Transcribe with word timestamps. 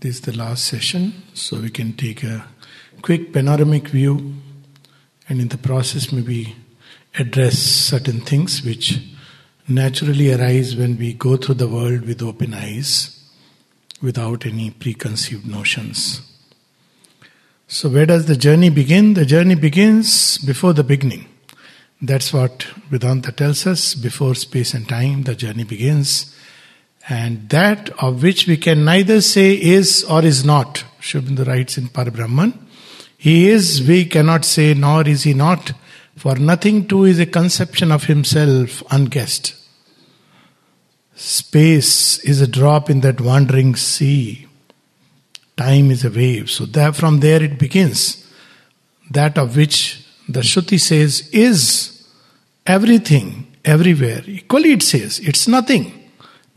This 0.00 0.16
is 0.16 0.20
the 0.20 0.36
last 0.36 0.64
session, 0.66 1.24
so 1.34 1.58
we 1.58 1.70
can 1.70 1.92
take 1.92 2.22
a 2.22 2.46
quick 3.02 3.32
panoramic 3.32 3.88
view 3.88 4.32
and 5.28 5.40
in 5.40 5.48
the 5.48 5.58
process 5.58 6.12
maybe 6.12 6.54
address 7.18 7.58
certain 7.58 8.20
things 8.20 8.62
which 8.62 9.00
naturally 9.66 10.32
arise 10.32 10.76
when 10.76 10.96
we 10.98 11.14
go 11.14 11.36
through 11.36 11.56
the 11.56 11.66
world 11.66 12.02
with 12.02 12.22
open 12.22 12.54
eyes 12.54 13.28
without 14.00 14.46
any 14.46 14.70
preconceived 14.70 15.44
notions. 15.44 16.20
So, 17.66 17.88
where 17.88 18.06
does 18.06 18.26
the 18.26 18.36
journey 18.36 18.70
begin? 18.70 19.14
The 19.14 19.26
journey 19.26 19.56
begins 19.56 20.38
before 20.38 20.74
the 20.74 20.84
beginning. 20.84 21.26
That's 22.00 22.32
what 22.32 22.62
Vedanta 22.88 23.32
tells 23.32 23.66
us. 23.66 23.96
Before 23.96 24.36
space 24.36 24.74
and 24.74 24.88
time, 24.88 25.24
the 25.24 25.34
journey 25.34 25.64
begins. 25.64 26.37
And 27.08 27.48
that 27.48 27.90
of 28.02 28.22
which 28.22 28.46
we 28.46 28.58
can 28.58 28.84
neither 28.84 29.20
say 29.20 29.52
is 29.52 30.04
or 30.04 30.24
is 30.24 30.44
not. 30.44 30.84
Aurobindo 31.00 31.46
writes 31.46 31.78
in 31.78 31.88
Parabrahman. 31.88 32.52
He 33.16 33.48
is, 33.48 33.86
we 33.86 34.04
cannot 34.04 34.44
say, 34.44 34.74
nor 34.74 35.08
is 35.08 35.22
he 35.22 35.32
not. 35.34 35.72
For 36.16 36.36
nothing 36.36 36.86
too 36.86 37.04
is 37.04 37.18
a 37.18 37.26
conception 37.26 37.90
of 37.90 38.04
himself 38.04 38.82
unguessed. 38.90 39.54
Space 41.14 42.18
is 42.20 42.40
a 42.40 42.46
drop 42.46 42.90
in 42.90 43.00
that 43.00 43.20
wandering 43.20 43.74
sea. 43.74 44.46
Time 45.56 45.90
is 45.90 46.04
a 46.04 46.10
wave. 46.10 46.50
So 46.50 46.66
there, 46.66 46.92
from 46.92 47.20
there 47.20 47.42
it 47.42 47.58
begins. 47.58 48.24
That 49.10 49.38
of 49.38 49.56
which 49.56 50.06
the 50.28 50.40
Shruti 50.40 50.78
says 50.78 51.28
is 51.32 52.06
everything, 52.66 53.56
everywhere. 53.64 54.22
Equally 54.26 54.72
it 54.72 54.82
says 54.82 55.18
it's 55.20 55.48
nothing. 55.48 55.97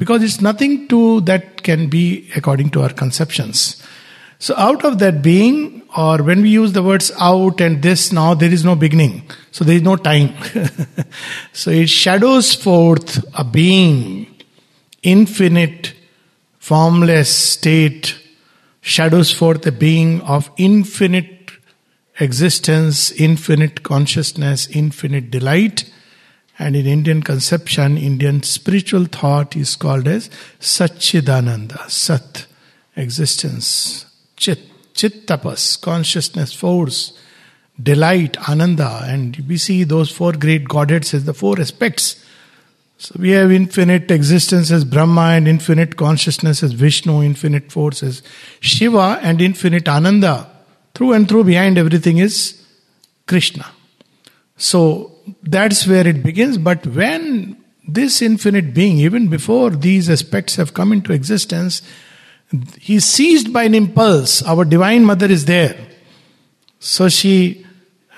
Because 0.01 0.23
it's 0.23 0.41
nothing 0.41 0.87
to 0.87 1.21
that 1.21 1.61
can 1.61 1.87
be 1.87 2.27
according 2.35 2.71
to 2.71 2.81
our 2.81 2.91
conceptions. 2.91 3.83
So 4.39 4.55
out 4.57 4.83
of 4.83 4.97
that 4.97 5.21
being, 5.21 5.83
or 5.95 6.23
when 6.23 6.41
we 6.41 6.49
use 6.49 6.73
the 6.73 6.81
words 6.81 7.11
out 7.19 7.61
and 7.61 7.83
this 7.83 8.11
now, 8.11 8.33
there 8.33 8.51
is 8.51 8.65
no 8.65 8.75
beginning. 8.75 9.21
So 9.51 9.63
there 9.63 9.75
is 9.75 9.83
no 9.83 9.97
time. 9.97 10.33
so 11.53 11.69
it 11.69 11.87
shadows 11.87 12.55
forth 12.55 13.23
a 13.35 13.43
being, 13.43 14.25
infinite, 15.03 15.93
formless 16.57 17.29
state 17.29 18.17
shadows 18.81 19.31
forth 19.31 19.67
a 19.67 19.71
being 19.71 20.21
of 20.21 20.49
infinite 20.57 21.51
existence, 22.19 23.11
infinite 23.11 23.83
consciousness, 23.83 24.67
infinite 24.71 25.29
delight. 25.29 25.91
And 26.61 26.75
in 26.75 26.85
Indian 26.85 27.23
conception, 27.23 27.97
Indian 27.97 28.43
spiritual 28.43 29.05
thought 29.05 29.55
is 29.55 29.75
called 29.75 30.07
as 30.07 30.29
Satchidananda, 30.59 31.89
Sat, 31.89 32.45
existence, 32.95 34.05
Chit, 34.37 34.59
Chit 34.93 35.25
tapas, 35.25 35.81
consciousness, 35.81 36.53
force, 36.53 37.17
delight, 37.81 38.37
Ananda. 38.49 39.01
And 39.05 39.35
we 39.47 39.57
see 39.57 39.83
those 39.83 40.11
four 40.11 40.33
great 40.33 40.67
godheads 40.67 41.13
as 41.13 41.25
the 41.25 41.33
four 41.33 41.59
aspects 41.59 42.23
so 43.01 43.15
we 43.17 43.31
have 43.31 43.51
infinite 43.51 44.11
existence 44.11 44.69
as 44.69 44.85
Brahma 44.85 45.33
and 45.35 45.47
infinite 45.47 45.97
consciousness 45.97 46.61
as 46.61 46.73
Vishnu, 46.73 47.23
infinite 47.23 47.71
force 47.71 48.03
as 48.03 48.21
Shiva 48.59 49.17
and 49.23 49.41
infinite 49.41 49.89
Ananda. 49.89 50.47
Through 50.93 51.13
and 51.13 51.27
through 51.27 51.45
behind 51.45 51.79
everything 51.79 52.19
is 52.19 52.63
Krishna. 53.25 53.65
So 54.55 55.10
that's 55.43 55.87
where 55.87 56.07
it 56.07 56.23
begins. 56.23 56.57
But 56.57 56.85
when 56.87 57.57
this 57.87 58.21
infinite 58.21 58.73
being, 58.73 58.97
even 58.99 59.27
before 59.27 59.69
these 59.69 60.09
aspects 60.09 60.55
have 60.55 60.73
come 60.73 60.91
into 60.91 61.13
existence, 61.13 61.81
he 62.79 62.99
seized 62.99 63.53
by 63.53 63.63
an 63.63 63.75
impulse. 63.75 64.43
Our 64.43 64.65
divine 64.65 65.05
mother 65.05 65.27
is 65.27 65.45
there. 65.45 65.77
So 66.79 67.09
she, 67.09 67.65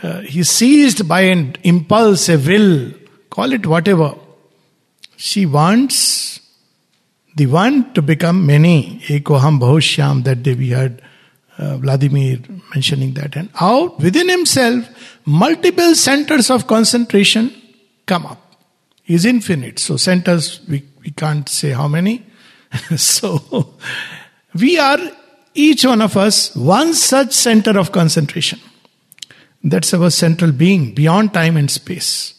uh, 0.02 0.22
he's 0.22 0.50
seized 0.50 1.08
by 1.08 1.22
an 1.22 1.56
impulse, 1.64 2.30
a 2.30 2.38
will, 2.38 2.92
call 3.30 3.52
it 3.52 3.66
whatever 3.66 4.16
she 5.16 5.46
wants 5.46 6.42
the 7.36 7.46
one 7.48 7.94
to 7.94 8.02
become 8.02 8.46
many. 8.46 9.00
Ekoham 9.08 9.60
Bahushyam, 9.60 10.24
that 10.26 10.44
day 10.44 10.54
we 10.54 10.70
heard 10.70 11.02
uh, 11.58 11.78
Vladimir 11.78 12.40
mentioning 12.74 13.14
that. 13.14 13.36
And 13.36 13.50
out 13.60 14.00
within 14.00 14.30
himself, 14.30 14.88
multiple 15.26 15.96
centers 15.96 16.50
of 16.50 16.68
concentration 16.68 17.54
come 18.06 18.26
up. 18.26 18.40
He's 19.04 19.26
infinite. 19.26 19.80
So, 19.80 19.98
centers, 19.98 20.62
we, 20.68 20.84
we 21.04 21.12
can't 21.12 21.48
say 21.48 21.72
how 21.72 21.88
many. 21.88 22.26
so, 22.96 23.76
we 24.60 24.80
are, 24.80 25.00
each 25.54 25.86
one 25.86 26.02
of 26.02 26.18
us, 26.18 26.56
one 26.56 26.94
such 26.94 27.34
center 27.34 27.78
of 27.78 27.92
concentration. 27.92 28.60
That's 29.64 29.94
our 29.94 30.10
central 30.10 30.52
being, 30.52 30.94
beyond 30.94 31.34
time 31.34 31.58
and 31.58 31.70
space. 31.70 32.34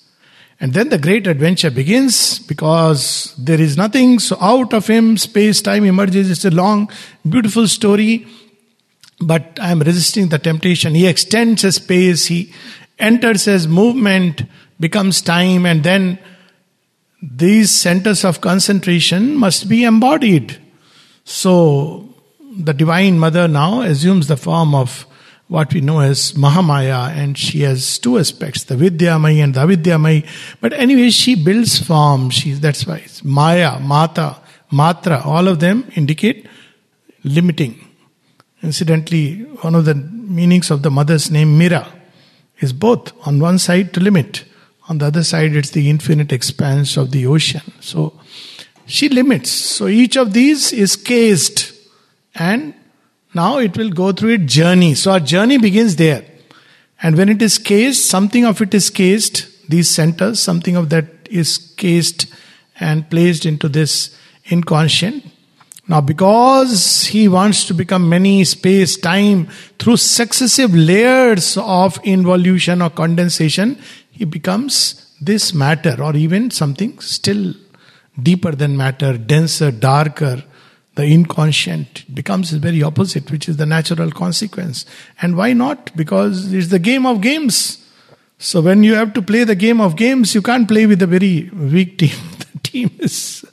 And 0.60 0.72
then 0.72 0.88
the 0.88 0.98
great 0.98 1.26
adventure 1.26 1.70
begins 1.70 2.38
because 2.38 3.34
there 3.36 3.60
is 3.60 3.76
nothing. 3.76 4.18
So 4.18 4.36
out 4.40 4.72
of 4.72 4.86
him, 4.86 5.16
space 5.16 5.60
time 5.60 5.84
emerges. 5.84 6.30
It's 6.30 6.44
a 6.44 6.50
long, 6.50 6.90
beautiful 7.28 7.66
story. 7.68 8.26
But 9.26 9.58
I 9.60 9.70
am 9.70 9.80
resisting 9.80 10.28
the 10.28 10.38
temptation. 10.38 10.94
He 10.94 11.06
extends 11.06 11.62
his 11.62 11.76
space. 11.76 12.26
He 12.26 12.52
enters 12.98 13.48
as 13.48 13.66
movement, 13.66 14.42
becomes 14.78 15.22
time, 15.22 15.66
and 15.66 15.82
then 15.82 16.18
these 17.22 17.70
centers 17.70 18.24
of 18.24 18.40
concentration 18.40 19.34
must 19.36 19.68
be 19.68 19.84
embodied. 19.84 20.58
So 21.24 22.14
the 22.56 22.74
Divine 22.74 23.18
Mother 23.18 23.48
now 23.48 23.80
assumes 23.80 24.28
the 24.28 24.36
form 24.36 24.74
of 24.74 25.06
what 25.48 25.72
we 25.72 25.80
know 25.80 26.00
as 26.00 26.32
Mahamaya, 26.32 27.10
and 27.10 27.36
she 27.36 27.60
has 27.60 27.98
two 27.98 28.18
aspects, 28.18 28.64
the 28.64 28.76
Vidyamai 28.76 29.42
and 29.42 29.54
the 29.54 29.60
Avidyamai. 29.60 30.26
But 30.60 30.72
anyway, 30.72 31.10
she 31.10 31.34
builds 31.34 31.78
form. 31.78 32.30
She 32.30 32.52
that's 32.52 32.86
why 32.86 32.98
it's 32.98 33.24
Maya, 33.24 33.78
Mata, 33.78 34.36
Matra, 34.72 35.24
all 35.24 35.48
of 35.48 35.60
them 35.60 35.90
indicate 35.94 36.46
limiting. 37.24 37.80
Incidentally, 38.64 39.42
one 39.60 39.74
of 39.74 39.84
the 39.84 39.94
meanings 39.94 40.70
of 40.70 40.82
the 40.82 40.90
mother's 40.90 41.30
name 41.30 41.58
Mira 41.58 41.86
is 42.60 42.72
both 42.72 43.12
on 43.26 43.38
one 43.38 43.58
side 43.58 43.92
to 43.92 44.00
limit, 44.00 44.44
on 44.88 44.98
the 44.98 45.06
other 45.06 45.22
side 45.22 45.54
it's 45.54 45.70
the 45.70 45.90
infinite 45.90 46.32
expanse 46.32 46.96
of 46.96 47.10
the 47.10 47.26
ocean. 47.26 47.60
So 47.80 48.18
she 48.86 49.10
limits. 49.10 49.50
So 49.50 49.86
each 49.86 50.16
of 50.16 50.32
these 50.32 50.72
is 50.72 50.96
cased 50.96 51.74
and 52.34 52.74
now 53.34 53.58
it 53.58 53.76
will 53.76 53.90
go 53.90 54.12
through 54.12 54.30
its 54.30 54.54
journey. 54.54 54.94
So 54.94 55.12
our 55.12 55.20
journey 55.20 55.58
begins 55.58 55.96
there. 55.96 56.24
And 57.02 57.16
when 57.16 57.28
it 57.28 57.42
is 57.42 57.58
cased, 57.58 58.06
something 58.06 58.46
of 58.46 58.62
it 58.62 58.72
is 58.72 58.88
cased, 58.88 59.46
these 59.68 59.90
centers, 59.90 60.40
something 60.40 60.76
of 60.76 60.88
that 60.88 61.04
is 61.30 61.58
cased 61.76 62.26
and 62.80 63.08
placed 63.10 63.44
into 63.44 63.68
this 63.68 64.16
inconscient. 64.50 65.24
Now, 65.86 66.00
because 66.00 67.06
he 67.06 67.28
wants 67.28 67.66
to 67.66 67.74
become 67.74 68.08
many 68.08 68.44
space, 68.44 68.96
time, 68.96 69.48
through 69.78 69.98
successive 69.98 70.74
layers 70.74 71.58
of 71.58 71.98
involution 72.04 72.80
or 72.80 72.88
condensation, 72.88 73.78
he 74.10 74.24
becomes 74.24 75.14
this 75.20 75.52
matter 75.52 76.02
or 76.02 76.16
even 76.16 76.50
something 76.50 76.98
still 77.00 77.54
deeper 78.22 78.52
than 78.52 78.76
matter, 78.76 79.18
denser, 79.18 79.70
darker, 79.70 80.42
the 80.94 81.04
inconscient 81.04 82.04
becomes 82.14 82.50
the 82.50 82.58
very 82.58 82.82
opposite, 82.82 83.30
which 83.30 83.48
is 83.48 83.56
the 83.56 83.66
natural 83.66 84.10
consequence. 84.10 84.86
And 85.20 85.36
why 85.36 85.52
not? 85.52 85.94
Because 85.96 86.52
it's 86.52 86.68
the 86.68 86.78
game 86.78 87.04
of 87.04 87.20
games. 87.20 87.84
So 88.38 88.60
when 88.60 88.84
you 88.84 88.94
have 88.94 89.12
to 89.14 89.22
play 89.22 89.44
the 89.44 89.56
game 89.56 89.80
of 89.80 89.96
games, 89.96 90.34
you 90.34 90.42
can't 90.42 90.68
play 90.68 90.86
with 90.86 91.02
a 91.02 91.06
very 91.06 91.50
weak 91.50 91.98
team. 91.98 92.16
the 92.38 92.58
team 92.60 92.90
is. 92.98 93.44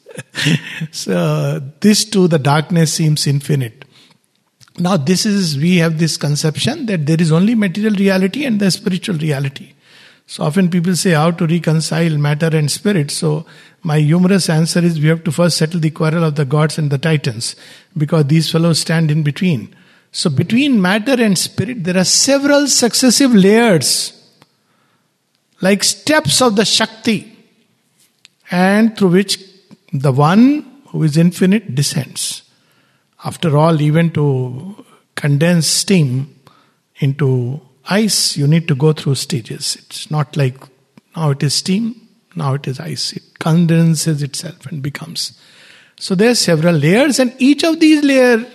So 0.92 1.60
this 1.80 2.06
too, 2.06 2.28
the 2.28 2.40
darkness 2.40 2.94
seems 2.94 3.28
infinite. 3.28 3.86
Now, 4.78 4.98
this 4.98 5.26
is, 5.26 5.58
we 5.58 5.78
have 5.78 6.00
this 6.00 6.18
conception 6.18 6.86
that 6.86 7.06
there 7.06 7.20
is 7.20 7.32
only 7.32 7.56
material 7.56 7.94
reality 7.94 8.46
and 8.46 8.60
the 8.60 8.72
spiritual 8.72 9.18
reality. 9.18 9.74
So 10.28 10.44
often 10.46 10.70
people 10.70 10.96
say 10.96 11.12
how 11.12 11.32
to 11.32 11.46
reconcile 11.46 12.18
matter 12.18 12.56
and 12.56 12.72
spirit. 12.72 13.12
So 13.12 13.46
my 13.84 14.00
humorous 14.00 14.50
answer 14.50 14.80
is 14.80 15.00
we 15.00 15.10
have 15.10 15.26
to 15.26 15.32
first 15.32 15.58
settle 15.58 15.82
the 15.82 15.92
quarrel 15.92 16.24
of 16.24 16.36
the 16.36 16.46
gods 16.46 16.78
and 16.78 16.90
the 16.90 16.98
titans 16.98 17.56
because 17.98 18.26
these 18.28 18.50
fellows 18.50 18.80
stand 18.80 19.12
in 19.12 19.24
between. 19.24 19.76
So 20.14 20.30
between 20.30 20.82
matter 20.82 21.22
and 21.22 21.38
spirit 21.38 21.84
there 21.84 21.98
are 21.98 22.06
several 22.06 22.68
successive 22.68 23.36
layers 23.36 24.18
like 25.60 25.84
steps 25.84 26.42
of 26.42 26.56
the 26.56 26.66
Shakti 26.66 27.38
and 28.50 28.98
through 28.98 29.10
which 29.10 29.38
the 29.92 30.12
one 30.12 30.82
who 30.88 31.04
is 31.04 31.18
infinite 31.18 31.76
descends. 31.76 32.44
After 33.24 33.58
all, 33.58 33.82
even 33.82 34.12
to 34.12 34.86
condense 35.16 35.68
steam 35.68 36.40
into 36.98 37.62
ice, 37.86 38.38
you 38.38 38.48
need 38.48 38.68
to 38.68 38.76
go 38.76 38.94
through 38.94 39.16
stages. 39.16 39.76
It's 39.76 40.10
not 40.10 40.36
like 40.38 40.58
now 41.16 41.32
it 41.32 41.44
is 41.44 41.54
steam, 41.54 42.08
now 42.36 42.54
it 42.56 42.68
is 42.68 42.80
ice. 42.80 43.14
It 43.14 43.40
condenses 43.40 44.24
itself 44.24 44.66
and 44.66 44.82
becomes. 44.82 45.40
So 46.00 46.16
there 46.16 46.32
are 46.32 46.36
several 46.36 46.76
layers, 46.76 47.20
and 47.20 47.36
each 47.38 47.64
of 47.64 47.80
these 47.80 48.04
layers 48.04 48.46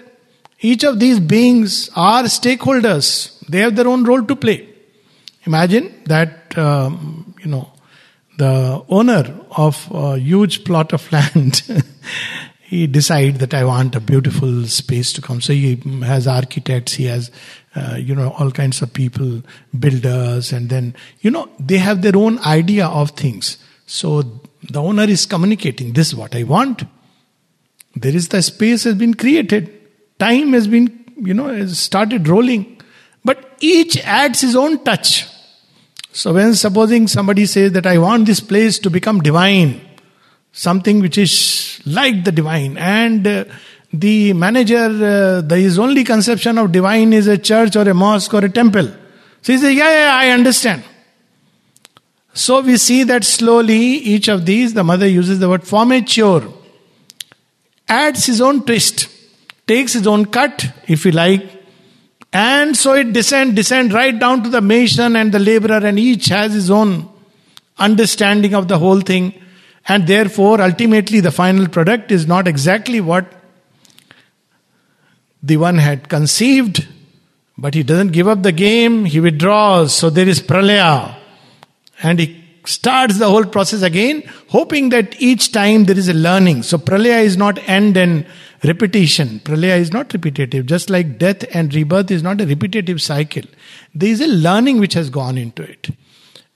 Each 0.61 0.85
of 0.85 0.99
these 0.99 1.21
beings 1.21 1.91
are 1.95 2.25
stakeholders. 2.25 3.39
They 3.47 3.59
have 3.61 3.77
their 3.77 3.87
own 3.87 4.05
role 4.05 4.23
to 4.25 4.35
play. 4.35 4.67
Imagine 5.45 5.93
that, 6.07 6.57
um, 6.57 7.35
you 7.43 7.51
know, 7.51 7.73
the 8.37 8.85
owner 8.89 9.35
of 9.57 9.89
a 9.93 10.19
huge 10.19 10.65
plot 10.65 10.93
of 10.93 11.11
land, 11.11 11.63
he 12.61 12.87
decides 12.87 13.39
that 13.39 13.55
I 13.55 13.65
want 13.65 13.95
a 13.95 14.01
beautiful 14.01 14.65
space 14.65 15.13
to 15.15 15.23
come. 15.23 15.41
So 15.41 15.53
he 15.53 15.77
has 16.03 16.27
architects, 16.27 16.95
he 16.95 17.05
has, 17.05 17.31
uh, 17.75 17.97
you 17.99 18.15
know, 18.15 18.35
all 18.39 18.51
kinds 18.51 18.83
of 18.83 18.93
people, 18.93 19.43
builders, 19.79 20.53
and 20.53 20.69
then, 20.69 20.95
you 21.21 21.31
know, 21.31 21.49
they 21.59 21.79
have 21.79 22.03
their 22.03 22.17
own 22.17 22.39
idea 22.41 22.87
of 22.87 23.11
things. 23.11 23.59
So 23.87 24.23
the 24.63 24.83
owner 24.83 25.05
is 25.05 25.27
communicating, 25.27 25.93
this 25.93 26.09
is 26.09 26.17
what 26.17 26.35
I 26.35 26.43
want. 26.43 26.85
There 27.95 28.15
is 28.15 28.29
the 28.29 28.43
space 28.43 28.85
has 28.85 28.95
been 28.95 29.15
created. 29.15 29.73
Time 30.19 30.53
has 30.53 30.69
been, 30.69 31.05
you 31.17 31.33
know, 31.33 31.49
has 31.49 31.79
started 31.79 32.29
rolling. 32.29 32.81
But 33.25 33.57
each 33.61 33.97
adds 34.05 34.43
his 34.43 34.55
own 34.55 34.85
touch. 34.85 35.27
So 36.17 36.33
when 36.33 36.55
supposing 36.55 37.09
somebody 37.09 37.45
says 37.45 37.73
that 37.73 37.85
I 37.85 37.99
want 37.99 38.25
this 38.25 38.41
place 38.41 38.79
to 38.79 38.89
become 38.89 39.21
divine, 39.21 39.83
something 40.51 41.01
which 41.01 41.19
is 41.19 41.79
like 41.85 42.25
the 42.25 42.33
divine, 42.33 42.79
and 42.79 43.27
uh, 43.27 43.45
the 43.93 44.33
manager, 44.33 44.87
uh, 44.87 45.43
the, 45.43 45.57
his 45.59 45.79
only 45.79 46.05
conception 46.05 46.57
of 46.57 46.73
divine 46.73 47.13
is 47.13 47.27
a 47.27 47.37
church 47.37 47.77
or 47.77 47.87
a 47.87 47.93
mosque 47.93 48.33
or 48.33 48.43
a 48.43 48.49
temple. 48.49 48.87
So 49.43 49.53
he 49.53 49.59
says, 49.59 49.75
yeah, 49.75 49.91
yeah, 49.91 50.17
I 50.17 50.31
understand. 50.31 50.85
So 52.33 52.63
we 52.63 52.79
see 52.79 53.03
that 53.03 53.23
slowly 53.23 53.77
each 53.77 54.29
of 54.29 54.47
these, 54.47 54.73
the 54.73 54.85
mother 54.85 55.07
uses 55.07 55.39
the 55.39 55.51
word 55.51 55.65
formature, 55.65 56.51
adds 57.91 58.25
his 58.25 58.41
own 58.41 58.65
twist, 58.65 59.09
takes 59.67 59.93
his 59.93 60.07
own 60.07 60.25
cut, 60.25 60.65
if 60.89 61.05
you 61.05 61.13
like, 61.13 61.56
and 62.37 62.77
so 62.77 62.93
it 62.93 63.15
descend, 63.15 63.57
descend 63.57 63.95
right 63.95 64.19
down 64.19 64.43
to 64.43 64.51
the 64.51 64.61
mason 64.61 65.17
and 65.17 65.33
the 65.33 65.39
laborer, 65.39 65.87
and 65.87 65.99
each 65.99 66.27
has 66.27 66.53
his 66.53 66.71
own 66.71 67.09
understanding 67.79 68.55
of 68.55 68.69
the 68.69 68.79
whole 68.79 69.01
thing. 69.01 69.33
And 69.89 70.07
therefore, 70.07 70.61
ultimately, 70.61 71.21
the 71.21 71.31
final 71.31 71.67
product 71.67 72.13
is 72.13 72.27
not 72.27 72.47
exactly 72.47 73.01
what 73.01 73.25
the 75.43 75.57
one 75.57 75.79
had 75.79 76.11
conceived, 76.11 76.87
but 77.57 77.73
he 77.73 77.83
doesn't 77.83 78.13
give 78.13 78.29
up 78.29 78.43
the 78.43 78.53
game, 78.53 79.07
he 79.07 79.19
withdraws. 79.19 79.95
So 79.95 80.11
there 80.11 80.29
is 80.29 80.41
pralaya. 80.41 81.17
And 82.03 82.19
he 82.19 82.45
starts 82.67 83.19
the 83.19 83.31
whole 83.31 83.47
process 83.47 83.81
again, 83.81 84.23
hoping 84.49 84.91
that 84.91 85.19
each 85.23 85.53
time 85.53 85.85
there 85.85 85.97
is 85.97 86.11
a 86.11 86.15
learning. 86.15 86.65
So 86.65 86.77
pralaya 86.77 87.23
is 87.25 87.39
not 87.39 87.67
end 87.67 87.97
and 87.97 88.27
repetition. 88.67 89.41
Pralaya 89.41 89.79
is 89.79 89.93
not 89.93 90.13
repetitive, 90.13 90.67
just 90.67 90.91
like 90.91 91.19
death 91.19 91.45
and 91.55 91.75
rebirth 91.75 92.11
is 92.11 92.23
not 92.23 92.41
a 92.41 92.47
repetitive 92.47 93.01
cycle. 93.01 93.43
There 93.95 94.09
is 94.09 94.21
a 94.21 94.27
learning 94.27 94.81
which 94.81 94.95
has 94.95 95.11
gone 95.11 95.39
into 95.39 95.63
it. 95.63 95.89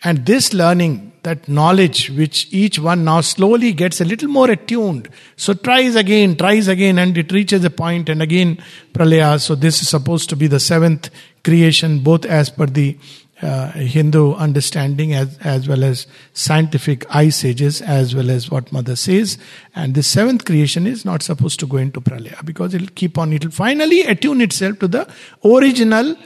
And 0.03 0.25
this 0.25 0.55
learning, 0.55 1.13
that 1.25 1.47
knowledge 1.47 2.09
which 2.11 2.49
each 2.51 2.79
one 2.79 3.05
now 3.05 3.21
slowly 3.21 3.75
gets 3.75 4.01
a 4.01 4.05
little 4.07 4.29
more 4.29 4.51
attuned. 4.51 5.11
So 5.37 5.53
tries 5.53 5.95
again, 5.95 6.37
tries 6.37 6.69
again, 6.69 6.99
and 6.99 7.17
it 7.19 7.31
reaches 7.33 7.65
a 7.65 7.71
point, 7.71 8.09
and 8.09 8.23
again 8.23 8.63
pralaya. 8.95 9.39
So 9.39 9.55
this 9.55 9.83
is 9.83 9.91
supposed 9.91 10.31
to 10.31 10.37
be 10.37 10.47
the 10.47 10.59
seventh 10.59 11.11
creation, 11.45 11.99
both 11.99 12.25
as 12.25 12.49
per 12.49 12.65
the 12.65 12.97
uh, 13.43 13.71
Hindu 13.73 14.35
understanding 14.35 15.15
as, 15.15 15.39
as 15.39 15.69
well 15.69 15.83
as 15.83 16.07
scientific 16.33 17.07
ice 17.15 17.45
as 17.81 18.15
well 18.15 18.31
as 18.31 18.51
what 18.51 18.71
Mother 18.73 18.97
says. 18.97 19.39
And 19.75 19.95
the 19.95 20.03
seventh 20.03 20.45
creation 20.45 20.87
is 20.87 21.05
not 21.05 21.23
supposed 21.23 21.59
to 21.61 21.67
go 21.67 21.79
into 21.79 22.01
pralaya 22.01 22.45
because 22.45 22.75
it'll 22.75 22.89
keep 22.89 23.17
on, 23.17 23.33
it'll 23.33 23.51
finally 23.51 24.03
attune 24.03 24.41
itself 24.41 24.79
to 24.81 24.89
the 24.89 25.11
original 25.45 26.17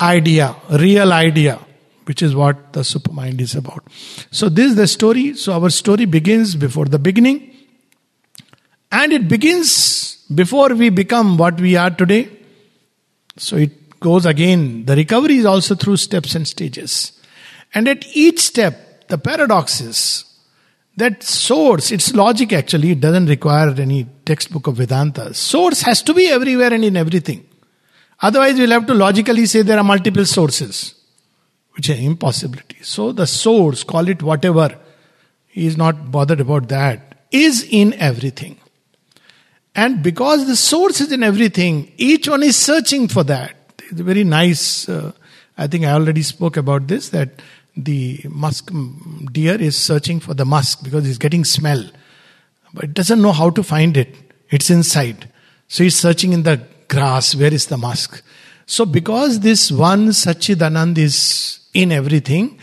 idea, 0.00 0.54
real 0.70 1.12
idea, 1.12 1.58
which 2.04 2.22
is 2.22 2.34
what 2.34 2.72
the 2.72 2.80
supermind 2.80 3.40
is 3.40 3.54
about. 3.54 3.84
So, 4.30 4.48
this 4.48 4.70
is 4.70 4.76
the 4.76 4.86
story. 4.86 5.34
So, 5.34 5.52
our 5.52 5.70
story 5.70 6.04
begins 6.04 6.56
before 6.56 6.86
the 6.86 6.98
beginning, 6.98 7.54
and 8.90 9.12
it 9.12 9.28
begins 9.28 10.24
before 10.34 10.74
we 10.74 10.88
become 10.90 11.36
what 11.36 11.60
we 11.60 11.76
are 11.76 11.90
today. 11.90 12.28
So, 13.36 13.56
it 13.56 13.79
goes 14.00 14.26
again. 14.26 14.86
The 14.86 14.96
recovery 14.96 15.36
is 15.36 15.46
also 15.46 15.74
through 15.74 15.98
steps 15.98 16.34
and 16.34 16.48
stages. 16.48 17.12
And 17.74 17.86
at 17.86 18.04
each 18.16 18.40
step, 18.40 19.08
the 19.08 19.18
paradox 19.18 19.80
is 19.80 20.24
that 20.96 21.22
source, 21.22 21.92
its 21.92 22.14
logic 22.14 22.52
actually, 22.52 22.92
it 22.92 23.00
doesn't 23.00 23.26
require 23.26 23.68
any 23.70 24.06
textbook 24.24 24.66
of 24.66 24.76
Vedanta. 24.76 25.32
Source 25.34 25.82
has 25.82 26.02
to 26.02 26.14
be 26.14 26.28
everywhere 26.28 26.72
and 26.72 26.84
in 26.84 26.96
everything. 26.96 27.46
Otherwise, 28.22 28.58
we'll 28.58 28.70
have 28.70 28.86
to 28.86 28.94
logically 28.94 29.46
say 29.46 29.62
there 29.62 29.78
are 29.78 29.84
multiple 29.84 30.26
sources, 30.26 30.94
which 31.72 31.88
are 31.88 31.94
impossibility. 31.94 32.76
So 32.82 33.12
the 33.12 33.26
source, 33.26 33.82
call 33.82 34.08
it 34.08 34.22
whatever, 34.22 34.76
is 35.54 35.76
not 35.76 36.10
bothered 36.10 36.40
about 36.40 36.68
that, 36.68 37.24
is 37.30 37.66
in 37.70 37.94
everything. 37.94 38.58
And 39.74 40.02
because 40.02 40.46
the 40.46 40.56
source 40.56 41.00
is 41.00 41.12
in 41.12 41.22
everything, 41.22 41.92
each 41.96 42.28
one 42.28 42.42
is 42.42 42.56
searching 42.56 43.08
for 43.08 43.24
that. 43.24 43.56
It's 43.90 44.00
very 44.00 44.24
nice. 44.24 44.88
Uh, 44.88 45.12
I 45.58 45.66
think 45.66 45.84
I 45.84 45.92
already 45.92 46.22
spoke 46.22 46.56
about 46.56 46.86
this 46.86 47.10
that 47.10 47.42
the 47.76 48.20
musk 48.28 48.70
deer 49.32 49.60
is 49.60 49.76
searching 49.76 50.20
for 50.20 50.34
the 50.34 50.44
musk 50.44 50.82
because 50.82 51.04
he's 51.04 51.18
getting 51.18 51.44
smell, 51.44 51.84
but 52.72 52.84
it 52.84 52.94
doesn't 52.94 53.20
know 53.20 53.32
how 53.32 53.50
to 53.50 53.62
find 53.62 53.96
it. 53.96 54.14
It's 54.50 54.70
inside. 54.70 55.28
So 55.68 55.84
he's 55.84 55.96
searching 55.96 56.32
in 56.32 56.42
the 56.44 56.60
grass. 56.88 57.34
Where 57.34 57.52
is 57.52 57.66
the 57.66 57.76
musk? 57.76 58.22
So 58.66 58.86
because 58.86 59.40
this 59.40 59.70
one 59.70 60.08
Sachidanand 60.08 60.98
is 60.98 61.60
in 61.74 61.92
everything, 61.92 62.58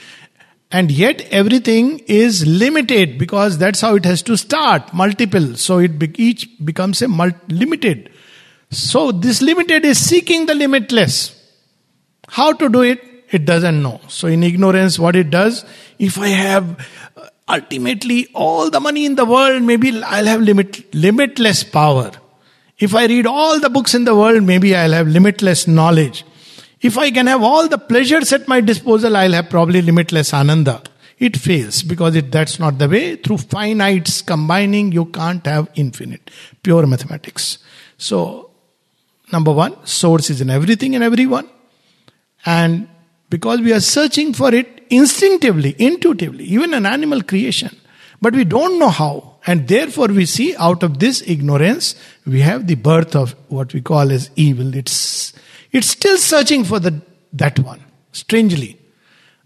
and 0.71 0.91
yet 0.91 1.21
everything 1.31 1.99
is 2.07 2.45
limited 2.45 3.17
because 3.17 3.57
that's 3.57 3.81
how 3.81 3.95
it 3.95 4.05
has 4.05 4.21
to 4.23 4.35
start 4.35 4.93
multiple 4.93 5.55
so 5.55 5.77
it 5.77 5.97
be, 5.97 6.13
each 6.21 6.49
becomes 6.65 7.01
a 7.01 7.07
multi- 7.07 7.37
limited 7.47 8.09
so 8.69 9.11
this 9.11 9.41
limited 9.41 9.85
is 9.85 9.99
seeking 9.99 10.45
the 10.45 10.55
limitless. 10.55 11.33
How 12.27 12.53
to 12.53 12.69
do 12.69 12.81
it? 12.81 13.01
It 13.31 13.45
doesn't 13.45 13.81
know. 13.81 13.99
So 14.07 14.27
in 14.27 14.43
ignorance, 14.43 14.97
what 14.97 15.15
it 15.15 15.29
does, 15.29 15.65
if 15.99 16.17
I 16.17 16.29
have 16.29 16.87
uh, 17.15 17.27
ultimately 17.47 18.27
all 18.33 18.69
the 18.69 18.79
money 18.79 19.05
in 19.05 19.15
the 19.15 19.25
world, 19.25 19.63
maybe 19.63 20.01
I'll 20.01 20.25
have 20.25 20.41
limit, 20.41 20.93
limitless 20.93 21.63
power. 21.63 22.11
If 22.79 22.93
I 22.93 23.05
read 23.07 23.25
all 23.25 23.59
the 23.59 23.69
books 23.69 23.95
in 23.95 24.05
the 24.05 24.15
world, 24.15 24.43
maybe 24.43 24.75
I'll 24.75 24.91
have 24.91 25.07
limitless 25.07 25.67
knowledge. 25.67 26.25
If 26.79 26.97
I 26.97 27.09
can 27.09 27.27
have 27.27 27.41
all 27.41 27.67
the 27.67 27.77
pleasures 27.77 28.31
at 28.33 28.47
my 28.47 28.61
disposal, 28.61 29.17
I'll 29.17 29.33
have 29.33 29.49
probably 29.49 29.81
limitless 29.81 30.33
ananda. 30.33 30.83
It 31.17 31.35
fails 31.35 31.81
because 31.81 32.15
it, 32.15 32.31
that's 32.31 32.59
not 32.59 32.77
the 32.77 32.87
way. 32.87 33.15
Through 33.15 33.37
finites 33.37 34.23
combining, 34.25 34.91
you 34.91 35.05
can't 35.05 35.43
have 35.47 35.69
infinite. 35.73 36.29
Pure 36.61 36.85
mathematics. 36.85 37.57
So 37.97 38.46
Number 39.31 39.51
one, 39.51 39.85
source 39.85 40.29
is 40.29 40.41
in 40.41 40.49
everything 40.49 40.95
and 40.95 41.03
everyone. 41.03 41.49
And 42.45 42.87
because 43.29 43.59
we 43.61 43.73
are 43.73 43.81
searching 43.81 44.33
for 44.33 44.53
it 44.53 44.85
instinctively, 44.89 45.75
intuitively, 45.77 46.45
even 46.45 46.73
an 46.73 46.85
animal 46.85 47.21
creation, 47.21 47.75
but 48.21 48.33
we 48.33 48.45
don't 48.45 48.79
know 48.79 48.89
how. 48.89 49.35
And 49.45 49.67
therefore, 49.67 50.07
we 50.07 50.25
see 50.25 50.55
out 50.57 50.83
of 50.83 50.99
this 50.99 51.23
ignorance, 51.25 51.95
we 52.25 52.41
have 52.41 52.67
the 52.67 52.75
birth 52.75 53.15
of 53.15 53.35
what 53.47 53.73
we 53.73 53.81
call 53.81 54.11
as 54.11 54.29
evil. 54.35 54.75
It's, 54.75 55.33
it's 55.71 55.87
still 55.87 56.17
searching 56.17 56.63
for 56.63 56.79
the, 56.79 57.01
that 57.33 57.59
one, 57.59 57.81
strangely. 58.11 58.77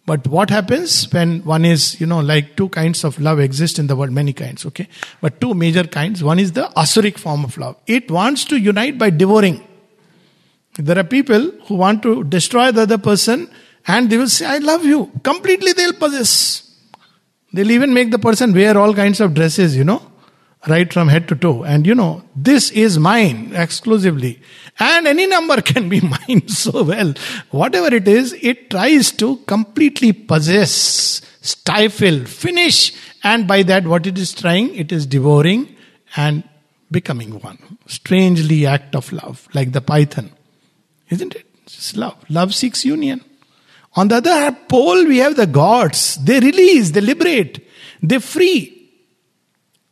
But 0.05 0.25
what 0.27 0.49
happens 0.49 1.11
when 1.11 1.43
one 1.43 1.65
is, 1.65 2.01
you 2.01 2.07
know, 2.07 2.19
like 2.19 2.55
two 2.55 2.69
kinds 2.69 3.03
of 3.03 3.19
love 3.19 3.39
exist 3.39 3.77
in 3.77 3.87
the 3.87 3.95
world, 3.95 4.11
many 4.11 4.33
kinds, 4.33 4.65
okay? 4.65 4.87
But 5.21 5.39
two 5.39 5.53
major 5.53 5.83
kinds. 5.83 6.23
One 6.23 6.39
is 6.39 6.53
the 6.53 6.71
asuric 6.75 7.17
form 7.17 7.43
of 7.43 7.57
love. 7.57 7.77
It 7.85 8.09
wants 8.09 8.45
to 8.45 8.57
unite 8.57 8.97
by 8.97 9.11
devouring. 9.11 9.67
There 10.77 10.97
are 10.97 11.03
people 11.03 11.51
who 11.65 11.75
want 11.75 12.01
to 12.03 12.23
destroy 12.23 12.71
the 12.71 12.83
other 12.83 12.97
person 12.97 13.49
and 13.87 14.09
they 14.09 14.17
will 14.17 14.29
say, 14.29 14.45
I 14.45 14.57
love 14.59 14.85
you. 14.85 15.11
Completely 15.23 15.73
they'll 15.73 15.93
possess. 15.93 16.67
They'll 17.53 17.71
even 17.71 17.93
make 17.93 18.11
the 18.11 18.19
person 18.19 18.53
wear 18.53 18.77
all 18.77 18.93
kinds 18.93 19.19
of 19.19 19.33
dresses, 19.33 19.75
you 19.75 19.83
know, 19.83 20.01
right 20.67 20.91
from 20.91 21.09
head 21.09 21.27
to 21.27 21.35
toe. 21.35 21.63
And 21.63 21.85
you 21.85 21.95
know, 21.95 22.23
this 22.35 22.71
is 22.71 22.97
mine 22.97 23.51
exclusively. 23.53 24.41
And 24.79 25.07
any 25.07 25.27
number 25.27 25.61
can 25.61 25.89
be 25.89 25.99
mine 26.01 26.47
so 26.47 26.83
well. 26.83 27.13
Whatever 27.49 27.93
it 27.93 28.07
is, 28.07 28.33
it 28.41 28.69
tries 28.69 29.11
to 29.13 29.37
completely 29.47 30.13
possess, 30.13 31.21
stifle, 31.41 32.25
finish. 32.25 32.93
And 33.23 33.47
by 33.47 33.63
that, 33.63 33.85
what 33.85 34.07
it 34.07 34.17
is 34.17 34.33
trying, 34.33 34.73
it 34.75 34.91
is 34.91 35.05
devouring 35.05 35.75
and 36.15 36.43
becoming 36.89 37.39
one. 37.39 37.77
Strangely 37.87 38.65
act 38.65 38.95
of 38.95 39.11
love, 39.11 39.47
like 39.53 39.73
the 39.73 39.81
python. 39.81 40.31
Isn't 41.11 41.35
it? 41.35 41.45
It's 41.65 41.95
love. 41.95 42.17
Love 42.29 42.55
seeks 42.55 42.83
union. 42.83 43.21
On 43.95 44.07
the 44.07 44.15
other 44.15 44.33
hand, 44.33 44.57
pole, 44.69 45.05
we 45.05 45.17
have 45.17 45.35
the 45.35 45.45
gods. 45.45 46.17
They 46.23 46.39
release, 46.39 46.91
they 46.91 47.01
liberate, 47.01 47.67
they 48.01 48.19
free. 48.19 48.77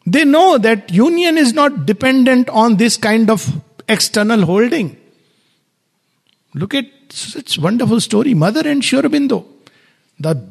They 0.05 0.25
know 0.25 0.57
that 0.57 0.91
union 0.91 1.37
is 1.37 1.53
not 1.53 1.85
dependent 1.85 2.49
on 2.49 2.77
this 2.77 2.97
kind 2.97 3.29
of 3.29 3.61
external 3.87 4.45
holding. 4.45 4.97
Look 6.55 6.73
at 6.73 6.85
such 7.09 7.59
wonderful 7.59 7.99
story, 7.99 8.33
Mother 8.33 8.67
and 8.67 8.83
Sri 8.83 8.99
Aurobindo. 8.99 9.45
The 10.19 10.47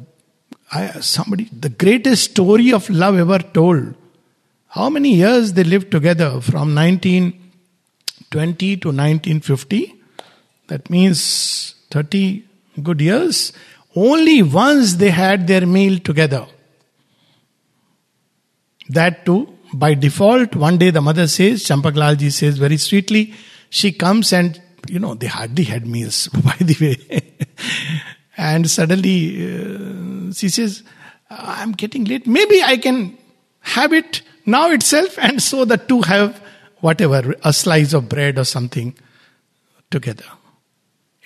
I, 0.71 0.99
somebody, 0.99 1.45
the 1.45 1.69
greatest 1.69 2.31
story 2.31 2.71
of 2.71 2.89
love 2.89 3.17
ever 3.17 3.39
told. 3.39 3.95
How 4.67 4.89
many 4.89 5.15
years 5.15 5.53
they 5.53 5.63
lived 5.63 5.89
together 5.89 6.41
from 6.41 6.75
1920 6.75 8.77
to 8.77 8.87
1950? 8.89 9.98
That 10.69 10.89
means 10.89 11.75
30 11.91 12.43
good 12.83 13.01
years. 13.01 13.53
Only 13.95 14.43
once 14.43 14.95
they 14.95 15.09
had 15.09 15.47
their 15.47 15.65
meal 15.65 15.99
together. 15.99 16.45
That 18.89 19.25
too, 19.25 19.53
by 19.73 19.95
default, 19.95 20.55
one 20.55 20.77
day 20.77 20.91
the 20.91 21.01
mother 21.01 21.27
says, 21.27 21.63
Champaklalji 21.63 22.31
says 22.31 22.57
very 22.57 22.77
sweetly, 22.77 23.33
she 23.69 23.91
comes 23.91 24.31
and, 24.31 24.61
you 24.87 24.99
know, 24.99 25.15
they 25.15 25.27
hardly 25.27 25.63
had 25.63 25.87
meals, 25.87 26.27
by 26.45 26.55
the 26.59 26.77
way. 26.79 27.21
and 28.37 28.69
suddenly 28.69 29.45
uh, 29.45 30.33
she 30.33 30.49
says, 30.49 30.83
I'm 31.29 31.71
getting 31.73 32.05
late. 32.05 32.27
Maybe 32.27 32.63
I 32.63 32.77
can 32.77 33.17
have 33.61 33.91
it 33.91 34.21
now 34.45 34.69
itself. 34.71 35.17
And 35.19 35.41
so 35.41 35.65
the 35.65 35.77
two 35.77 36.01
have 36.03 36.41
whatever, 36.79 37.35
a 37.43 37.53
slice 37.53 37.93
of 37.93 38.07
bread 38.07 38.37
or 38.37 38.43
something 38.45 38.95
together. 39.91 40.25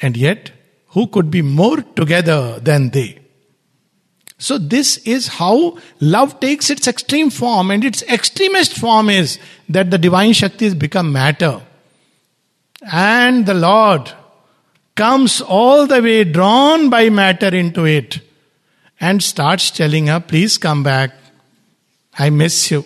And 0.04 0.18
yet, 0.18 0.52
who 0.88 1.08
could 1.08 1.32
be 1.32 1.42
more 1.42 1.82
together 1.82 2.60
than 2.60 2.90
they? 2.90 3.20
So, 4.38 4.58
this 4.58 4.98
is 4.98 5.28
how 5.30 5.78
love 6.02 6.42
takes 6.42 6.70
its 6.70 6.90
extreme 6.90 7.30
form, 7.30 7.72
and 7.72 7.86
its 7.86 8.04
extremist 8.04 8.78
form 8.78 9.10
is 9.10 9.40
that 9.70 9.92
the 9.92 9.98
divine 9.98 10.32
Shaktis 10.32 10.78
become 10.78 11.14
matter. 11.14 11.62
And 12.92 13.46
the 13.46 13.54
Lord 13.54 14.12
comes 14.96 15.40
all 15.40 15.88
the 15.88 16.02
way 16.02 16.26
drawn 16.26 16.90
by 16.90 17.10
matter 17.10 17.56
into 17.56 17.86
it 17.86 18.20
and 19.00 19.24
starts 19.24 19.72
telling 19.72 20.08
her, 20.08 20.20
Please 20.20 20.58
come 20.58 20.84
back. 20.84 21.12
I 22.20 22.30
miss 22.30 22.72
you. 22.72 22.84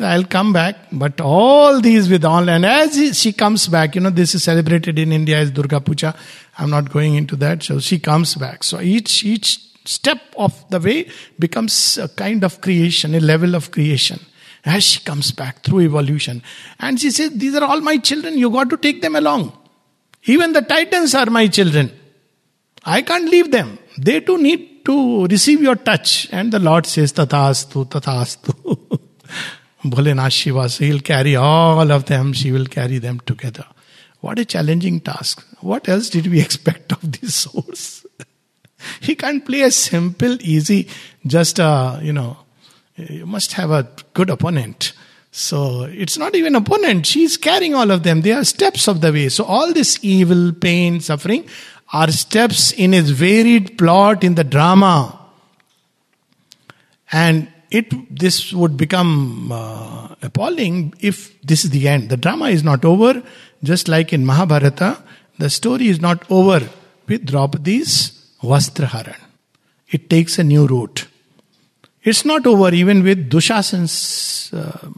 I'll 0.00 0.24
come 0.24 0.52
back, 0.52 0.76
but 0.92 1.20
all 1.20 1.80
these 1.80 2.08
with 2.08 2.24
all, 2.24 2.48
and 2.48 2.64
as 2.66 3.18
she 3.18 3.32
comes 3.32 3.66
back, 3.66 3.94
you 3.94 4.00
know, 4.00 4.10
this 4.10 4.34
is 4.34 4.44
celebrated 4.44 4.98
in 4.98 5.12
India 5.12 5.38
as 5.38 5.50
Durga 5.50 5.80
Puja. 5.80 6.14
I'm 6.58 6.70
not 6.70 6.90
going 6.90 7.14
into 7.14 7.36
that. 7.36 7.62
So 7.62 7.80
she 7.80 7.98
comes 7.98 8.34
back. 8.34 8.62
So 8.62 8.80
each 8.80 9.24
each 9.24 9.58
step 9.84 10.20
of 10.36 10.68
the 10.70 10.78
way 10.78 11.08
becomes 11.38 11.98
a 11.98 12.08
kind 12.08 12.44
of 12.44 12.60
creation, 12.60 13.14
a 13.14 13.20
level 13.20 13.54
of 13.54 13.70
creation. 13.70 14.20
As 14.64 14.84
she 14.84 15.00
comes 15.00 15.32
back 15.32 15.62
through 15.62 15.80
evolution, 15.80 16.42
and 16.78 17.00
she 17.00 17.10
says, 17.10 17.30
"These 17.30 17.54
are 17.54 17.64
all 17.64 17.80
my 17.80 17.96
children. 17.96 18.36
You 18.36 18.50
got 18.50 18.68
to 18.70 18.76
take 18.76 19.00
them 19.00 19.16
along. 19.16 19.52
Even 20.24 20.52
the 20.52 20.60
titans 20.60 21.14
are 21.14 21.30
my 21.30 21.46
children. 21.46 21.90
I 22.84 23.00
can't 23.00 23.30
leave 23.30 23.50
them. 23.50 23.78
They 23.96 24.20
too 24.20 24.36
need 24.36 24.84
to 24.84 25.26
receive 25.26 25.62
your 25.62 25.76
touch." 25.76 26.28
And 26.30 26.52
the 26.52 26.58
Lord 26.58 26.84
says, 26.84 27.14
"Tathastu, 27.14 27.86
tathastu." 27.88 29.00
Bholenath 29.84 30.32
Shiva, 30.32 30.68
so 30.68 30.84
he'll 30.84 31.00
carry 31.00 31.36
all 31.36 31.90
of 31.90 32.04
them, 32.04 32.32
she 32.32 32.52
will 32.52 32.66
carry 32.66 32.98
them 32.98 33.20
together. 33.20 33.64
What 34.20 34.38
a 34.38 34.44
challenging 34.44 35.00
task. 35.00 35.46
What 35.60 35.88
else 35.88 36.10
did 36.10 36.26
we 36.26 36.40
expect 36.46 36.92
of 36.92 37.20
this 37.20 37.34
source? 37.34 38.04
he 39.00 39.14
can't 39.14 39.44
play 39.44 39.62
a 39.62 39.70
simple, 39.70 40.36
easy, 40.40 40.88
just 41.26 41.58
a, 41.58 42.00
you 42.02 42.12
know, 42.12 42.36
you 42.96 43.26
must 43.26 43.52
have 43.54 43.70
a 43.70 43.88
good 44.12 44.30
opponent. 44.30 44.92
So 45.32 45.84
it's 45.84 46.18
not 46.18 46.34
even 46.34 46.54
opponent. 46.54 47.06
She's 47.06 47.36
carrying 47.36 47.74
all 47.74 47.90
of 47.90 48.02
them. 48.02 48.22
They 48.22 48.32
are 48.32 48.44
steps 48.44 48.88
of 48.88 49.00
the 49.00 49.12
way. 49.12 49.28
So 49.28 49.44
all 49.44 49.72
this 49.72 49.98
evil, 50.02 50.52
pain, 50.52 51.00
suffering 51.00 51.48
are 51.92 52.10
steps 52.10 52.72
in 52.72 52.92
his 52.92 53.10
varied 53.10 53.78
plot 53.78 54.24
in 54.24 54.34
the 54.34 54.44
drama. 54.44 55.18
And 57.12 57.48
it 57.70 58.18
this 58.18 58.52
would 58.52 58.76
become 58.76 59.50
uh, 59.52 60.14
appalling 60.22 60.94
if 61.00 61.40
this 61.42 61.64
is 61.64 61.70
the 61.70 61.88
end. 61.88 62.08
The 62.08 62.16
drama 62.16 62.46
is 62.46 62.64
not 62.64 62.84
over, 62.84 63.22
just 63.62 63.88
like 63.88 64.12
in 64.12 64.26
Mahabharata, 64.26 65.02
the 65.38 65.50
story 65.50 65.88
is 65.88 66.00
not 66.00 66.28
over 66.30 66.68
with 67.06 67.26
Draupadi's 67.26 68.32
Vastraharan. 68.42 69.20
It 69.88 70.10
takes 70.10 70.38
a 70.38 70.44
new 70.44 70.66
route. 70.66 71.06
It's 72.02 72.24
not 72.24 72.46
over 72.46 72.72
even 72.72 73.02
with 73.02 73.28
Dushasan's 73.28 74.50
uh, 74.52 74.88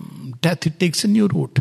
death, 0.41 0.67
it 0.67 0.79
takes 0.79 1.05
a 1.05 1.09
new 1.09 1.27
route. 1.27 1.61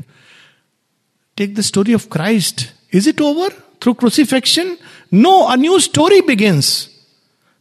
Take 1.36 1.56
the 1.56 1.63
story 1.63 1.94
of 1.94 2.10
Christ. 2.10 2.74
Is 2.91 3.08
it 3.08 3.20
over 3.20 3.50
through 3.80 3.96
crucifixion? 3.96 4.77
No, 5.12 5.50
a 5.50 5.58
new 5.58 5.80
story 5.80 6.22
begins. 6.22 6.90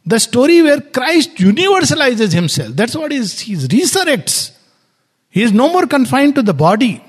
The 0.05 0.19
story 0.19 0.61
where 0.61 0.81
Christ 0.81 1.35
universalizes 1.35 2.33
himself. 2.33 2.75
That's 2.75 2.95
what 2.95 3.11
is, 3.11 3.39
he 3.39 3.55
resurrects. 3.55 4.51
He 5.29 5.43
is 5.43 5.53
no 5.53 5.71
more 5.71 5.85
confined 5.85 6.35
to 6.35 6.41
the 6.41 6.53
body. 6.53 7.03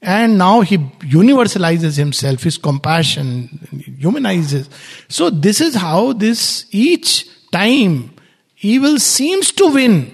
And 0.00 0.36
now 0.36 0.62
he 0.62 0.78
universalizes 0.78 1.96
himself, 1.96 2.42
his 2.42 2.58
compassion, 2.58 3.96
humanizes. 3.98 4.68
So 5.08 5.30
this 5.30 5.60
is 5.60 5.76
how 5.76 6.12
this 6.12 6.66
each 6.72 7.28
time 7.52 8.12
evil 8.60 8.98
seems 8.98 9.52
to 9.52 9.72
win. 9.72 10.12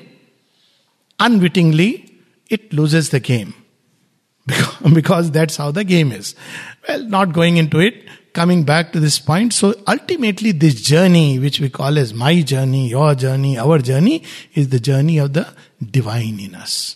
Unwittingly, 1.19 2.21
it 2.51 2.73
loses 2.73 3.11
the 3.11 3.21
game. 3.21 3.55
Because 4.93 5.31
that's 5.31 5.57
how 5.57 5.71
the 5.71 5.85
game 5.85 6.13
is. 6.13 6.35
Well, 6.87 7.03
not 7.05 7.33
going 7.33 7.57
into 7.57 7.81
it 7.81 8.07
coming 8.39 8.63
back 8.63 8.93
to 8.93 9.01
this 9.01 9.19
point. 9.19 9.53
So 9.53 9.75
ultimately, 9.89 10.53
this 10.53 10.81
journey, 10.81 11.41
which 11.41 11.59
we 11.59 11.69
call 11.69 11.99
as 11.99 12.15
my 12.15 12.41
journey, 12.41 12.89
your 12.89 13.17
journey, 13.17 13.59
our 13.59 13.81
journey, 13.81 14.23
is 14.55 14.69
the 14.69 14.79
journey 14.79 15.19
of 15.19 15.33
the 15.33 15.45
divine 15.85 16.39
in 16.39 16.55
us. 16.55 16.95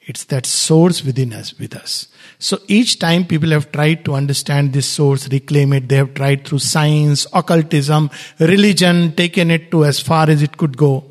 It's 0.00 0.24
that 0.24 0.46
source 0.46 1.04
within 1.04 1.34
us, 1.34 1.58
with 1.58 1.76
us. 1.76 2.08
So 2.38 2.58
each 2.68 2.98
time 2.98 3.26
people 3.26 3.50
have 3.50 3.70
tried 3.70 4.06
to 4.06 4.14
understand 4.14 4.72
this 4.72 4.88
source, 4.88 5.28
reclaim 5.28 5.74
it, 5.74 5.90
they 5.90 5.96
have 5.96 6.14
tried 6.14 6.46
through 6.46 6.60
science, 6.60 7.26
occultism, 7.34 8.08
religion, 8.38 9.14
taken 9.14 9.50
it 9.50 9.70
to 9.72 9.84
as 9.84 10.00
far 10.00 10.30
as 10.30 10.42
it 10.42 10.56
could 10.56 10.78
go. 10.78 11.04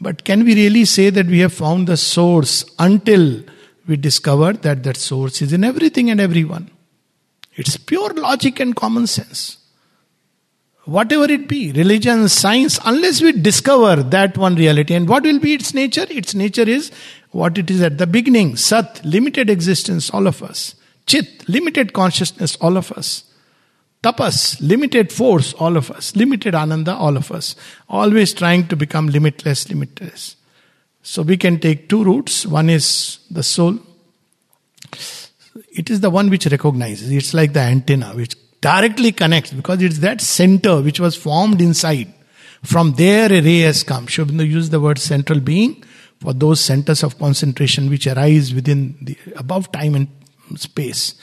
But 0.00 0.24
can 0.24 0.44
we 0.44 0.54
really 0.54 0.86
say 0.86 1.10
that 1.10 1.26
we 1.26 1.40
have 1.40 1.52
found 1.52 1.88
the 1.88 1.98
source 1.98 2.64
until 2.78 3.42
we 3.86 3.96
discover 3.96 4.54
that 4.54 4.82
that 4.84 4.96
source 4.96 5.42
is 5.42 5.52
in 5.52 5.62
everything 5.62 6.08
and 6.08 6.22
everyone? 6.22 6.70
It's 7.54 7.76
pure 7.76 8.12
logic 8.14 8.60
and 8.60 8.74
common 8.74 9.06
sense. 9.06 9.58
Whatever 10.84 11.30
it 11.30 11.46
be, 11.46 11.70
religion, 11.72 12.28
science, 12.28 12.80
unless 12.84 13.22
we 13.22 13.32
discover 13.32 14.02
that 14.02 14.36
one 14.36 14.56
reality. 14.56 14.94
And 14.94 15.08
what 15.08 15.22
will 15.22 15.38
be 15.38 15.54
its 15.54 15.74
nature? 15.74 16.06
Its 16.10 16.34
nature 16.34 16.68
is 16.68 16.90
what 17.30 17.56
it 17.56 17.70
is 17.70 17.82
at 17.82 17.98
the 17.98 18.06
beginning 18.06 18.56
Sat, 18.56 19.04
limited 19.04 19.48
existence, 19.48 20.10
all 20.10 20.26
of 20.26 20.42
us. 20.42 20.74
Chit, 21.06 21.48
limited 21.48 21.92
consciousness, 21.92 22.56
all 22.60 22.76
of 22.76 22.90
us. 22.92 23.24
Tapas, 24.02 24.60
limited 24.60 25.12
force, 25.12 25.52
all 25.54 25.76
of 25.76 25.90
us. 25.90 26.16
Limited 26.16 26.54
ananda, 26.54 26.94
all 26.94 27.16
of 27.16 27.30
us. 27.30 27.54
Always 27.88 28.34
trying 28.34 28.66
to 28.66 28.74
become 28.74 29.06
limitless, 29.06 29.68
limitless. 29.68 30.34
So 31.02 31.22
we 31.22 31.36
can 31.36 31.60
take 31.60 31.88
two 31.88 32.02
routes. 32.02 32.44
One 32.44 32.68
is 32.68 33.18
the 33.30 33.44
soul, 33.44 33.78
it 35.74 35.90
is 35.90 36.00
the 36.00 36.10
one 36.10 36.30
which 36.30 36.46
recognizes. 36.46 37.10
It's 37.10 37.34
like 37.34 37.52
the 37.52 37.60
antenna 37.60 38.10
which 38.14 38.36
directly 38.60 39.12
connects 39.12 39.52
because 39.52 39.82
it's 39.82 39.98
that 39.98 40.20
center 40.20 40.80
which 40.80 41.00
was 41.00 41.16
formed 41.16 41.60
inside. 41.60 42.12
From 42.62 42.92
there, 42.92 43.32
a 43.32 43.40
ray 43.40 43.60
has 43.60 43.82
come. 43.82 44.06
Sri 44.06 44.24
Aurobindo 44.24 44.48
use 44.48 44.70
the 44.70 44.80
word 44.80 44.98
central 44.98 45.40
being 45.40 45.82
for 46.20 46.32
those 46.32 46.60
centers 46.60 47.02
of 47.02 47.18
concentration 47.18 47.90
which 47.90 48.06
arise 48.06 48.54
within 48.54 48.96
the 49.02 49.16
above 49.36 49.72
time 49.72 49.94
and 49.96 50.08
space. 50.56 51.14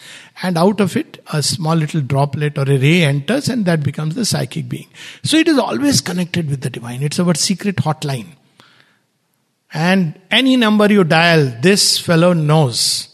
And 0.41 0.57
out 0.57 0.81
of 0.81 0.97
it, 0.97 1.23
a 1.31 1.41
small 1.41 1.75
little 1.75 2.01
droplet 2.01 2.57
or 2.57 2.63
a 2.63 2.77
ray 2.77 3.03
enters, 3.03 3.47
and 3.47 3.65
that 3.65 3.83
becomes 3.83 4.15
the 4.15 4.25
psychic 4.25 4.67
being. 4.67 4.87
So 5.23 5.37
it 5.37 5.47
is 5.47 5.57
always 5.57 6.01
connected 6.01 6.49
with 6.49 6.61
the 6.61 6.69
divine. 6.69 7.03
It's 7.03 7.19
our 7.19 7.35
secret 7.35 7.77
hotline. 7.77 8.35
And 9.71 10.19
any 10.31 10.57
number 10.57 10.91
you 10.91 11.03
dial, 11.03 11.53
this 11.61 11.99
fellow 11.99 12.33
knows 12.33 13.08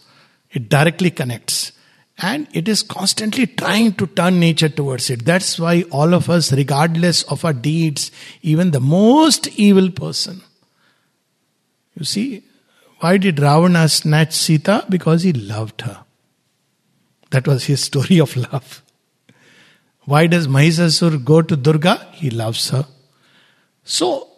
it 0.55 0.69
directly 0.69 1.12
connects. 1.12 1.74
And 2.17 2.47
it 2.53 2.69
is 2.69 2.81
constantly 2.81 3.45
trying 3.45 3.93
to 3.95 4.07
turn 4.07 4.39
nature 4.39 4.69
towards 4.69 5.09
it. 5.09 5.25
That's 5.25 5.59
why 5.59 5.83
all 5.91 6.13
of 6.13 6.29
us, 6.29 6.53
regardless 6.53 7.24
of 7.24 7.43
our 7.43 7.51
deeds, 7.51 8.09
even 8.41 8.71
the 8.71 8.79
most 8.79 9.47
evil 9.59 9.91
person. 9.91 10.41
You 12.00 12.05
see, 12.05 12.43
why 13.00 13.17
did 13.17 13.39
Ravana 13.39 13.89
snatch 13.89 14.31
Sita? 14.31 14.85
Because 14.88 15.24
he 15.24 15.33
loved 15.33 15.81
her. 15.81 16.05
That 17.31 17.47
was 17.47 17.65
his 17.65 17.81
story 17.81 18.19
of 18.19 18.35
love. 18.38 18.81
Why 20.05 20.27
does 20.27 20.47
Mahisasur 20.47 21.24
go 21.25 21.41
to 21.41 21.57
Durga? 21.57 22.07
He 22.13 22.29
loves 22.29 22.69
her. 22.69 22.85
So, 23.83 24.29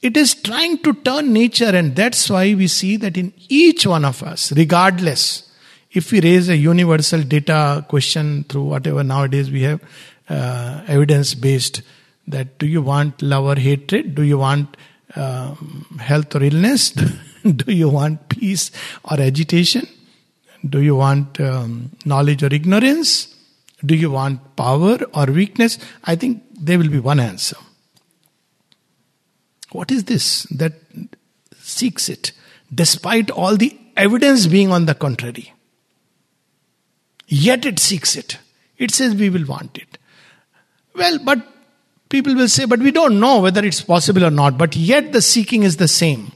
it 0.00 0.16
is 0.16 0.34
trying 0.34 0.78
to 0.78 0.94
turn 0.94 1.32
nature, 1.32 1.74
and 1.76 1.94
that's 1.96 2.30
why 2.30 2.54
we 2.54 2.68
see 2.68 2.96
that 2.98 3.16
in 3.16 3.32
each 3.48 3.86
one 3.86 4.04
of 4.04 4.22
us, 4.22 4.52
regardless, 4.52 5.48
If 5.90 6.12
we 6.12 6.20
raise 6.20 6.48
a 6.50 6.56
universal 6.56 7.22
data 7.22 7.84
question 7.88 8.44
through 8.44 8.64
whatever 8.64 9.02
nowadays 9.02 9.50
we 9.50 9.62
have 9.62 9.80
uh, 10.28 10.82
evidence 10.86 11.34
based, 11.34 11.82
that 12.26 12.58
do 12.58 12.66
you 12.66 12.82
want 12.82 13.22
love 13.22 13.44
or 13.44 13.56
hatred? 13.56 14.14
Do 14.14 14.22
you 14.22 14.36
want 14.36 14.76
um, 15.16 15.86
health 15.98 16.36
or 16.36 16.42
illness? 16.42 16.90
do 17.42 17.72
you 17.72 17.88
want 17.88 18.28
peace 18.28 18.70
or 19.10 19.18
agitation? 19.18 19.88
Do 20.68 20.82
you 20.82 20.94
want 20.94 21.40
um, 21.40 21.90
knowledge 22.04 22.42
or 22.42 22.52
ignorance? 22.52 23.34
Do 23.84 23.94
you 23.94 24.10
want 24.10 24.56
power 24.56 24.98
or 25.14 25.26
weakness? 25.26 25.78
I 26.04 26.16
think 26.16 26.42
there 26.52 26.78
will 26.78 26.90
be 26.90 26.98
one 26.98 27.18
answer. 27.18 27.56
What 29.70 29.90
is 29.90 30.04
this 30.04 30.44
that 30.44 30.74
seeks 31.58 32.08
it, 32.08 32.32
despite 32.74 33.30
all 33.30 33.56
the 33.56 33.78
evidence 33.96 34.46
being 34.46 34.72
on 34.72 34.86
the 34.86 34.94
contrary? 34.94 35.52
Yet 37.26 37.66
it 37.66 37.78
seeks 37.78 38.16
it. 38.16 38.38
It 38.78 38.90
says 38.90 39.14
we 39.14 39.28
will 39.28 39.44
want 39.44 39.76
it. 39.76 39.98
Well, 40.94 41.18
but 41.18 41.46
people 42.08 42.34
will 42.34 42.48
say, 42.48 42.64
but 42.64 42.80
we 42.80 42.90
don't 42.90 43.20
know 43.20 43.40
whether 43.40 43.64
it's 43.64 43.82
possible 43.82 44.24
or 44.24 44.30
not, 44.30 44.56
but 44.56 44.74
yet 44.74 45.12
the 45.12 45.20
seeking 45.20 45.62
is 45.62 45.76
the 45.76 45.88
same. 45.88 46.32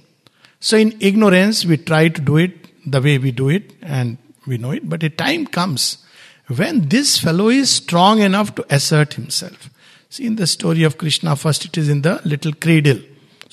So 0.60 0.76
in 0.76 0.96
ignorance, 1.00 1.64
we 1.64 1.78
try 1.78 2.08
to 2.08 2.20
do 2.20 2.36
it 2.36 2.68
the 2.90 3.00
way 3.00 3.18
we 3.18 3.32
do 3.32 3.48
it 3.48 3.72
and 3.80 4.18
we 4.46 4.58
know 4.58 4.72
it, 4.72 4.88
but 4.88 5.02
a 5.02 5.08
time 5.08 5.46
comes 5.46 5.98
when 6.56 6.88
this 6.88 7.18
fellow 7.18 7.48
is 7.48 7.70
strong 7.70 8.20
enough 8.20 8.54
to 8.56 8.74
assert 8.74 9.14
himself. 9.14 9.70
See, 10.10 10.26
in 10.26 10.36
the 10.36 10.46
story 10.46 10.82
of 10.82 10.98
Krishna, 10.98 11.36
first 11.36 11.64
it 11.64 11.78
is 11.78 11.88
in 11.88 12.02
the 12.02 12.20
little 12.24 12.52
cradle. 12.52 13.00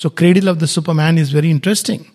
So, 0.00 0.08
cradle 0.08 0.48
of 0.48 0.60
the 0.60 0.66
Superman 0.66 1.18
is 1.18 1.30
very 1.30 1.50
interesting. 1.50 2.10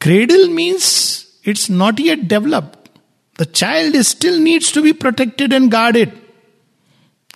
Cradle 0.00 0.48
means 0.48 1.38
it's 1.44 1.70
not 1.70 2.00
yet 2.00 2.26
developed. 2.26 2.88
The 3.36 3.46
child 3.46 3.94
is 3.94 4.08
still 4.08 4.40
needs 4.40 4.72
to 4.72 4.82
be 4.82 4.92
protected 4.92 5.52
and 5.52 5.70
guarded. 5.70 6.10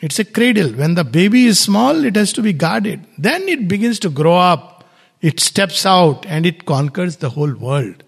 It's 0.00 0.19
a 0.19 0.25
cradle. 0.25 0.71
When 0.73 0.97
the 0.97 1.05
baby 1.05 1.45
is 1.45 1.61
small, 1.61 2.05
it 2.05 2.17
has 2.17 2.33
to 2.33 2.43
be 2.43 2.52
guarded. 2.52 3.07
Then 3.17 3.49
it 3.49 3.69
begins 3.69 4.00
to 4.00 4.11
grow 4.11 4.35
up. 4.35 4.88
It 5.21 5.38
steps 5.38 5.87
out 5.87 6.26
and 6.26 6.45
it 6.45 6.64
conquers 6.64 7.19
the 7.19 7.31
whole 7.31 7.55
world 7.55 8.02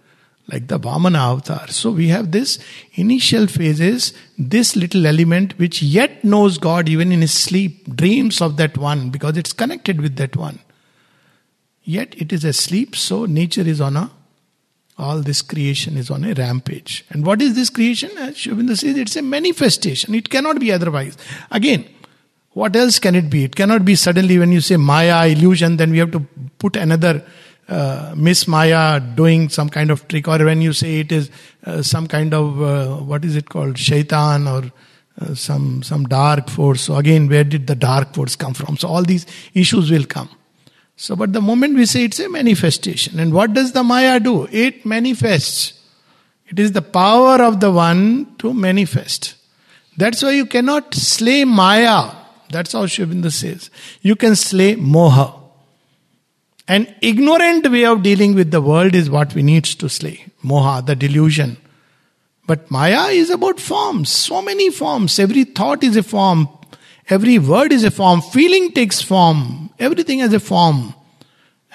like 0.49 0.67
the 0.67 0.81
Vamana 0.81 1.19
avatar. 1.31 1.69
So 1.69 1.93
we 1.93 2.09
have 2.09 2.33
this 2.33 2.59
initial 2.95 3.47
phases, 3.47 4.15
this 4.37 4.75
little 4.75 5.07
element 5.07 5.57
which 5.61 5.81
yet 5.81 6.25
knows 6.25 6.59
God 6.59 6.89
even 6.89 7.13
in 7.13 7.21
his 7.21 7.33
sleep, 7.33 7.95
dreams 7.95 8.41
of 8.41 8.57
that 8.57 8.77
one 8.77 9.11
because 9.11 9.37
it's 9.37 9.53
connected 9.53 10.01
with 10.01 10.17
that 10.17 10.35
one. 10.35 10.59
Yet 11.85 12.15
it 12.17 12.33
is 12.33 12.45
asleep, 12.45 12.97
so 12.97 13.27
nature 13.27 13.61
is 13.61 13.81
on 13.81 13.97
a, 13.97 14.11
all 14.97 15.21
this 15.21 15.43
creation 15.43 15.97
is 15.97 16.11
on 16.11 16.25
a 16.25 16.33
rampage. 16.33 17.05
And 17.11 17.27
what 17.27 17.43
is 17.43 17.55
this 17.55 17.69
creation? 17.69 18.11
As 18.17 18.39
Sri 18.39 18.67
says, 18.69 18.97
it's 18.97 19.17
a 19.17 19.23
manifestation. 19.23 20.15
It 20.15 20.31
cannot 20.31 20.61
be 20.61 20.73
otherwise. 20.73 21.19
Again, 21.51 21.85
what 22.53 22.75
else 22.75 22.99
can 22.99 23.15
it 23.15 23.29
be? 23.29 23.45
It 23.45 23.55
cannot 23.55 23.85
be 23.85 23.97
suddenly 23.97 24.39
when 24.39 24.53
you 24.53 24.61
say 24.61 24.77
Maya, 24.77 25.27
illusion, 25.27 25.77
then 25.77 25.91
we 25.91 25.99
have 25.99 26.13
to 26.13 26.21
put 26.59 26.77
another 26.77 27.23
uh, 27.69 28.15
Miss 28.17 28.47
Maya 28.47 29.01
doing 29.01 29.49
some 29.49 29.69
kind 29.69 29.91
of 29.91 30.07
trick, 30.09 30.29
or 30.29 30.39
when 30.45 30.63
you 30.63 30.73
say 30.73 31.01
it 31.01 31.13
is 31.13 31.31
uh, 31.67 31.83
some 31.83 32.07
kind 32.07 32.33
of 32.33 32.63
uh, 32.63 32.97
what 32.97 33.25
is 33.25 33.37
it 33.37 33.49
called, 33.49 33.77
shaitan, 33.77 34.47
or 34.47 34.71
uh, 35.21 35.35
some 35.35 35.83
some 35.83 36.05
dark 36.05 36.49
force. 36.49 36.83
So 36.83 36.97
again, 36.97 37.29
where 37.29 37.45
did 37.45 37.67
the 37.67 37.75
dark 37.75 38.15
force 38.15 38.37
come 38.37 38.55
from? 38.55 38.77
So 38.77 38.89
all 38.89 39.03
these 39.03 39.27
issues 39.55 39.91
will 39.91 40.05
come. 40.05 40.29
So, 40.97 41.17
but 41.17 41.33
the 41.33 41.41
moment 41.41 41.75
we 41.75 41.87
say 41.87 42.05
it's 42.05 42.21
a 42.21 42.29
manifestation, 42.29 43.19
and 43.19 43.33
what 43.33 43.53
does 43.53 43.73
the 43.73 43.83
Maya 43.83 44.21
do? 44.21 44.47
It 44.51 44.87
manifests. 44.87 45.81
It 46.49 46.59
is 46.59 46.73
the 46.73 46.83
power 46.83 47.43
of 47.43 47.61
the 47.61 47.71
one 47.71 48.35
to 48.39 48.55
manifest. 48.55 49.35
That's 49.97 50.23
why 50.23 50.33
you 50.33 50.47
cannot 50.47 50.95
slay 50.95 51.45
Maya. 51.45 52.13
That's 52.51 52.73
how 52.73 52.85
Aurobindo 52.85 53.33
says. 53.33 53.71
You 54.03 54.15
can 54.15 54.37
slay 54.37 54.77
Moha. 54.77 55.41
An 56.69 56.95
ignorant 57.01 57.71
way 57.71 57.85
of 57.85 58.03
dealing 58.03 58.35
with 58.35 58.51
the 58.51 58.61
world 58.61 58.95
is 58.95 59.11
what 59.11 59.35
we 59.35 59.43
need 59.43 59.65
to 59.65 59.89
slay. 59.89 60.25
Moha, 60.45 60.85
the 60.85 60.95
delusion. 60.95 61.57
But 62.47 62.71
Maya 62.71 63.09
is 63.09 63.31
about 63.31 63.59
forms, 63.59 64.11
so 64.11 64.43
many 64.43 64.71
forms. 64.71 65.19
Every 65.19 65.45
thought 65.45 65.83
is 65.83 65.97
a 65.97 66.03
form, 66.03 66.49
every 67.09 67.39
word 67.39 67.73
is 67.73 67.85
a 67.85 67.91
form, 67.91 68.21
feeling 68.21 68.73
takes 68.73 69.01
form, 69.01 69.71
everything 69.79 70.21
has 70.21 70.33
a 70.33 70.41
form. 70.41 70.95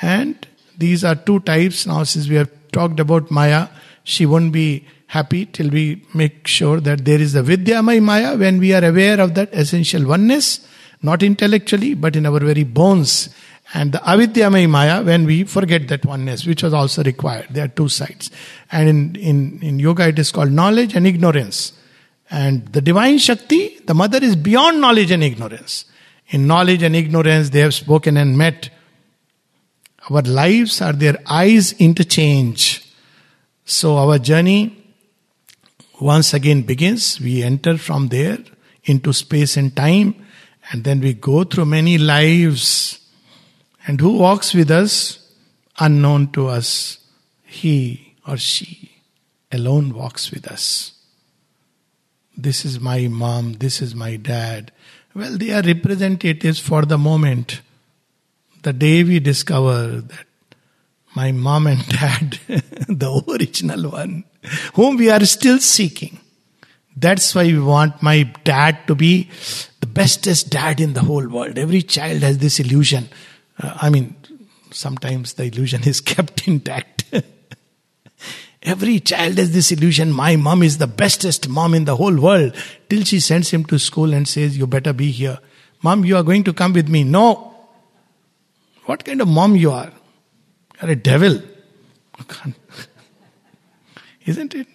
And 0.01 0.47
these 0.77 1.03
are 1.03 1.15
two 1.15 1.39
types. 1.41 1.85
Now, 1.85 2.03
since 2.03 2.29
we 2.29 2.35
have 2.35 2.49
talked 2.71 2.99
about 2.99 3.29
Maya, 3.29 3.67
she 4.03 4.25
won't 4.25 4.51
be 4.51 4.85
happy 5.07 5.45
till 5.45 5.69
we 5.69 6.05
make 6.13 6.47
sure 6.47 6.79
that 6.79 7.03
there 7.05 7.19
is 7.19 7.35
a 7.35 7.41
Vidyamay 7.43 8.01
Maya 8.01 8.37
when 8.37 8.59
we 8.59 8.73
are 8.73 8.85
aware 8.85 9.19
of 9.19 9.35
that 9.35 9.49
essential 9.53 10.05
oneness, 10.05 10.65
not 11.01 11.23
intellectually, 11.23 11.93
but 11.93 12.15
in 12.15 12.25
our 12.25 12.39
very 12.39 12.63
bones. 12.63 13.29
And 13.73 13.91
the 13.91 13.99
avidyamay 13.99 14.67
maya 14.67 15.03
when 15.03 15.25
we 15.25 15.43
forget 15.43 15.87
that 15.89 16.03
oneness 16.03 16.45
which 16.47 16.63
was 16.63 16.73
also 16.73 17.03
required. 17.03 17.47
There 17.51 17.65
are 17.65 17.67
two 17.67 17.87
sides. 17.87 18.31
And 18.71 18.89
in, 18.89 19.15
in, 19.15 19.59
in 19.61 19.79
yoga 19.79 20.07
it 20.07 20.17
is 20.17 20.31
called 20.31 20.51
knowledge 20.51 20.95
and 20.95 21.05
ignorance 21.05 21.73
and 22.29 22.67
the 22.73 22.81
divine 22.81 23.17
shakti 23.17 23.79
the 23.85 23.93
mother 23.93 24.19
is 24.21 24.35
beyond 24.35 24.79
knowledge 24.79 25.11
and 25.11 25.23
ignorance 25.23 25.85
in 26.29 26.45
knowledge 26.47 26.83
and 26.83 26.95
ignorance 26.95 27.49
they 27.49 27.59
have 27.59 27.73
spoken 27.73 28.17
and 28.17 28.37
met 28.37 28.69
our 30.09 30.21
lives 30.21 30.81
are 30.81 30.93
their 30.93 31.17
eyes 31.25 31.73
interchange 31.73 32.85
so 33.65 33.97
our 33.97 34.19
journey 34.19 34.75
once 35.99 36.33
again 36.33 36.61
begins 36.61 37.19
we 37.19 37.43
enter 37.43 37.77
from 37.77 38.07
there 38.07 38.37
into 38.83 39.11
space 39.13 39.57
and 39.57 39.75
time 39.75 40.15
and 40.71 40.83
then 40.83 40.99
we 41.01 41.13
go 41.13 41.43
through 41.43 41.65
many 41.65 41.97
lives 41.97 42.99
and 43.89 43.99
who 43.99 44.17
walks 44.17 44.53
with 44.53 44.69
us? 44.69 45.17
Unknown 45.79 46.31
to 46.33 46.47
us. 46.47 46.99
He 47.43 48.15
or 48.27 48.37
she 48.37 49.01
alone 49.51 49.93
walks 49.95 50.29
with 50.29 50.47
us. 50.47 50.93
This 52.41 52.63
is 52.63 52.79
my 52.79 53.09
mom, 53.09 53.53
this 53.53 53.81
is 53.81 53.93
my 53.93 54.15
dad. 54.15 54.71
Well, 55.13 55.37
they 55.37 55.51
are 55.51 55.61
representatives 55.61 56.57
for 56.57 56.85
the 56.85 56.97
moment. 56.97 57.59
The 58.61 58.71
day 58.71 59.03
we 59.03 59.19
discover 59.19 59.99
that 59.99 60.25
my 61.13 61.33
mom 61.33 61.67
and 61.67 61.85
dad, 61.89 62.39
the 62.47 63.23
original 63.27 63.91
one, 63.91 64.23
whom 64.75 64.95
we 64.95 65.09
are 65.09 65.25
still 65.25 65.59
seeking. 65.59 66.17
That's 66.95 67.35
why 67.35 67.43
we 67.43 67.59
want 67.59 68.01
my 68.01 68.23
dad 68.45 68.87
to 68.87 68.95
be 68.95 69.29
the 69.81 69.87
bestest 69.87 70.49
dad 70.49 70.79
in 70.79 70.93
the 70.93 71.01
whole 71.01 71.27
world. 71.27 71.57
Every 71.57 71.81
child 71.81 72.21
has 72.21 72.37
this 72.37 72.61
illusion. 72.61 73.09
Uh, 73.61 73.77
I 73.81 73.89
mean, 73.89 74.15
sometimes 74.71 75.33
the 75.33 75.43
illusion 75.43 75.85
is 75.85 75.99
kept 76.15 76.47
intact. 76.47 76.98
Every 78.61 78.99
child 78.99 79.37
has 79.37 79.53
this 79.53 79.71
illusion 79.71 80.11
my 80.11 80.35
mom 80.35 80.63
is 80.63 80.77
the 80.79 80.87
bestest 80.87 81.47
mom 81.47 81.73
in 81.73 81.85
the 81.85 81.95
whole 81.95 82.19
world 82.19 82.55
till 82.89 83.03
she 83.03 83.19
sends 83.19 83.51
him 83.51 83.63
to 83.65 83.79
school 83.79 84.13
and 84.13 84.27
says, 84.27 84.57
You 84.57 84.67
better 84.67 84.91
be 84.91 85.11
here. 85.11 85.39
Mom, 85.81 86.03
you 86.03 86.17
are 86.17 86.23
going 86.23 86.43
to 86.43 86.53
come 86.53 86.73
with 86.73 86.89
me. 86.89 87.03
No. 87.05 87.55
What 88.85 89.05
kind 89.05 89.21
of 89.21 89.27
mom 89.29 89.55
you 89.55 89.71
are? 89.71 89.91
You're 90.81 90.91
a 90.91 90.95
devil. 90.95 91.41
Isn't 94.25 94.55
it? 94.55 94.67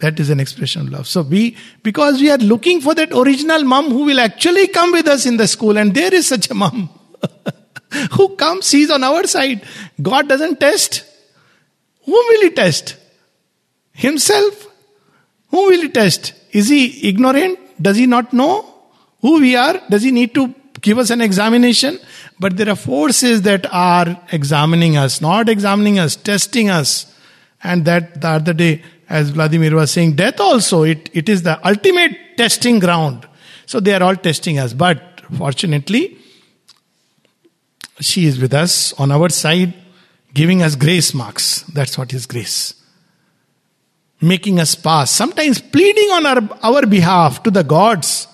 That 0.00 0.20
is 0.20 0.30
an 0.30 0.40
expression 0.40 0.82
of 0.82 0.92
love. 0.92 1.06
So 1.08 1.22
we, 1.22 1.56
because 1.82 2.20
we 2.20 2.30
are 2.30 2.38
looking 2.38 2.80
for 2.80 2.94
that 2.94 3.12
original 3.12 3.64
mom 3.64 3.90
who 3.90 4.04
will 4.04 4.20
actually 4.20 4.68
come 4.68 4.92
with 4.92 5.08
us 5.08 5.26
in 5.26 5.36
the 5.38 5.48
school, 5.48 5.78
and 5.78 5.94
there 5.94 6.14
is 6.14 6.28
such 6.28 6.50
a 6.50 6.54
mom. 6.54 6.90
Who 8.12 8.36
comes, 8.36 8.70
he's 8.70 8.90
on 8.90 9.02
our 9.02 9.26
side. 9.26 9.62
God 10.02 10.28
doesn't 10.28 10.60
test. 10.60 11.04
Whom 12.04 12.14
will 12.14 12.42
he 12.42 12.50
test? 12.50 12.96
Himself? 13.96 14.66
Whom 15.50 15.68
will 15.70 15.80
he 15.80 15.88
test? 15.88 16.34
Is 16.52 16.68
he 16.68 17.08
ignorant? 17.08 17.58
Does 17.80 17.96
he 17.96 18.06
not 18.06 18.32
know 18.32 18.74
who 19.20 19.40
we 19.40 19.56
are? 19.56 19.80
Does 19.88 20.02
he 20.02 20.10
need 20.10 20.34
to 20.34 20.54
give 20.82 20.98
us 20.98 21.10
an 21.10 21.22
examination? 21.22 21.98
But 22.38 22.58
there 22.58 22.68
are 22.68 22.76
forces 22.76 23.42
that 23.42 23.66
are 23.72 24.20
examining 24.32 24.98
us, 24.98 25.20
not 25.22 25.48
examining 25.48 25.98
us, 25.98 26.14
testing 26.14 26.68
us. 26.68 27.12
And 27.62 27.86
that 27.86 28.20
the 28.20 28.28
other 28.28 28.52
day, 28.52 28.82
as 29.08 29.30
Vladimir 29.30 29.74
was 29.74 29.90
saying, 29.90 30.16
death 30.16 30.40
also, 30.40 30.82
it, 30.82 31.08
it 31.14 31.30
is 31.30 31.42
the 31.42 31.66
ultimate 31.66 32.36
testing 32.36 32.78
ground. 32.78 33.26
So 33.64 33.80
they 33.80 33.94
are 33.94 34.02
all 34.02 34.16
testing 34.16 34.58
us. 34.58 34.74
But 34.74 35.22
fortunately, 35.38 36.18
she 38.00 38.26
is 38.26 38.38
with 38.38 38.52
us 38.52 38.92
on 38.94 39.10
our 39.10 39.30
side, 39.30 39.72
giving 40.34 40.62
us 40.62 40.76
grace 40.76 41.14
marks. 41.14 41.62
That's 41.62 41.96
what 41.96 42.12
is 42.12 42.26
grace. 42.26 42.74
Making 44.20 44.60
us 44.60 44.74
pass, 44.74 45.10
sometimes 45.10 45.60
pleading 45.60 46.10
on 46.10 46.26
our, 46.26 46.58
our 46.62 46.86
behalf 46.86 47.42
to 47.42 47.50
the 47.50 47.62
gods. 47.62 48.26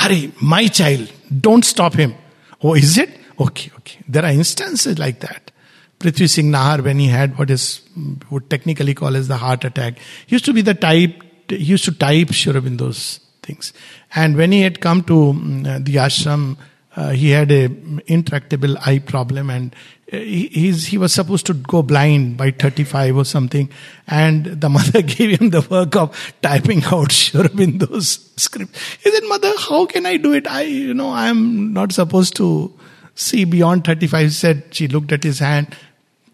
Are 0.00 0.10
my 0.40 0.66
child, 0.66 1.12
don't 1.40 1.64
stop 1.64 1.94
him. 1.94 2.14
Oh, 2.62 2.74
is 2.74 2.98
it? 2.98 3.10
Okay, 3.38 3.70
okay. 3.78 3.98
There 4.08 4.24
are 4.24 4.32
instances 4.32 4.98
like 4.98 5.20
that. 5.20 5.52
Prithvi 5.98 6.28
Singh 6.28 6.50
Nahar, 6.50 6.82
when 6.82 6.98
he 6.98 7.08
had 7.08 7.38
what 7.38 7.50
is 7.50 7.82
would 8.30 8.48
technically 8.50 8.94
call 8.94 9.16
as 9.16 9.28
the 9.28 9.36
heart 9.36 9.64
attack, 9.64 9.98
used 10.28 10.44
to 10.44 10.52
be 10.52 10.62
the 10.62 10.74
type, 10.74 11.22
used 11.48 11.84
to 11.84 11.92
type 11.92 12.32
Sri 12.32 12.52
Aurobindo's 12.52 13.20
things. 13.42 13.72
And 14.14 14.36
when 14.36 14.52
he 14.52 14.62
had 14.62 14.80
come 14.80 15.02
to 15.04 15.12
mm, 15.12 15.84
the 15.84 15.96
ashram, 15.96 16.56
uh, 16.98 17.10
he 17.10 17.30
had 17.30 17.52
a 17.52 17.70
intractable 18.08 18.76
eye 18.84 18.98
problem 18.98 19.50
and 19.50 19.72
uh, 20.12 20.16
he, 20.16 20.72
he 20.72 20.98
was 20.98 21.12
supposed 21.12 21.46
to 21.46 21.54
go 21.54 21.80
blind 21.80 22.36
by 22.36 22.50
35 22.50 23.18
or 23.18 23.24
something. 23.24 23.70
And 24.08 24.46
the 24.46 24.68
mother 24.76 25.02
gave 25.02 25.38
him 25.38 25.50
the 25.50 25.60
work 25.60 25.94
of 25.94 26.34
typing 26.42 26.82
out 26.84 27.12
Sri 27.12 27.40
Aurobindo's 27.40 28.32
script. 28.36 28.76
He 29.00 29.12
said 29.12 29.22
mother 29.28 29.52
how 29.58 29.86
can 29.86 30.06
i 30.06 30.16
do 30.16 30.32
it? 30.32 30.48
I 30.48 30.62
you 30.62 30.94
know 30.94 31.10
i 31.10 31.28
am 31.28 31.72
not 31.72 31.92
supposed 31.92 32.34
to 32.36 32.72
see 33.14 33.44
beyond 33.44 33.84
35 33.84 34.26
He 34.26 34.30
said 34.30 34.64
she 34.72 34.88
looked 34.88 35.12
at 35.12 35.22
his 35.22 35.38
hand 35.38 35.76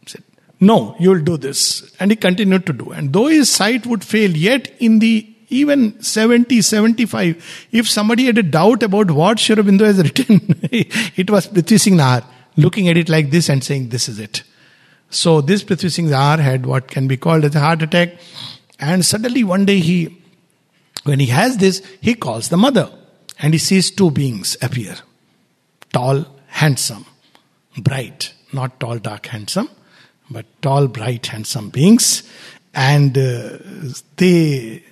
said 0.06 0.22
no 0.60 0.96
you'll 0.98 1.20
do 1.22 1.36
this. 1.36 1.94
And 2.00 2.10
he 2.10 2.16
continued 2.16 2.64
to 2.66 2.72
do. 2.72 2.90
And 2.90 3.12
though 3.12 3.26
his 3.26 3.50
sight 3.50 3.84
would 3.84 4.02
fail 4.02 4.30
yet 4.30 4.72
in 4.78 4.98
the 5.00 5.33
even 5.48 6.00
70, 6.02 6.62
75, 6.62 7.68
if 7.72 7.88
somebody 7.88 8.26
had 8.26 8.38
a 8.38 8.42
doubt 8.42 8.82
about 8.82 9.10
what 9.10 9.38
Sri 9.38 9.56
Aurobindo 9.56 9.84
has 9.84 9.98
written, 10.02 10.40
it 10.70 11.30
was 11.30 11.48
Prithvi 11.48 11.80
Singh 11.80 11.96
Nahar 11.96 12.24
looking 12.56 12.88
at 12.88 12.96
it 12.96 13.08
like 13.08 13.30
this 13.30 13.48
and 13.48 13.62
saying, 13.62 13.88
This 13.88 14.08
is 14.08 14.18
it. 14.18 14.42
So 15.10 15.40
this 15.40 15.62
Prithvi 15.62 15.90
Singh 15.90 16.06
Nahar 16.06 16.38
had 16.38 16.66
what 16.66 16.88
can 16.88 17.06
be 17.06 17.16
called 17.16 17.44
as 17.44 17.54
a 17.54 17.60
heart 17.60 17.82
attack. 17.82 18.14
And 18.80 19.04
suddenly 19.04 19.44
one 19.44 19.64
day 19.64 19.78
he, 19.78 20.20
when 21.04 21.20
he 21.20 21.26
has 21.26 21.58
this, 21.58 21.82
he 22.00 22.14
calls 22.14 22.48
the 22.48 22.56
mother 22.56 22.90
and 23.38 23.54
he 23.54 23.58
sees 23.58 23.90
two 23.90 24.10
beings 24.10 24.56
appear 24.62 24.96
tall, 25.92 26.26
handsome, 26.48 27.06
bright, 27.78 28.32
not 28.52 28.80
tall, 28.80 28.98
dark, 28.98 29.26
handsome, 29.26 29.68
but 30.30 30.46
tall, 30.60 30.88
bright, 30.88 31.26
handsome 31.26 31.70
beings. 31.70 32.22
And 32.74 33.16
uh, 33.16 33.58
they 34.16 34.82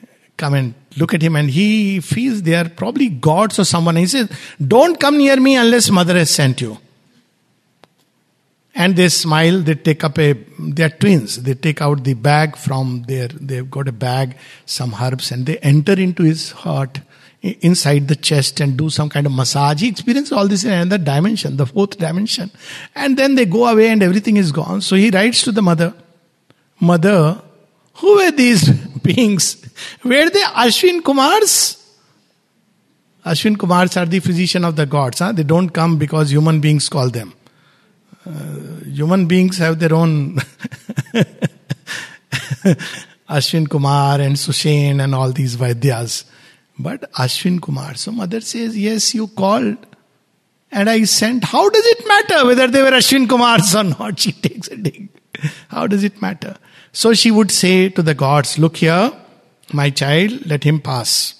come 0.42 0.54
and 0.54 0.74
look 0.96 1.14
at 1.14 1.22
him 1.22 1.36
and 1.36 1.48
he 1.48 2.00
feels 2.00 2.42
they 2.42 2.54
are 2.60 2.68
probably 2.68 3.08
gods 3.08 3.58
or 3.58 3.64
someone. 3.64 3.96
He 3.96 4.06
says, 4.06 4.28
Don't 4.74 4.98
come 4.98 5.18
near 5.18 5.36
me 5.36 5.56
unless 5.56 5.90
mother 5.90 6.14
has 6.14 6.30
sent 6.30 6.60
you. 6.60 6.78
And 8.74 8.96
they 8.96 9.08
smile, 9.08 9.60
they 9.60 9.74
take 9.74 10.02
up 10.02 10.18
a, 10.18 10.32
they 10.58 10.84
are 10.84 10.88
twins. 11.02 11.42
They 11.42 11.54
take 11.54 11.80
out 11.82 12.02
the 12.04 12.14
bag 12.14 12.56
from 12.56 13.04
their, 13.06 13.28
they've 13.28 13.70
got 13.70 13.86
a 13.86 13.92
bag, 13.92 14.36
some 14.64 14.94
herbs, 15.00 15.30
and 15.30 15.44
they 15.44 15.58
enter 15.58 15.92
into 15.92 16.22
his 16.22 16.52
heart, 16.52 17.00
inside 17.42 18.08
the 18.08 18.16
chest, 18.16 18.60
and 18.60 18.76
do 18.76 18.88
some 18.88 19.10
kind 19.10 19.26
of 19.26 19.32
massage. 19.32 19.82
He 19.82 19.88
experiences 19.88 20.32
all 20.32 20.48
this 20.48 20.64
in 20.64 20.72
another 20.72 21.04
dimension, 21.04 21.58
the 21.58 21.66
fourth 21.66 21.98
dimension. 21.98 22.50
And 22.94 23.16
then 23.16 23.34
they 23.34 23.44
go 23.44 23.66
away 23.66 23.90
and 23.90 24.02
everything 24.02 24.38
is 24.38 24.50
gone. 24.50 24.80
So 24.80 24.96
he 24.96 25.10
writes 25.10 25.42
to 25.44 25.52
the 25.52 25.62
mother, 25.62 25.94
Mother, 26.80 27.42
who 27.96 28.16
were 28.16 28.30
these 28.32 28.68
beings? 29.02 29.61
Were 30.04 30.30
the 30.30 30.44
Ashwin 30.54 31.00
Kumars? 31.00 31.78
Ashwin 33.24 33.56
Kumars 33.56 34.00
are 34.00 34.06
the 34.06 34.20
physician 34.20 34.64
of 34.64 34.76
the 34.76 34.86
gods. 34.86 35.20
Huh? 35.20 35.32
They 35.32 35.44
don't 35.44 35.68
come 35.68 35.98
because 35.98 36.30
human 36.32 36.60
beings 36.60 36.88
call 36.88 37.08
them. 37.08 37.34
Uh, 38.26 38.84
human 38.84 39.26
beings 39.26 39.58
have 39.58 39.78
their 39.78 39.94
own 39.94 40.36
Ashwin 43.28 43.68
Kumar 43.68 44.20
and 44.20 44.36
Sushen 44.36 45.02
and 45.02 45.14
all 45.14 45.32
these 45.32 45.56
Vaidyas. 45.56 46.24
But 46.78 47.10
Ashwin 47.12 47.60
Kumar. 47.60 47.94
So 47.94 48.12
mother 48.12 48.40
says, 48.40 48.76
Yes, 48.78 49.14
you 49.14 49.28
called. 49.28 49.76
And 50.70 50.88
I 50.88 51.04
sent. 51.04 51.44
How 51.44 51.68
does 51.68 51.84
it 51.84 52.06
matter 52.08 52.46
whether 52.46 52.66
they 52.68 52.82
were 52.82 52.90
Ashwin 52.90 53.26
Kumars 53.26 53.78
or 53.78 53.84
not? 53.84 54.18
She 54.24 54.32
takes 54.32 54.68
a 54.68 54.76
dig. 54.76 55.08
How 55.68 55.86
does 55.86 56.04
it 56.04 56.20
matter? 56.20 56.56
So 56.92 57.14
she 57.14 57.30
would 57.30 57.50
say 57.50 57.88
to 57.88 58.02
the 58.02 58.14
gods, 58.14 58.58
Look 58.58 58.78
here, 58.78 59.12
my 59.74 59.90
child, 59.90 60.46
let 60.46 60.64
him 60.64 60.80
pass. 60.80 61.34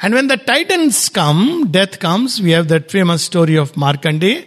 And 0.00 0.14
when 0.14 0.26
the 0.26 0.36
titans 0.36 1.08
come, 1.08 1.68
death 1.70 1.98
comes, 1.98 2.40
we 2.40 2.50
have 2.50 2.68
that 2.68 2.90
famous 2.90 3.24
story 3.24 3.56
of 3.56 3.72
Markandeya. 3.72 4.46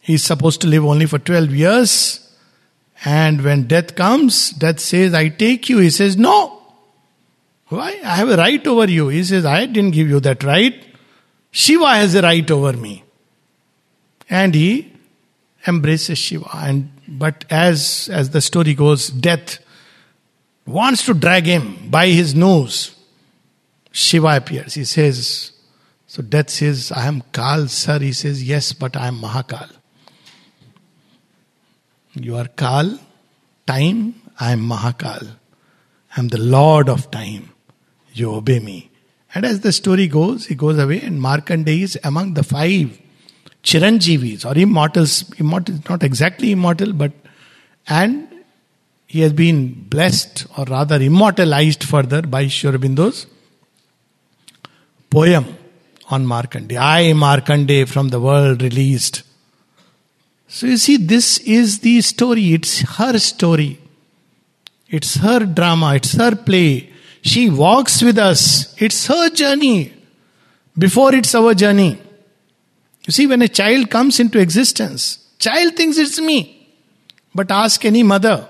He's 0.00 0.22
supposed 0.22 0.60
to 0.60 0.66
live 0.66 0.84
only 0.84 1.06
for 1.06 1.18
12 1.18 1.54
years. 1.54 2.20
And 3.04 3.42
when 3.42 3.66
death 3.66 3.94
comes, 3.94 4.50
death 4.50 4.80
says, 4.80 5.14
I 5.14 5.28
take 5.28 5.68
you. 5.68 5.78
He 5.78 5.90
says, 5.90 6.16
No. 6.16 6.62
Why? 7.68 8.00
I 8.04 8.16
have 8.16 8.28
a 8.28 8.36
right 8.36 8.64
over 8.66 8.90
you. 8.90 9.08
He 9.08 9.24
says, 9.24 9.44
I 9.44 9.66
didn't 9.66 9.92
give 9.92 10.08
you 10.08 10.20
that 10.20 10.44
right. 10.44 10.84
Shiva 11.50 11.94
has 11.96 12.14
a 12.14 12.22
right 12.22 12.48
over 12.50 12.72
me. 12.74 13.02
And 14.28 14.54
he 14.54 14.92
embraces 15.66 16.18
Shiva. 16.18 16.48
And 16.54 16.90
but 17.08 17.44
as 17.50 18.08
as 18.12 18.30
the 18.30 18.40
story 18.40 18.74
goes, 18.74 19.08
death 19.08 19.58
wants 20.66 21.04
to 21.06 21.14
drag 21.14 21.46
him 21.46 21.90
by 21.90 22.08
his 22.08 22.34
nose. 22.34 22.94
Shiva 23.92 24.36
appears. 24.36 24.74
He 24.74 24.84
says, 24.84 25.52
so 26.14 26.22
death 26.22 26.50
says, 26.50 26.92
I 26.92 27.06
am 27.06 27.22
Kal, 27.32 27.66
sir. 27.66 27.98
He 27.98 28.12
says, 28.12 28.42
Yes, 28.42 28.72
but 28.72 28.96
I 28.96 29.08
am 29.08 29.20
Mahakal. 29.20 29.68
You 32.14 32.36
are 32.36 32.46
Kal, 32.46 32.98
time, 33.66 34.14
I 34.38 34.52
am 34.52 34.60
Mahakal. 34.60 35.28
I 36.16 36.20
am 36.20 36.28
the 36.28 36.38
Lord 36.38 36.88
of 36.88 37.10
time. 37.10 37.50
You 38.12 38.32
obey 38.32 38.60
me. 38.60 38.90
And 39.34 39.44
as 39.44 39.60
the 39.60 39.72
story 39.72 40.06
goes, 40.06 40.46
he 40.46 40.54
goes 40.54 40.78
away, 40.78 41.00
and 41.00 41.20
Markandeya 41.20 41.82
is 41.82 41.98
among 42.04 42.34
the 42.34 42.44
five 42.44 42.96
Chiranjeevis 43.64 44.48
or 44.48 44.56
immortals. 44.56 45.28
Immortal, 45.40 45.80
not 45.88 46.04
exactly 46.04 46.52
immortal, 46.52 46.92
but 46.92 47.10
and 47.88 48.28
he 49.14 49.20
has 49.20 49.32
been 49.32 49.58
blessed 49.94 50.44
or 50.58 50.64
rather 50.64 50.96
immortalized 51.00 51.84
further 51.84 52.20
by 52.20 52.48
Sri 52.48 52.68
Aurobindo's 52.68 53.28
poem 55.08 55.44
on 56.10 56.26
Markandeya. 56.26 56.78
I, 56.78 57.02
Markandeya, 57.12 57.86
from 57.86 58.08
the 58.08 58.18
world 58.18 58.60
released. 58.60 59.22
So 60.48 60.66
you 60.66 60.78
see, 60.78 60.96
this 60.96 61.38
is 61.38 61.78
the 61.78 62.00
story. 62.00 62.54
It's 62.54 62.80
her 62.96 63.16
story. 63.20 63.78
It's 64.88 65.14
her 65.18 65.46
drama. 65.46 65.94
It's 65.94 66.14
her 66.14 66.34
play. 66.34 66.92
She 67.22 67.50
walks 67.50 68.02
with 68.02 68.18
us. 68.18 68.74
It's 68.82 69.06
her 69.06 69.30
journey. 69.30 69.92
Before 70.76 71.14
it's 71.14 71.36
our 71.36 71.54
journey. 71.54 72.02
You 73.06 73.12
see, 73.12 73.28
when 73.28 73.42
a 73.42 73.48
child 73.60 73.90
comes 73.90 74.18
into 74.18 74.40
existence, 74.40 75.18
child 75.38 75.76
thinks 75.76 75.98
it's 75.98 76.20
me. 76.20 76.68
But 77.32 77.52
ask 77.52 77.84
any 77.84 78.02
mother. 78.02 78.48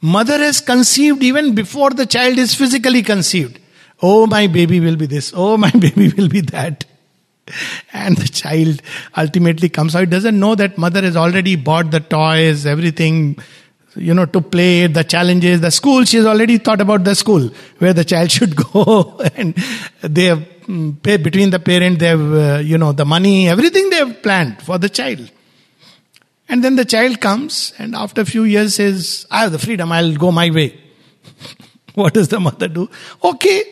Mother 0.00 0.38
has 0.38 0.60
conceived 0.60 1.22
even 1.22 1.54
before 1.54 1.90
the 1.90 2.06
child 2.06 2.38
is 2.38 2.54
physically 2.54 3.02
conceived. 3.02 3.58
Oh, 4.02 4.26
my 4.26 4.46
baby 4.46 4.80
will 4.80 4.96
be 4.96 5.06
this. 5.06 5.32
Oh, 5.34 5.56
my 5.66 5.70
baby 5.70 6.12
will 6.16 6.28
be 6.28 6.40
that. 6.42 6.84
And 7.92 8.16
the 8.16 8.28
child 8.28 8.82
ultimately 9.16 9.68
comes 9.68 9.94
out. 9.94 10.02
It 10.04 10.10
doesn't 10.10 10.38
know 10.38 10.54
that 10.56 10.76
mother 10.76 11.00
has 11.02 11.16
already 11.16 11.54
bought 11.56 11.92
the 11.92 12.00
toys, 12.00 12.66
everything, 12.66 13.38
you 13.94 14.14
know, 14.14 14.26
to 14.26 14.40
play, 14.40 14.88
the 14.88 15.04
challenges, 15.04 15.60
the 15.60 15.70
school. 15.70 16.04
She 16.04 16.16
has 16.16 16.26
already 16.26 16.58
thought 16.58 16.80
about 16.80 17.04
the 17.04 17.14
school 17.14 17.48
where 17.78 17.92
the 17.92 18.04
child 18.04 18.32
should 18.32 18.56
go. 18.72 19.20
and 19.36 19.54
they 20.02 20.24
have 20.24 20.40
mm, 20.66 21.00
between 21.00 21.50
the 21.50 21.60
parent, 21.60 22.00
they 22.00 22.08
have, 22.08 22.34
uh, 22.34 22.58
you 22.58 22.78
know, 22.78 22.92
the 22.92 23.04
money, 23.04 23.48
everything 23.48 23.90
they 23.90 23.96
have 23.96 24.22
planned 24.22 24.60
for 24.60 24.76
the 24.78 24.88
child. 24.88 25.30
And 26.48 26.62
then 26.62 26.76
the 26.76 26.84
child 26.84 27.20
comes 27.20 27.72
and 27.78 27.94
after 27.94 28.20
a 28.20 28.24
few 28.24 28.44
years 28.44 28.76
says, 28.76 29.26
I 29.30 29.40
have 29.40 29.52
the 29.52 29.58
freedom, 29.58 29.90
I'll 29.90 30.16
go 30.16 30.30
my 30.30 30.50
way. 30.50 30.78
what 31.94 32.14
does 32.14 32.28
the 32.28 32.38
mother 32.38 32.68
do? 32.68 32.88
Okay, 33.22 33.64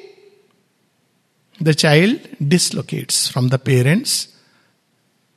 the 1.60 1.74
child 1.74 2.20
dislocates 2.46 3.28
from 3.28 3.48
the 3.48 3.58
parents. 3.58 4.28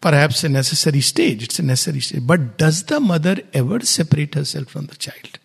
Perhaps 0.02 0.44
a 0.44 0.50
necessary 0.50 1.02
stage, 1.02 1.44
it's 1.44 1.60
a 1.60 1.64
necessary 1.64 2.00
stage. 2.02 2.26
But 2.26 2.58
does 2.58 2.84
the 2.84 3.00
mother 3.00 3.38
ever 3.54 3.80
separate 3.82 4.36
herself 4.36 4.68
from 4.68 4.86
the 4.88 4.96
child? 4.96 5.40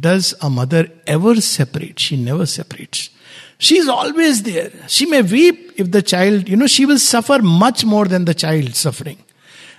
Does 0.00 0.34
a 0.40 0.50
mother 0.50 0.88
ever 1.06 1.40
separate? 1.40 1.98
She 2.00 2.16
never 2.16 2.46
separates. 2.46 3.10
She 3.58 3.78
is 3.78 3.88
always 3.88 4.42
there. 4.42 4.70
She 4.88 5.06
may 5.06 5.22
weep 5.22 5.72
if 5.76 5.90
the 5.90 6.02
child, 6.02 6.48
you 6.48 6.56
know, 6.56 6.66
she 6.66 6.84
will 6.84 6.98
suffer 6.98 7.40
much 7.40 7.84
more 7.84 8.06
than 8.06 8.24
the 8.24 8.34
child 8.34 8.74
suffering. 8.74 9.18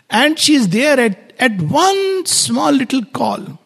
And 0.10 0.40
she 0.40 0.56
is 0.56 0.70
there 0.70 1.00
at, 1.00 1.34
at 1.40 1.62
one 1.62 2.26
small 2.26 2.72
little 2.72 3.04
call. 3.06 3.60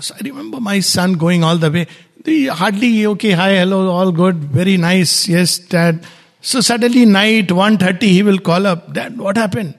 So 0.00 0.14
I 0.14 0.24
remember 0.24 0.60
my 0.60 0.80
son 0.80 1.14
going 1.14 1.44
all 1.44 1.56
the 1.56 1.70
way. 1.70 1.86
The 2.24 2.46
hardly 2.46 3.06
okay, 3.06 3.32
hi, 3.32 3.54
hello, 3.56 3.90
all 3.90 4.10
good, 4.12 4.36
very 4.36 4.76
nice, 4.76 5.28
yes, 5.28 5.58
dad. 5.58 6.06
So 6.40 6.60
suddenly 6.60 7.06
night, 7.06 7.48
1.30, 7.48 8.02
he 8.02 8.22
will 8.22 8.38
call 8.38 8.66
up, 8.66 8.92
Dad, 8.92 9.16
what 9.16 9.36
happened? 9.36 9.74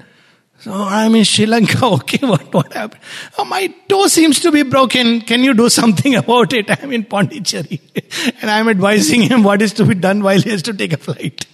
So 0.60 0.74
I'm 0.74 1.14
in 1.14 1.24
Sri 1.24 1.46
Lanka, 1.46 1.86
okay, 1.98 2.26
what, 2.26 2.52
what 2.52 2.74
happened? 2.74 3.02
Oh, 3.38 3.46
my 3.46 3.68
toe 3.88 4.08
seems 4.08 4.40
to 4.40 4.52
be 4.52 4.64
broken. 4.64 5.22
Can 5.22 5.44
you 5.44 5.54
do 5.54 5.70
something 5.70 6.16
about 6.24 6.54
it? 6.54 6.72
I'm 6.82 6.92
in 6.92 7.04
Pondicherry. 7.04 7.82
and 8.42 8.50
I'm 8.50 8.68
advising 8.68 9.22
him 9.22 9.44
what 9.44 9.62
is 9.62 9.74
to 9.74 9.86
be 9.86 9.94
done 9.94 10.24
while 10.24 10.42
he 10.42 10.50
has 10.50 10.64
to 10.64 10.74
take 10.74 10.94
a 10.94 10.98
flight. 10.98 11.46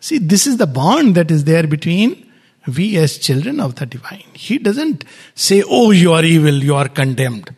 See, 0.00 0.18
this 0.18 0.46
is 0.46 0.56
the 0.56 0.66
bond 0.66 1.14
that 1.14 1.30
is 1.30 1.44
there 1.44 1.66
between 1.66 2.26
we 2.66 2.96
as 2.96 3.18
children 3.18 3.60
of 3.60 3.76
the 3.76 3.86
divine. 3.86 4.24
He 4.32 4.58
doesn't 4.58 5.04
say, 5.34 5.62
Oh, 5.66 5.90
you 5.90 6.12
are 6.12 6.24
evil, 6.24 6.54
you 6.54 6.74
are 6.74 6.88
condemned. 6.88 7.54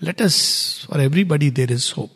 Let 0.00 0.20
us, 0.20 0.86
for 0.88 0.98
everybody, 0.98 1.50
there 1.50 1.70
is 1.70 1.90
hope. 1.90 2.10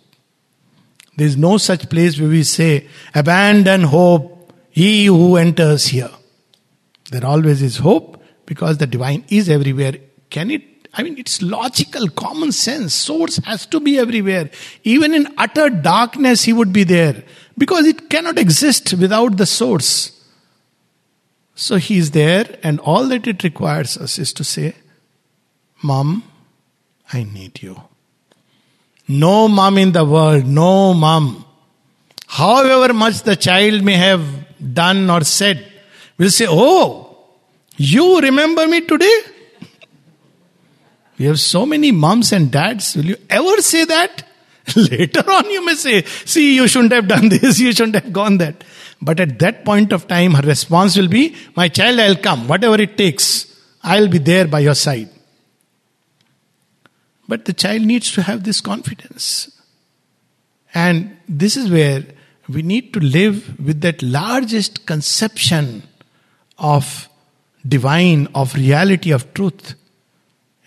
There 1.16 1.26
is 1.26 1.36
no 1.36 1.56
such 1.56 1.88
place 1.88 2.18
where 2.18 2.28
we 2.28 2.42
say, 2.42 2.88
Abandon 3.14 3.82
hope, 3.82 4.52
he 4.70 5.06
who 5.06 5.36
enters 5.36 5.86
here. 5.86 6.10
There 7.10 7.24
always 7.24 7.62
is 7.62 7.78
hope 7.78 8.22
because 8.44 8.78
the 8.78 8.86
divine 8.86 9.24
is 9.28 9.48
everywhere. 9.48 9.94
Can 10.30 10.50
it? 10.50 10.62
I 10.92 11.02
mean, 11.02 11.18
it's 11.18 11.42
logical, 11.42 12.08
common 12.08 12.52
sense. 12.52 12.94
Source 12.94 13.36
has 13.38 13.66
to 13.66 13.80
be 13.80 13.98
everywhere. 13.98 14.50
Even 14.82 15.14
in 15.14 15.28
utter 15.36 15.68
darkness, 15.68 16.44
he 16.44 16.52
would 16.52 16.72
be 16.72 16.84
there 16.84 17.22
because 17.58 17.86
it 17.86 18.10
cannot 18.10 18.38
exist 18.38 18.94
without 18.94 19.36
the 19.36 19.46
source. 19.46 20.12
So 21.54 21.76
he 21.76 21.96
is 21.98 22.10
there, 22.10 22.58
and 22.62 22.78
all 22.80 23.08
that 23.08 23.26
it 23.26 23.42
requires 23.42 23.96
us 23.96 24.18
is 24.18 24.32
to 24.34 24.44
say, 24.44 24.74
Mom, 25.82 26.22
I 27.12 27.22
need 27.24 27.62
you. 27.62 27.80
No 29.08 29.48
mom 29.48 29.78
in 29.78 29.92
the 29.92 30.04
world, 30.04 30.46
no 30.46 30.92
mom. 30.92 31.44
However 32.26 32.92
much 32.92 33.22
the 33.22 33.36
child 33.36 33.82
may 33.82 33.94
have 33.94 34.22
done 34.74 35.08
or 35.08 35.22
said, 35.22 35.64
will 36.18 36.30
say, 36.30 36.46
Oh, 36.48 37.16
you 37.76 38.20
remember 38.20 38.66
me 38.66 38.80
today? 38.80 39.20
We 41.18 41.26
have 41.26 41.40
so 41.40 41.64
many 41.64 41.92
moms 41.92 42.32
and 42.32 42.50
dads. 42.50 42.96
Will 42.96 43.06
you 43.06 43.16
ever 43.30 43.62
say 43.62 43.84
that? 43.84 44.25
Later 44.76 45.30
on, 45.30 45.50
you 45.50 45.64
may 45.64 45.74
say, 45.74 46.02
See, 46.04 46.56
you 46.56 46.66
shouldn't 46.66 46.92
have 46.92 47.06
done 47.06 47.28
this, 47.28 47.60
you 47.60 47.72
shouldn't 47.72 47.94
have 47.94 48.12
gone 48.12 48.38
that. 48.38 48.64
But 49.00 49.20
at 49.20 49.38
that 49.38 49.64
point 49.64 49.92
of 49.92 50.08
time, 50.08 50.34
her 50.34 50.42
response 50.42 50.96
will 50.96 51.08
be, 51.08 51.36
My 51.54 51.68
child, 51.68 52.00
I'll 52.00 52.16
come, 52.16 52.48
whatever 52.48 52.80
it 52.80 52.96
takes, 52.96 53.46
I'll 53.82 54.08
be 54.08 54.18
there 54.18 54.46
by 54.48 54.60
your 54.60 54.74
side. 54.74 55.10
But 57.28 57.44
the 57.44 57.52
child 57.52 57.82
needs 57.82 58.10
to 58.12 58.22
have 58.22 58.44
this 58.44 58.60
confidence. 58.60 59.50
And 60.74 61.16
this 61.28 61.56
is 61.56 61.70
where 61.70 62.04
we 62.48 62.62
need 62.62 62.92
to 62.94 63.00
live 63.00 63.58
with 63.64 63.80
that 63.80 64.02
largest 64.02 64.86
conception 64.86 65.82
of 66.58 67.08
divine, 67.66 68.28
of 68.34 68.54
reality, 68.54 69.10
of 69.10 69.32
truth. 69.34 69.74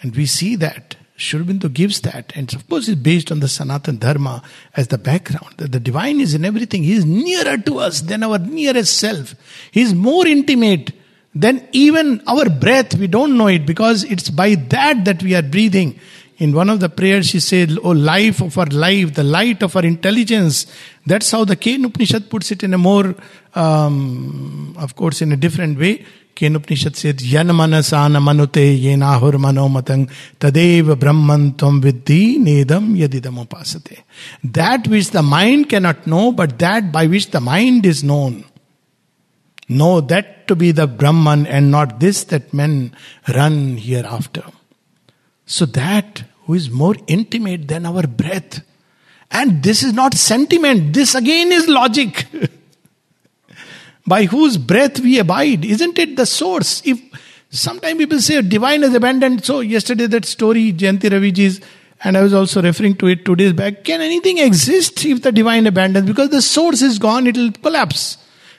And 0.02 0.16
we 0.16 0.26
see 0.26 0.56
that 0.58 0.96
Sri 1.20 1.44
gives 1.44 2.00
that, 2.02 2.32
and 2.34 2.54
of 2.54 2.68
course, 2.70 2.88
it's 2.88 3.00
based 3.00 3.30
on 3.30 3.42
the 3.42 3.50
Sanatan 3.50 3.98
Dharma 3.98 4.42
as 4.78 4.88
the 4.88 4.98
background. 4.98 5.56
That 5.58 5.74
the 5.74 5.80
divine 5.80 6.22
is 6.22 6.34
in 6.34 6.46
everything. 6.46 6.82
He 6.84 6.94
is 6.94 7.06
nearer 7.06 7.58
to 7.58 7.80
us 7.80 8.00
than 8.02 8.24
our 8.24 8.40
nearest 8.40 8.98
self. 8.98 9.36
He 9.72 9.82
is 9.82 9.94
more 9.94 10.26
intimate 10.26 10.94
than 11.36 11.68
even 11.74 12.24
our 12.26 12.50
breath. 12.50 12.96
We 12.96 13.08
don't 13.08 13.38
know 13.38 13.48
it 13.48 13.66
because 13.66 14.06
it's 14.06 14.30
by 14.30 14.56
that 14.56 15.04
that 15.04 15.22
we 15.22 15.36
are 15.36 15.42
breathing. 15.42 16.00
In 16.38 16.54
one 16.54 16.70
of 16.70 16.80
the 16.80 16.88
prayers, 16.88 17.28
she 17.28 17.42
said, 17.42 17.78
Oh, 17.84 17.90
life 17.90 18.42
of 18.42 18.58
our 18.58 18.68
life, 18.68 19.14
the 19.14 19.26
light 19.26 19.62
of 19.62 19.76
our 19.76 19.84
intelligence. 19.84 20.68
That's 21.06 21.30
how 21.32 21.44
the 21.44 21.58
Ken 21.58 21.84
Upanishad 21.84 22.30
puts 22.30 22.50
it 22.52 22.64
in 22.64 22.74
a 22.74 22.78
more, 22.78 23.14
um, 23.56 24.74
of 24.78 24.96
course, 24.96 25.22
in 25.22 25.34
a 25.34 25.38
different 25.38 25.78
way. 25.78 26.06
Ken 26.36 26.56
Upanishad 26.56 26.96
says, 26.96 27.32
Yan 27.32 27.48
manasana 27.48 28.20
manute 28.22 28.80
yenahur 28.82 29.34
manomatang 29.34 30.10
tadev 30.40 31.00
brahman 31.00 31.54
tvam 31.54 31.82
vidhi 31.82 32.38
nedam 32.38 32.98
yadidam 32.98 33.46
upasate. 33.46 34.04
That 34.44 34.88
which 34.88 35.10
the 35.12 35.22
mind 35.22 35.70
cannot 35.70 36.08
know, 36.08 36.32
but 36.32 36.58
that 36.60 36.92
by 36.92 37.08
which 37.08 37.32
the 37.32 37.42
mind 37.42 37.86
is 37.86 38.04
known. 38.04 38.46
Know 39.70 40.02
that 40.02 40.48
to 40.48 40.56
be 40.56 40.72
the 40.72 40.88
Brahman 40.88 41.46
and 41.46 41.70
not 41.70 42.00
this 42.00 42.24
that 42.26 42.54
men 42.54 42.96
run 43.36 43.78
hereafter. 43.78 44.44
So 45.46 45.66
that 45.68 46.24
who 46.46 46.56
is 46.56 46.72
more 46.72 46.96
intimate 47.06 47.68
than 47.68 47.86
our 47.86 48.08
breath. 48.08 48.62
And 49.30 49.62
this 49.62 49.84
is 49.84 49.94
not 49.94 50.16
sentiment, 50.16 50.94
this 50.94 51.14
again 51.14 51.52
is 51.52 51.68
logic. 51.68 52.26
by 54.10 54.26
whose 54.26 54.58
breath 54.58 55.00
we 55.00 55.20
abide. 55.20 55.64
Isn't 55.64 55.98
it 56.00 56.16
the 56.18 56.26
source? 56.26 56.82
If 56.84 57.00
sometimes 57.50 57.98
people 57.98 58.20
say 58.20 58.42
divine 58.42 58.84
is 58.84 58.94
abandoned, 58.94 59.46
so 59.46 59.60
yesterday 59.60 60.08
that 60.08 60.26
story, 60.26 60.74
Jayanti 60.74 61.12
Raviji's, 61.12 61.62
and 62.04 62.18
I 62.18 62.24
was 62.24 62.34
also 62.34 62.62
referring 62.62 62.96
to 62.96 63.08
it 63.08 63.24
two 63.24 63.36
days 63.36 63.54
back. 63.54 63.84
Can 63.84 64.02
anything 64.02 64.40
exist 64.40 65.06
if 65.06 65.22
the 65.22 65.32
divine 65.32 65.68
abandons? 65.68 66.08
Because 66.08 66.30
the 66.30 66.42
source 66.42 66.82
is 66.82 66.98
gone, 66.98 67.28
it 67.28 67.38
will 67.38 67.52
collapse. 67.52 68.18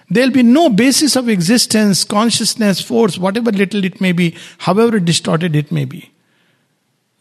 There'll 0.09 0.31
be 0.31 0.43
no 0.43 0.69
basis 0.69 1.17
of 1.17 1.29
existence, 1.29 2.05
consciousness, 2.05 2.81
force, 2.81 3.19
whatever 3.19 3.51
little 3.51 3.85
it 3.85 4.01
may 4.01 4.13
be, 4.13 4.37
however 4.59 5.01
distorted 5.01 5.57
it 5.57 5.73
may 5.73 5.85
be. 5.85 6.11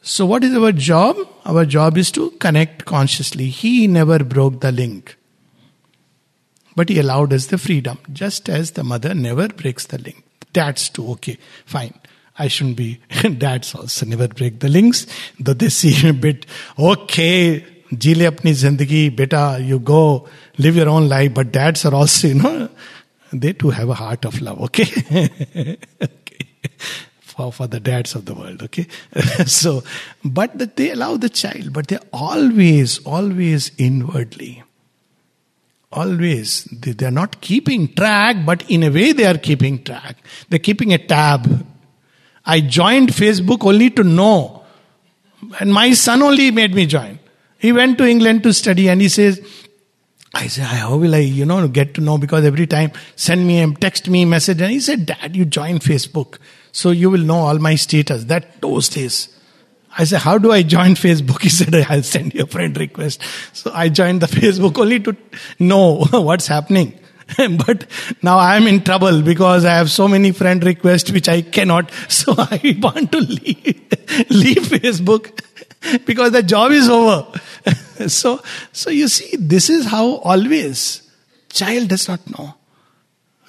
So, 0.01 0.25
what 0.25 0.43
is 0.43 0.55
our 0.55 0.71
job? 0.71 1.17
Our 1.45 1.65
job 1.65 1.97
is 1.97 2.11
to 2.11 2.31
connect 2.31 2.85
consciously. 2.85 3.49
He 3.49 3.87
never 3.87 4.19
broke 4.23 4.61
the 4.61 4.71
link 4.71 5.18
But 6.78 6.88
he 6.88 6.98
allowed 6.98 7.32
us 7.32 7.46
the 7.46 7.58
freedom, 7.58 7.98
just 8.12 8.48
as 8.48 8.72
the 8.72 8.82
mother 8.82 9.14
never 9.14 9.48
breaks 9.48 9.86
the 9.86 9.98
link. 9.98 10.24
Dads 10.52 10.88
too, 10.88 11.08
okay, 11.12 11.38
fine. 11.66 11.94
I 12.36 12.48
shouldn't 12.48 12.76
be. 12.76 13.00
Dads 13.38 13.74
also 13.74 14.06
never 14.06 14.26
break 14.26 14.58
the 14.58 14.68
links, 14.68 15.06
though 15.38 15.54
they 15.54 15.68
seem 15.68 16.10
a 16.10 16.12
bit, 16.12 16.46
okay, 16.78 17.64
जी 17.92 18.14
ले 18.14 18.24
अपनी 18.26 18.52
जिंदगी 18.54 19.08
बेटा 19.16 19.42
you 19.68 19.78
go 19.78 20.28
live 20.58 20.76
your 20.76 20.88
own 20.88 21.08
life 21.08 21.34
but 21.34 21.52
dads 21.52 21.84
are 21.84 21.94
also 21.94 22.28
you 22.28 22.34
know 22.34 22.68
they 23.32 23.52
too 23.52 23.70
have 23.70 23.88
a 23.88 23.94
heart 23.94 24.24
of 24.24 24.40
love 24.40 24.60
okay 24.60 24.86
okay 26.02 26.46
for, 27.20 27.52
for 27.52 27.66
the 27.66 27.80
dads 27.80 28.14
of 28.14 28.24
the 28.24 28.34
world 28.34 28.62
okay 28.62 28.86
so 29.46 29.82
but 30.24 30.56
that 30.58 30.76
they 30.76 30.90
allow 30.90 31.16
the 31.16 31.28
child 31.28 31.72
but 31.72 31.88
they're 31.88 32.08
always 32.12 32.98
always 33.06 33.70
inwardly 33.78 34.62
always 35.91 36.65
they 36.65 37.05
are 37.05 37.11
not 37.11 37.41
keeping 37.41 37.91
track 37.93 38.37
but 38.45 38.63
in 38.69 38.83
a 38.83 38.91
way 38.91 39.11
they 39.11 39.25
are 39.25 39.37
keeping 39.37 39.83
track 39.83 40.17
they're 40.47 40.59
keeping 40.59 40.93
a 40.93 40.97
tab 40.97 41.65
i 42.45 42.59
joined 42.61 43.09
facebook 43.09 43.65
only 43.65 43.89
to 43.89 44.03
know 44.03 44.63
and 45.59 45.73
my 45.73 45.91
son 45.93 46.21
only 46.21 46.51
made 46.51 46.75
me 46.75 46.85
join 46.85 47.17
he 47.57 47.71
went 47.71 47.97
to 47.97 48.05
england 48.05 48.43
to 48.43 48.53
study 48.53 48.87
and 48.87 49.01
he 49.01 49.09
says 49.09 49.41
I 50.31 50.45
said, 50.47 50.65
how 50.65 50.95
will 50.97 51.15
I, 51.15 51.19
you 51.19 51.45
know, 51.45 51.67
get 51.67 51.95
to 51.95 52.01
know? 52.01 52.19
Because 52.19 52.45
every 52.45 52.67
time 52.67 52.91
send 53.15 53.47
me 53.47 53.61
a 53.63 53.71
text 53.71 54.07
me 54.07 54.25
message. 54.25 54.61
And 54.61 54.71
he 54.71 54.79
said, 54.79 55.07
Dad, 55.07 55.35
you 55.35 55.43
join 55.43 55.79
Facebook. 55.79 56.37
So 56.71 56.91
you 56.91 57.09
will 57.09 57.21
know 57.21 57.37
all 57.37 57.57
my 57.57 57.73
status. 57.75 58.25
That 58.25 58.61
those 58.61 58.89
days. 58.89 59.38
I 59.99 60.05
said, 60.05 60.21
How 60.21 60.37
do 60.37 60.51
I 60.51 60.63
join 60.63 60.95
Facebook? 60.95 61.41
He 61.49 61.49
said, 61.49 61.75
I'll 61.75 62.03
send 62.03 62.33
you 62.33 62.43
a 62.43 62.47
friend 62.47 62.75
request. 62.77 63.21
So 63.53 63.71
I 63.73 63.89
joined 63.89 64.21
the 64.21 64.27
Facebook 64.39 64.79
only 64.79 65.01
to 65.01 65.15
know 65.59 66.05
what's 66.11 66.47
happening. 66.47 66.97
but 67.37 67.85
now 68.23 68.37
I 68.39 68.55
am 68.55 68.65
in 68.65 68.83
trouble 68.83 69.21
because 69.21 69.65
I 69.65 69.75
have 69.75 69.91
so 69.91 70.07
many 70.07 70.31
friend 70.31 70.63
requests 70.63 71.11
which 71.11 71.27
I 71.27 71.41
cannot. 71.41 71.91
So 72.07 72.33
I 72.37 72.77
want 72.81 73.11
to 73.11 73.19
leave, 73.19 73.83
leave 74.29 74.63
Facebook 74.63 75.43
because 76.05 76.31
the 76.31 76.43
job 76.43 76.71
is 76.71 76.89
over. 76.89 77.39
so, 78.07 78.41
so 78.71 78.89
you 78.89 79.09
see, 79.09 79.35
this 79.37 79.69
is 79.69 79.85
how 79.85 80.15
always 80.31 81.03
child 81.51 81.89
does 81.89 82.07
not 82.07 82.27
know. 82.31 82.55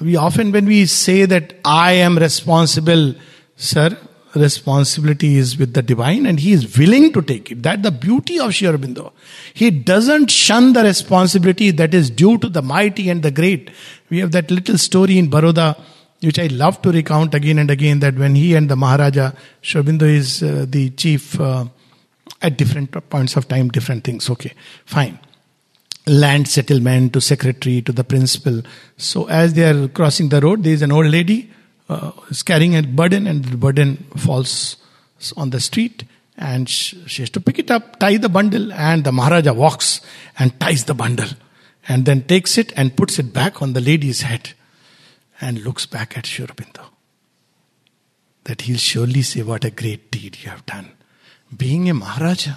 We 0.00 0.16
often, 0.16 0.50
when 0.50 0.66
we 0.66 0.86
say 0.86 1.26
that 1.26 1.54
I 1.64 1.92
am 1.92 2.18
responsible, 2.18 3.14
sir, 3.56 3.96
responsibility 4.34 5.36
is 5.36 5.58
with 5.58 5.74
the 5.74 5.82
divine 5.82 6.26
and 6.26 6.38
he 6.38 6.52
is 6.52 6.76
willing 6.78 7.12
to 7.12 7.22
take 7.22 7.50
it. 7.50 7.62
That 7.62 7.82
the 7.82 7.90
beauty 7.90 8.38
of 8.38 8.54
Sri 8.54 8.68
Aurobindo. 8.68 9.12
He 9.54 9.70
doesn't 9.70 10.30
shun 10.30 10.72
the 10.72 10.82
responsibility 10.82 11.70
that 11.72 11.94
is 11.94 12.10
due 12.10 12.38
to 12.38 12.48
the 12.48 12.62
mighty 12.62 13.08
and 13.10 13.22
the 13.22 13.30
great. 13.30 13.70
We 14.08 14.18
have 14.18 14.32
that 14.32 14.50
little 14.50 14.78
story 14.78 15.18
in 15.18 15.30
Baroda, 15.30 15.76
which 16.20 16.38
I 16.38 16.46
love 16.46 16.80
to 16.82 16.92
recount 16.92 17.34
again 17.34 17.58
and 17.58 17.70
again, 17.70 18.00
that 18.00 18.14
when 18.16 18.34
he 18.34 18.54
and 18.54 18.68
the 18.68 18.76
Maharaja, 18.76 19.32
Sri 19.62 19.82
Aurobindo 19.82 20.02
is 20.02 20.42
uh, 20.42 20.64
the 20.68 20.90
chief 20.90 21.40
uh, 21.40 21.64
at 22.42 22.56
different 22.56 22.92
points 23.10 23.36
of 23.36 23.48
time, 23.48 23.68
different 23.68 24.04
things. 24.04 24.30
Okay, 24.30 24.52
fine. 24.84 25.18
Land 26.06 26.48
settlement 26.48 27.12
to 27.12 27.20
secretary 27.20 27.82
to 27.82 27.92
the 27.92 28.04
principal. 28.04 28.62
So 28.96 29.28
as 29.28 29.54
they 29.54 29.68
are 29.68 29.88
crossing 29.88 30.28
the 30.28 30.40
road, 30.40 30.64
there 30.64 30.72
is 30.72 30.82
an 30.82 30.92
old 30.92 31.06
lady 31.06 31.50
uh, 31.90 32.12
is 32.28 32.42
carrying 32.42 32.76
a 32.76 32.82
burden 32.82 33.26
and 33.26 33.44
the 33.44 33.56
burden 33.56 33.96
falls 34.16 34.76
on 35.36 35.50
the 35.50 35.60
street 35.60 36.04
and 36.36 36.68
she, 36.68 36.96
has 37.20 37.30
to 37.30 37.40
pick 37.40 37.58
it 37.58 37.70
up, 37.70 37.98
tie 37.98 38.16
the 38.16 38.28
bundle, 38.28 38.72
and 38.72 39.04
the 39.04 39.12
Maharaja 39.12 39.52
walks 39.52 40.00
and 40.38 40.58
ties 40.58 40.84
the 40.84 40.94
bundle 40.94 41.28
and 41.88 42.06
then 42.06 42.22
takes 42.22 42.56
it 42.56 42.72
and 42.76 42.96
puts 42.96 43.18
it 43.18 43.32
back 43.32 43.60
on 43.60 43.72
the 43.72 43.80
lady's 43.80 44.22
head 44.22 44.52
and 45.40 45.62
looks 45.62 45.84
back 45.84 46.16
at 46.16 46.26
Sri. 46.26 46.46
That 48.44 48.62
he'll 48.62 48.78
surely 48.78 49.22
say, 49.22 49.42
What 49.42 49.64
a 49.64 49.70
great 49.70 50.10
deed 50.10 50.38
you 50.42 50.50
have 50.50 50.64
done. 50.64 50.92
Being 51.54 51.90
a 51.90 51.94
Maharaja, 51.94 52.54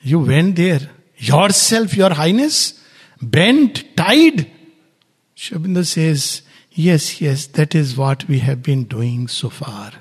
you 0.00 0.20
went 0.20 0.56
there 0.56 0.80
yourself, 1.16 1.96
your 1.96 2.14
highness, 2.14 2.82
bent, 3.20 3.96
tied. 3.96 4.50
Sri 5.34 5.84
says, 5.84 6.42
Yes, 6.80 7.20
yes, 7.20 7.46
that 7.58 7.74
is 7.74 7.94
what 7.94 8.26
we 8.26 8.38
have 8.38 8.62
been 8.62 8.84
doing 8.84 9.28
so 9.28 9.50
far. 9.50 9.92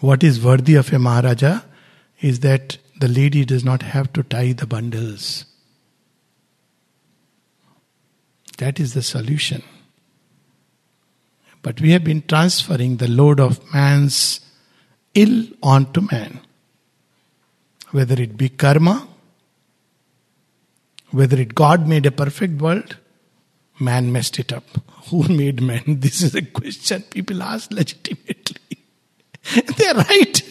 What 0.00 0.24
is 0.24 0.42
worthy 0.42 0.76
of 0.76 0.90
a 0.94 0.98
Maharaja 0.98 1.60
is 2.22 2.40
that 2.40 2.78
the 3.00 3.08
lady 3.08 3.44
does 3.44 3.62
not 3.62 3.82
have 3.82 4.10
to 4.14 4.22
tie 4.22 4.52
the 4.52 4.66
bundles. 4.66 5.44
That 8.56 8.80
is 8.80 8.94
the 8.94 9.02
solution. 9.02 9.62
But 11.60 11.82
we 11.82 11.90
have 11.90 12.04
been 12.04 12.22
transferring 12.22 12.96
the 12.96 13.08
load 13.08 13.38
of 13.38 13.60
man's 13.74 14.40
ill 15.12 15.48
onto 15.62 16.00
man. 16.00 16.40
Whether 17.90 18.22
it 18.22 18.38
be 18.38 18.48
karma, 18.48 19.06
whether 21.10 21.38
it 21.38 21.54
God 21.54 21.86
made 21.86 22.06
a 22.06 22.10
perfect 22.10 22.58
world, 22.58 22.96
man 23.78 24.12
messed 24.12 24.38
it 24.38 24.52
up. 24.52 24.64
Who 25.10 25.28
made 25.28 25.62
man? 25.62 25.82
This 26.00 26.22
is 26.22 26.34
a 26.34 26.42
question 26.42 27.02
people 27.02 27.42
ask 27.42 27.70
legitimately. 27.70 28.78
They're 29.76 29.94
right. 29.94 30.42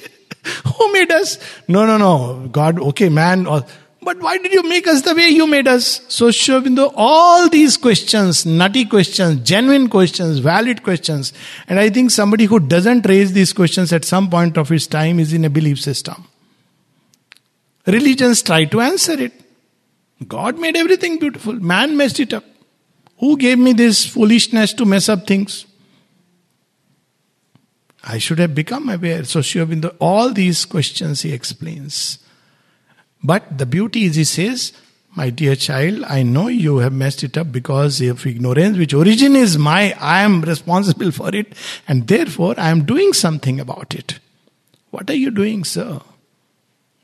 Who 0.78 0.94
made 0.94 1.12
us? 1.12 1.38
No, 1.68 1.86
no, 1.86 1.98
no. 1.98 2.48
God, 2.48 2.80
okay, 2.80 3.10
man. 3.10 3.48
Or, 3.48 3.64
but 4.02 4.20
why 4.20 4.38
did 4.38 4.54
you 4.54 4.62
make 4.70 4.88
us 4.88 5.02
the 5.02 5.16
way 5.16 5.30
you 5.30 5.48
made 5.48 5.68
us? 5.68 6.02
So, 6.08 6.30
Sri 6.30 6.54
Aurobindo, 6.54 6.94
all 6.96 7.50
these 7.50 7.76
questions, 7.76 8.46
nutty 8.46 8.86
questions, 8.86 9.42
genuine 9.42 9.90
questions, 9.90 10.38
valid 10.40 10.84
questions, 10.84 11.34
and 11.68 11.80
I 11.80 11.90
think 11.90 12.12
somebody 12.12 12.46
who 12.46 12.60
doesn't 12.60 13.08
raise 13.08 13.34
these 13.34 13.52
questions 13.52 13.92
at 13.92 14.06
some 14.06 14.30
point 14.30 14.58
of 14.58 14.70
his 14.70 14.86
time 14.86 15.20
is 15.20 15.34
in 15.34 15.44
a 15.44 15.50
belief 15.50 15.82
system. 15.82 16.28
Religions 17.88 18.44
try 18.44 18.66
to 18.66 18.82
answer 18.82 19.20
it. 19.20 19.34
God 20.28 20.60
made 20.60 20.78
everything 20.78 21.18
beautiful, 21.18 21.54
man 21.54 21.98
messed 21.98 22.20
it 22.20 22.34
up. 22.34 22.44
Who 23.20 23.38
gave 23.38 23.58
me 23.58 23.74
this 23.74 24.06
foolishness 24.06 24.74
to 24.74 24.86
mess 24.86 25.10
up 25.10 25.26
things? 25.26 25.66
I 28.04 28.18
should 28.20 28.40
have 28.40 28.54
become 28.54 28.90
aware. 28.90 29.24
So 29.24 29.42
Sri 29.42 29.62
Aurobindo, 29.62 29.96
all 30.00 30.32
these 30.32 30.66
questions 30.66 31.22
he 31.22 31.34
explains. 31.34 32.20
But 33.24 33.58
the 33.58 33.66
beauty 33.66 34.06
is 34.06 34.16
he 34.16 34.24
says, 34.24 34.74
my 35.16 35.30
dear 35.30 35.56
child, 35.56 36.04
I 36.04 36.24
know 36.24 36.50
you 36.50 36.80
have 36.80 36.92
messed 36.92 37.24
it 37.24 37.38
up 37.38 37.52
because 37.52 38.02
of 38.02 38.26
ignorance, 38.28 38.78
which 38.78 38.94
origin 38.94 39.36
is 39.36 39.58
my, 39.58 39.96
I 40.00 40.22
am 40.22 40.42
responsible 40.42 41.12
for 41.12 41.34
it, 41.34 41.54
and 41.88 42.08
therefore 42.08 42.54
I 42.58 42.70
am 42.70 42.84
doing 42.84 43.14
something 43.14 43.60
about 43.60 43.96
it. 43.96 44.20
What 44.92 45.10
are 45.10 45.16
you 45.16 45.32
doing, 45.32 45.64
sir? 45.64 46.02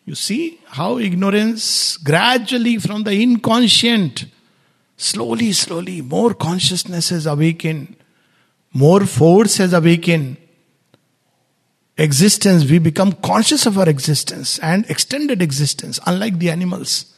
You 0.05 0.15
see 0.15 0.59
how 0.65 0.97
ignorance 0.97 1.95
gradually 1.97 2.77
from 2.77 3.03
the 3.03 3.13
inconscient, 3.13 4.25
slowly, 5.01 5.51
slowly, 5.51 6.01
more 6.01 6.33
consciousness 6.33 7.09
has 7.09 7.25
awakened, 7.25 7.95
more 8.73 9.05
force 9.05 9.57
has 9.57 9.73
awakened, 9.73 10.37
existence, 11.97 12.69
we 12.69 12.79
become 12.79 13.13
conscious 13.13 13.65
of 13.65 13.77
our 13.77 13.89
existence 13.89 14.59
and 14.59 14.89
extended 14.89 15.41
existence, 15.41 15.99
unlike 16.05 16.39
the 16.39 16.49
animals. 16.49 17.13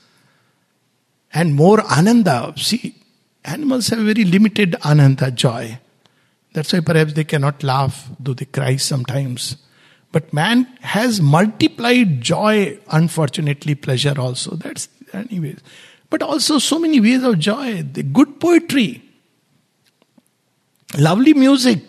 And 1.34 1.56
more 1.56 1.82
ananda. 1.92 2.54
See, 2.58 2.96
animals 3.44 3.88
have 3.90 4.00
very 4.00 4.24
limited 4.24 4.76
ananda 4.86 5.32
joy. 5.32 5.80
That's 6.54 6.72
why 6.72 6.82
perhaps 6.82 7.14
they 7.14 7.24
cannot 7.24 7.64
laugh, 7.64 8.10
though 8.20 8.36
they 8.36 8.46
cry 8.46 8.76
sometimes. 8.76 9.58
But 10.12 10.32
man 10.32 10.66
has 10.82 11.20
multiplied 11.20 12.22
joy, 12.22 12.78
unfortunately, 12.90 13.74
pleasure 13.74 14.14
also. 14.18 14.56
That's 14.56 14.88
anyways. 15.12 15.60
But 16.14 16.22
also 16.22 16.60
so 16.60 16.78
many 16.78 17.00
ways 17.02 17.24
of 17.24 17.40
joy. 17.40 17.82
The 17.82 18.04
good 18.04 18.40
poetry, 18.40 19.02
lovely 20.96 21.34
music, 21.34 21.80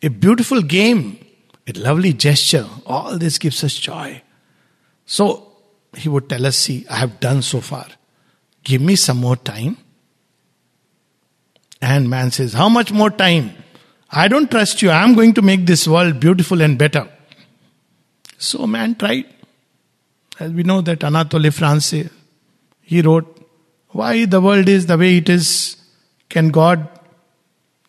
a 0.00 0.10
beautiful 0.10 0.62
game, 0.62 1.18
a 1.66 1.72
lovely 1.72 2.12
gesture, 2.12 2.68
all 2.86 3.18
this 3.18 3.38
gives 3.38 3.64
us 3.64 3.74
joy. 3.74 4.22
So 5.06 5.54
he 5.96 6.08
would 6.08 6.28
tell 6.28 6.46
us, 6.46 6.56
See, 6.56 6.86
I 6.88 6.98
have 6.98 7.18
done 7.18 7.42
so 7.42 7.60
far. 7.60 7.88
Give 8.62 8.80
me 8.80 8.94
some 8.94 9.16
more 9.16 9.34
time. 9.34 9.76
And 11.80 12.08
man 12.08 12.30
says, 12.30 12.52
How 12.52 12.68
much 12.68 12.92
more 12.92 13.10
time? 13.10 13.54
I 14.08 14.28
don't 14.28 14.48
trust 14.48 14.82
you. 14.82 14.90
I 14.90 15.02
am 15.02 15.16
going 15.16 15.34
to 15.34 15.42
make 15.42 15.66
this 15.66 15.88
world 15.88 16.20
beautiful 16.20 16.62
and 16.62 16.78
better. 16.78 17.08
So 18.38 18.68
man 18.68 18.94
tried. 18.94 19.26
As 20.38 20.52
we 20.52 20.62
know 20.62 20.80
that 20.82 21.02
Anatole 21.02 21.50
France, 21.50 21.92
he 22.92 23.00
wrote, 23.00 23.28
Why 23.88 24.26
the 24.26 24.40
world 24.40 24.68
is 24.68 24.86
the 24.86 24.98
way 24.98 25.16
it 25.16 25.28
is? 25.28 25.76
Can 26.28 26.50
God? 26.50 26.88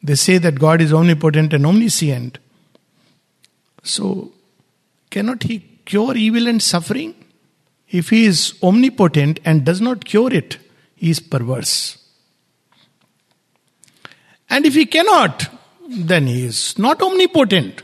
They 0.02 0.16
say 0.16 0.38
that 0.38 0.60
God 0.60 0.82
is 0.82 0.94
omnipotent 0.94 1.54
and 1.54 1.66
omniscient. 1.66 2.38
So, 3.84 4.32
cannot 5.10 5.44
He 5.44 5.60
cure 5.86 6.16
evil 6.16 6.48
and 6.48 6.62
suffering? 6.62 7.16
If 7.90 8.10
He 8.10 8.26
is 8.26 8.58
omnipotent 8.64 9.42
and 9.44 9.66
does 9.66 9.82
not 9.82 10.06
cure 10.06 10.34
it, 10.34 10.58
He 10.96 11.10
is 11.10 11.20
perverse. 11.20 11.98
And 14.50 14.66
if 14.66 14.74
He 14.74 14.86
cannot, 14.86 15.50
then 15.90 16.28
He 16.28 16.46
is 16.46 16.80
not 16.80 17.02
omnipotent. 17.02 17.84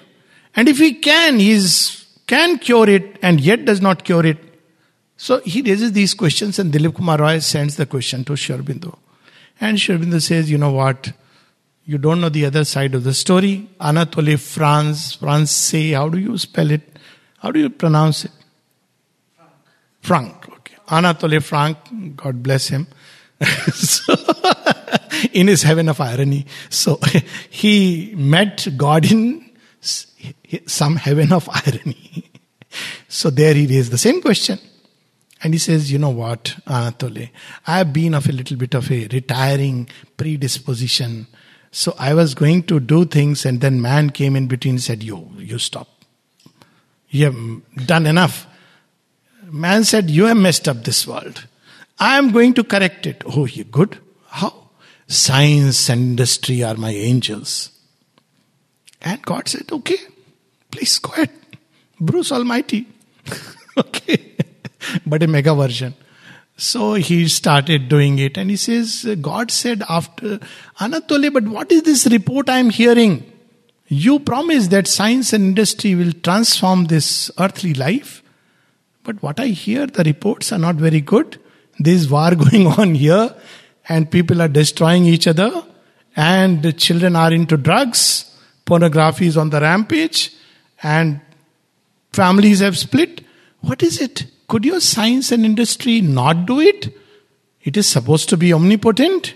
And 0.56 0.70
if 0.70 0.78
He 0.78 0.94
can, 0.94 1.40
He 1.40 1.52
is, 1.52 2.06
can 2.28 2.60
cure 2.60 2.90
it 2.90 3.18
and 3.22 3.42
yet 3.42 3.66
does 3.66 3.82
not 3.82 4.06
cure 4.06 4.26
it. 4.26 4.49
So 5.22 5.42
he 5.42 5.62
raises 5.62 5.92
these 5.92 6.14
questions, 6.14 6.60
and 6.60 6.72
Dilip 6.72 6.96
Kumar 6.96 7.18
Roy 7.18 7.40
sends 7.40 7.76
the 7.76 7.86
question 7.86 8.24
to 8.24 8.38
Sri 8.38 8.56
Aurobindo. 8.56 8.98
And 9.60 9.78
Sri 9.78 9.98
Aurobindo 9.98 10.22
says, 10.22 10.50
You 10.50 10.58
know 10.58 10.72
what? 10.72 11.12
You 11.84 11.98
don't 11.98 12.22
know 12.22 12.30
the 12.30 12.46
other 12.46 12.64
side 12.64 12.96
of 12.96 13.04
the 13.04 13.14
story. 13.14 13.68
Anatole 13.82 14.38
France, 14.38 15.16
France, 15.16 15.52
say, 15.52 15.90
how 15.90 16.08
do 16.08 16.18
you 16.18 16.38
spell 16.38 16.72
it? 16.72 16.84
How 17.40 17.52
do 17.52 17.60
you 17.60 17.70
pronounce 17.70 18.24
it? 18.26 18.32
Frank. 20.00 20.46
Frank. 20.46 20.50
Okay. 20.60 20.76
Anatole 20.88 21.42
Frank, 21.42 21.78
God 22.16 22.42
bless 22.42 22.70
him. 22.70 22.88
so, 23.74 24.16
in 25.34 25.48
his 25.48 25.64
heaven 25.64 25.90
of 25.90 26.00
irony. 26.00 26.46
So 26.70 26.98
he 27.50 28.14
met 28.16 28.68
God 28.78 29.12
in 29.12 29.50
some 30.66 30.96
heaven 30.96 31.34
of 31.34 31.50
irony. 31.50 32.32
so 33.10 33.30
there 33.30 33.54
he 33.54 33.68
raised 33.68 33.92
the 33.92 33.98
same 33.98 34.22
question. 34.22 34.60
And 35.44 35.54
he 35.54 35.58
says, 35.58 35.92
You 35.92 36.00
know 36.00 36.10
what, 36.10 36.56
Anatole, 36.68 37.30
I 37.66 37.80
have 37.80 37.94
been 37.94 38.14
of 38.14 38.28
a 38.28 38.32
little 38.32 38.58
bit 38.58 38.74
of 38.74 38.92
a 38.92 39.08
retiring 39.08 39.90
predisposition 40.18 41.28
so 41.72 41.96
I 42.00 42.14
was 42.14 42.34
going 42.34 42.64
to 42.64 42.80
do 42.80 43.06
things, 43.06 43.46
and 43.46 43.62
then 43.62 43.82
man 43.82 44.10
came 44.10 44.36
in 44.36 44.48
between 44.48 44.76
and 44.76 44.82
said, 44.82 45.04
You, 45.04 45.30
you 45.38 45.60
stop. 45.60 45.88
You 47.10 47.26
have 47.26 47.88
done 47.88 48.06
enough. 48.06 48.48
Man 49.46 49.84
said, 49.84 50.10
You 50.10 50.26
have 50.26 50.38
messed 50.38 50.68
up 50.68 50.84
this 50.84 51.06
world. 51.06 51.48
I 52.00 52.18
am 52.18 52.32
going 52.32 52.54
to 52.56 52.64
correct 52.64 53.06
it. 53.06 53.24
Oh, 53.26 53.46
you 53.46 53.66
good? 53.66 54.00
How? 54.28 54.70
Science 55.08 55.90
and 55.90 56.02
industry 56.02 56.64
are 56.64 56.76
my 56.76 56.92
angels. 56.92 57.72
And 59.02 59.22
God 59.22 59.48
said, 59.48 59.72
Okay, 59.72 59.98
please 60.72 60.98
go 60.98 61.12
ahead. 61.14 61.30
Bruce 62.00 62.32
Almighty. 62.32 62.88
okay. 63.78 64.36
But 65.06 65.24
a 65.24 65.28
mega 65.28 65.54
version. 65.54 65.94
So 66.58 66.96
he 66.96 67.28
started 67.30 67.88
doing 67.88 68.20
it 68.20 68.38
and 68.38 68.50
he 68.50 68.58
says, 68.58 69.08
God 69.22 69.50
said 69.50 69.82
after 69.88 70.40
Anatole, 70.80 71.30
but 71.32 71.46
what 71.46 71.72
is 71.72 71.84
this 71.84 72.06
report 72.08 72.50
I 72.50 72.60
am 72.60 72.70
hearing? 72.70 73.32
You 73.88 74.20
promise 74.20 74.68
that 74.68 74.86
science 74.88 75.32
and 75.32 75.46
industry 75.46 75.96
will 75.96 76.12
transform 76.12 76.86
this 76.86 77.32
earthly 77.40 77.74
life. 77.74 78.22
But 79.04 79.24
what 79.24 79.40
I 79.40 79.48
hear, 79.48 79.88
the 79.88 80.04
reports 80.04 80.52
are 80.52 80.60
not 80.60 80.76
very 80.76 81.00
good. 81.00 81.40
There's 81.80 82.10
war 82.10 82.36
going 82.36 82.68
on 82.68 82.94
here 82.94 83.34
and 83.88 84.12
people 84.12 84.42
are 84.42 84.50
destroying 84.50 85.06
each 85.06 85.28
other 85.28 85.64
and 86.16 86.78
children 86.78 87.16
are 87.16 87.32
into 87.32 87.56
drugs. 87.56 88.38
Pornography 88.66 89.28
is 89.28 89.38
on 89.38 89.50
the 89.50 89.62
rampage 89.62 90.34
and 90.84 91.22
families 92.12 92.60
have 92.60 92.78
split. 92.78 93.22
What 93.62 93.82
is 93.82 94.02
it? 94.02 94.26
Could 94.50 94.66
your 94.66 94.82
science 94.82 95.32
and 95.32 95.46
industry 95.46 96.02
not 96.02 96.48
do 96.48 96.60
it? 96.60 96.94
It 97.62 97.78
is 97.78 97.88
supposed 97.88 98.30
to 98.30 98.38
be 98.38 98.52
omnipotent. 98.52 99.36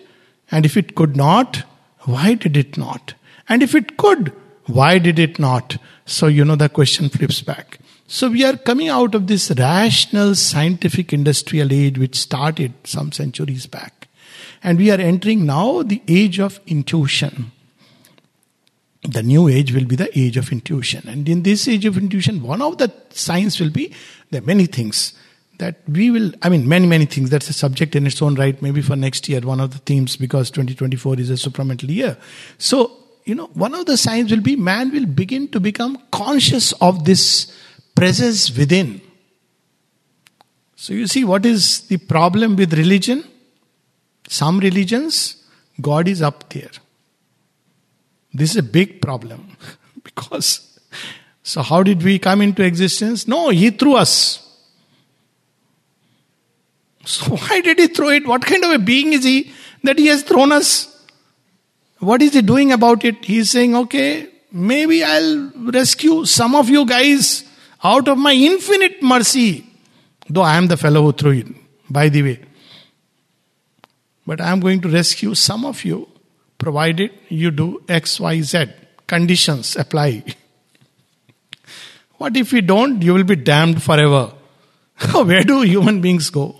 And 0.52 0.66
if 0.66 0.76
it 0.76 0.96
could 0.96 1.16
not, 1.16 1.64
why 2.02 2.34
did 2.34 2.58
it 2.58 2.78
not? 2.78 3.14
And 3.48 3.62
if 3.62 3.76
it 3.76 3.96
could, 3.98 4.34
why 4.66 4.98
did 4.98 5.20
it 5.20 5.38
not? 5.38 5.78
So, 6.06 6.26
you 6.26 6.44
know, 6.44 6.56
the 6.56 6.68
question 6.68 7.10
flips 7.10 7.42
back. 7.42 7.78
So, 8.08 8.30
we 8.30 8.44
are 8.44 8.58
coming 8.58 8.90
out 8.90 9.14
of 9.14 9.28
this 9.28 9.52
rational 9.52 10.34
scientific 10.34 11.14
industrial 11.14 11.72
age 11.72 11.98
which 11.98 12.16
started 12.16 12.74
some 12.84 13.12
centuries 13.12 13.68
back. 13.68 14.08
And 14.64 14.80
we 14.80 14.90
are 14.90 15.00
entering 15.00 15.46
now 15.46 15.84
the 15.84 16.02
age 16.08 16.40
of 16.40 16.60
intuition. 16.66 17.52
The 19.04 19.22
new 19.22 19.50
age 19.50 19.74
will 19.74 19.86
be 19.86 19.96
the 19.96 20.18
age 20.18 20.38
of 20.38 20.52
intuition. 20.52 21.08
And 21.08 21.28
in 21.28 21.44
this 21.44 21.68
age 21.68 21.86
of 21.86 21.98
intuition, 21.98 22.42
one 22.42 22.62
of 22.62 22.78
the 22.78 22.92
signs 23.10 23.60
will 23.60 23.70
be 23.70 23.94
there 24.32 24.42
are 24.42 24.46
many 24.46 24.66
things 24.66 25.14
that 25.60 25.78
we 25.88 26.10
will, 26.10 26.32
I 26.42 26.50
mean, 26.50 26.68
many, 26.68 26.88
many 26.88 27.06
things. 27.06 27.30
That's 27.30 27.50
a 27.50 27.54
subject 27.54 27.96
in 27.96 28.08
its 28.08 28.22
own 28.22 28.36
right, 28.36 28.60
maybe 28.62 28.82
for 28.82 28.96
next 28.96 29.30
year, 29.30 29.42
one 29.42 29.60
of 29.60 29.72
the 29.72 29.80
themes, 29.80 30.16
because 30.16 30.50
2024 30.52 31.20
is 31.20 31.30
a 31.30 31.34
supramental 31.34 31.90
year. 31.90 32.18
So, 32.58 32.92
you 33.26 33.36
know, 33.36 33.48
one 33.54 33.74
of 33.74 33.86
the 33.86 33.98
signs 33.98 34.32
will 34.32 34.42
be 34.42 34.56
man 34.56 34.92
will 34.92 35.06
begin 35.06 35.48
to 35.50 35.60
become 35.60 35.98
conscious 36.12 36.72
of 36.74 37.06
this 37.06 37.56
presence 37.96 38.56
within. 38.58 39.02
So, 40.76 40.94
you 40.94 41.08
see, 41.08 41.24
what 41.24 41.46
is 41.46 41.82
the 41.88 41.98
problem 41.98 42.56
with 42.56 42.74
religion? 42.74 43.24
Some 44.28 44.60
religions, 44.60 45.44
God 45.80 46.08
is 46.08 46.22
up 46.22 46.50
there. 46.50 46.72
This 48.34 48.52
is 48.52 48.58
a 48.58 48.64
big 48.64 49.02
problem 49.02 49.58
because 50.04 50.74
so 51.44 51.62
how 51.62 51.84
did 51.84 52.02
we 52.02 52.18
come 52.20 52.42
into 52.42 52.64
existence? 52.64 53.28
No, 53.28 53.50
He 53.50 53.70
threw 53.70 53.96
us. 53.96 54.40
So 57.06 57.36
why 57.36 57.62
did 57.62 57.80
He 57.80 57.88
throw 57.88 58.10
it? 58.10 58.26
What 58.26 58.46
kind 58.46 58.64
of 58.64 58.72
a 58.72 58.80
being 58.80 59.14
is 59.14 59.26
He 59.26 59.52
that 59.84 60.00
He 60.00 60.08
has 60.08 60.24
thrown 60.24 60.52
us? 60.54 60.90
What 62.00 62.22
is 62.22 62.34
He 62.34 62.42
doing 62.42 62.72
about 62.72 63.04
it? 63.04 63.24
He 63.26 63.40
is 63.40 63.52
saying, 63.52 63.76
okay, 63.76 64.30
maybe 64.52 65.04
I'll 65.04 65.52
rescue 65.56 66.26
some 66.26 66.56
of 66.56 66.70
you 66.70 66.86
guys 66.86 67.44
out 67.84 68.08
of 68.08 68.18
my 68.18 68.34
infinite 68.34 69.04
mercy. 69.04 69.66
Though 70.30 70.42
I 70.42 70.56
am 70.56 70.68
the 70.68 70.78
fellow 70.78 71.02
who 71.04 71.12
threw 71.12 71.32
it, 71.32 71.48
by 71.90 72.08
the 72.08 72.24
way. 72.24 72.40
But 74.26 74.40
I 74.40 74.52
am 74.52 74.62
going 74.62 74.80
to 74.82 74.88
rescue 74.88 75.36
some 75.36 75.66
of 75.66 75.84
you, 75.84 76.08
provided 76.64 77.12
you 77.30 77.52
do 77.52 77.84
X, 77.88 78.20
Y, 78.20 78.42
Z. 78.42 78.66
Conditions 79.06 79.76
apply. 79.76 80.24
what 82.18 82.36
if 82.38 82.54
you 82.54 82.62
don't? 82.62 83.02
You 83.02 83.14
will 83.14 83.24
be 83.24 83.36
damned 83.36 83.84
forever. 83.84 84.34
Where 85.14 85.44
do 85.44 85.62
human 85.62 86.02
beings 86.02 86.30
go? 86.30 86.56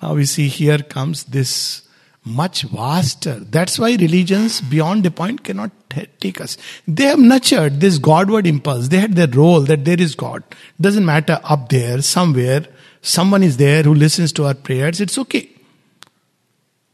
Now 0.00 0.14
we 0.14 0.24
see 0.24 0.48
here 0.48 0.78
comes 0.78 1.24
this 1.24 1.82
much 2.24 2.62
vaster. 2.62 3.40
That's 3.40 3.78
why 3.78 3.94
religions 3.94 4.60
beyond 4.60 5.04
a 5.06 5.10
point 5.10 5.42
cannot 5.42 5.72
take 5.90 6.40
us. 6.40 6.56
They 6.86 7.04
have 7.04 7.18
nurtured 7.18 7.80
this 7.80 7.98
Godward 7.98 8.46
impulse. 8.46 8.88
They 8.88 8.98
had 8.98 9.16
their 9.16 9.28
role 9.28 9.62
that 9.62 9.84
there 9.84 10.00
is 10.00 10.14
God. 10.14 10.42
Doesn't 10.80 11.04
matter 11.04 11.40
up 11.42 11.68
there, 11.68 12.00
somewhere, 12.02 12.66
someone 13.00 13.42
is 13.42 13.56
there 13.56 13.82
who 13.82 13.94
listens 13.94 14.32
to 14.34 14.46
our 14.46 14.54
prayers. 14.54 15.00
It's 15.00 15.18
okay. 15.18 15.48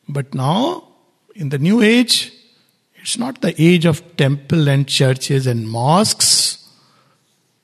But 0.09 0.35
now, 0.35 0.88
in 1.39 1.51
the 1.51 1.59
new 1.59 1.81
age, 1.81 2.33
it's 2.97 3.17
not 3.17 3.41
the 3.41 3.55
age 3.63 3.87
of 3.87 4.17
temple 4.17 4.69
and 4.69 4.89
churches 4.89 5.47
and 5.47 5.69
mosques 5.69 6.69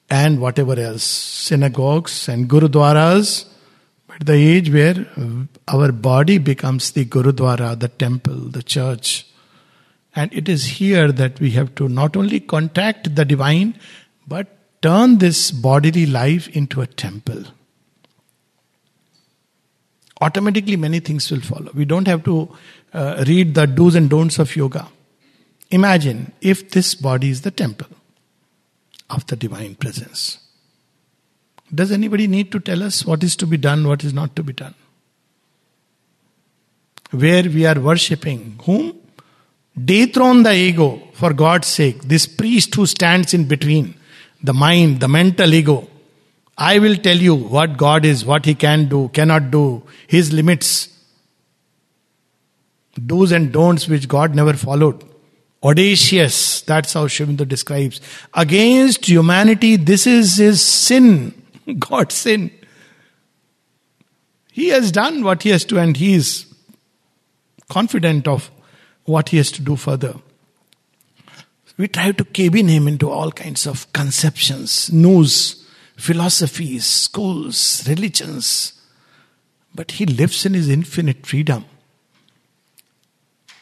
and 0.09 0.41
whatever 0.41 0.79
else, 0.79 1.03
synagogues 1.03 2.29
and 2.29 2.49
gurudwaras, 2.49 3.47
but 4.07 4.25
the 4.27 4.35
age 4.35 4.71
where 4.71 5.07
our 5.67 5.91
body 5.91 6.39
becomes 6.39 6.93
the 6.93 7.05
gurudwara, 7.05 7.79
the 7.79 7.89
temple, 7.89 8.37
the 8.37 8.63
church. 8.63 9.27
And 10.15 10.33
it 10.33 10.49
is 10.49 10.65
here 10.65 11.11
that 11.11 11.41
we 11.41 11.51
have 11.51 11.75
to 11.75 11.89
not 11.89 12.17
only 12.17 12.39
contact 12.39 13.17
the 13.17 13.25
divine, 13.25 13.75
but 14.29 14.47
turn 14.83 15.19
this 15.19 15.51
bodily 15.51 16.07
life 16.07 16.47
into 16.57 16.81
a 16.81 16.87
temple 16.87 17.45
automatically 20.21 20.77
many 20.77 21.01
things 21.01 21.31
will 21.31 21.41
follow. 21.41 21.71
We 21.75 21.85
don't 21.85 22.07
have 22.07 22.25
to 22.25 22.49
uh, 22.95 23.25
read 23.27 23.55
the 23.55 23.67
do's 23.67 23.95
and 23.95 24.09
don'ts 24.09 24.39
of 24.39 24.55
yoga. 24.57 24.89
Imagine 25.71 26.33
if 26.41 26.71
this 26.71 26.95
body 26.95 27.31
is 27.31 27.43
the 27.43 27.51
temple 27.51 27.89
of 29.11 29.27
the 29.27 29.37
divine 29.37 29.75
presence. 29.75 30.39
Does 31.75 31.91
anybody 31.91 32.27
need 32.27 32.53
to 32.53 32.61
tell 32.61 32.83
us 32.83 33.05
what 33.05 33.25
is 33.25 33.37
to 33.37 33.47
be 33.47 33.57
done, 33.57 33.87
what 33.87 34.05
is 34.05 34.15
not 34.15 34.37
to 34.37 34.43
be 34.43 34.53
done? 34.53 34.75
Where 37.11 37.43
we 37.43 37.67
are 37.67 37.79
worshipping 37.79 38.61
whom? 38.65 38.97
Dethrone 39.77 40.45
the 40.45 40.55
ego 40.55 41.03
for 41.15 41.33
God's 41.33 41.67
sake. 41.67 42.03
This 42.03 42.27
priest 42.27 42.75
who 42.77 42.87
stands 42.87 43.35
in 43.35 43.47
between 43.47 43.95
the 44.43 44.55
mind, 44.55 45.01
the 45.01 45.09
mental 45.09 45.53
ego, 45.53 45.89
I 46.57 46.79
will 46.79 46.97
tell 46.97 47.17
you 47.17 47.35
what 47.35 47.77
God 47.77 48.05
is, 48.05 48.25
what 48.25 48.45
He 48.45 48.55
can 48.55 48.89
do, 48.89 49.09
cannot 49.09 49.51
do, 49.51 49.83
His 50.07 50.33
limits, 50.33 50.94
do's 52.95 53.33
and 53.33 53.53
don'ts 53.53 53.89
which 53.89 54.09
God 54.09 54.35
never 54.35 54.53
followed. 54.55 55.05
Audacious, 55.63 56.61
that's 56.63 56.93
how 56.93 57.07
Aurobindo 57.07 57.49
describes. 57.49 58.01
Against 58.35 59.07
humanity, 59.07 59.77
this 59.77 60.07
is 60.07 60.37
His 60.37 60.61
sin, 60.61 61.35
God's 61.79 62.15
sin. 62.15 62.51
He 64.53 64.69
has 64.69 64.93
done 64.93 65.25
what 65.25 65.43
He 65.43 65.51
has 65.51 65.65
to, 65.67 65.79
and 65.79 65.97
He 65.97 66.15
is 66.15 66.47
confident 67.69 68.29
of 68.29 68.51
what 69.05 69.31
He 69.31 69.39
has 69.39 69.51
to 69.53 69.63
do 69.63 69.77
further. 69.77 70.15
We 71.77 71.89
try 71.89 72.13
to 72.13 72.25
cabin 72.25 72.69
Him 72.69 72.87
into 72.87 73.11
all 73.11 73.33
kinds 73.33 73.67
of 73.67 73.91
conceptions, 73.93 74.93
news 74.93 75.65
philosophies, 75.97 76.85
schools, 76.85 77.87
religions. 77.89 78.73
But 79.75 79.93
he 79.93 80.07
lives 80.07 80.47
in 80.47 80.55
his 80.55 80.69
infinite 80.69 81.27
freedom. 81.27 81.65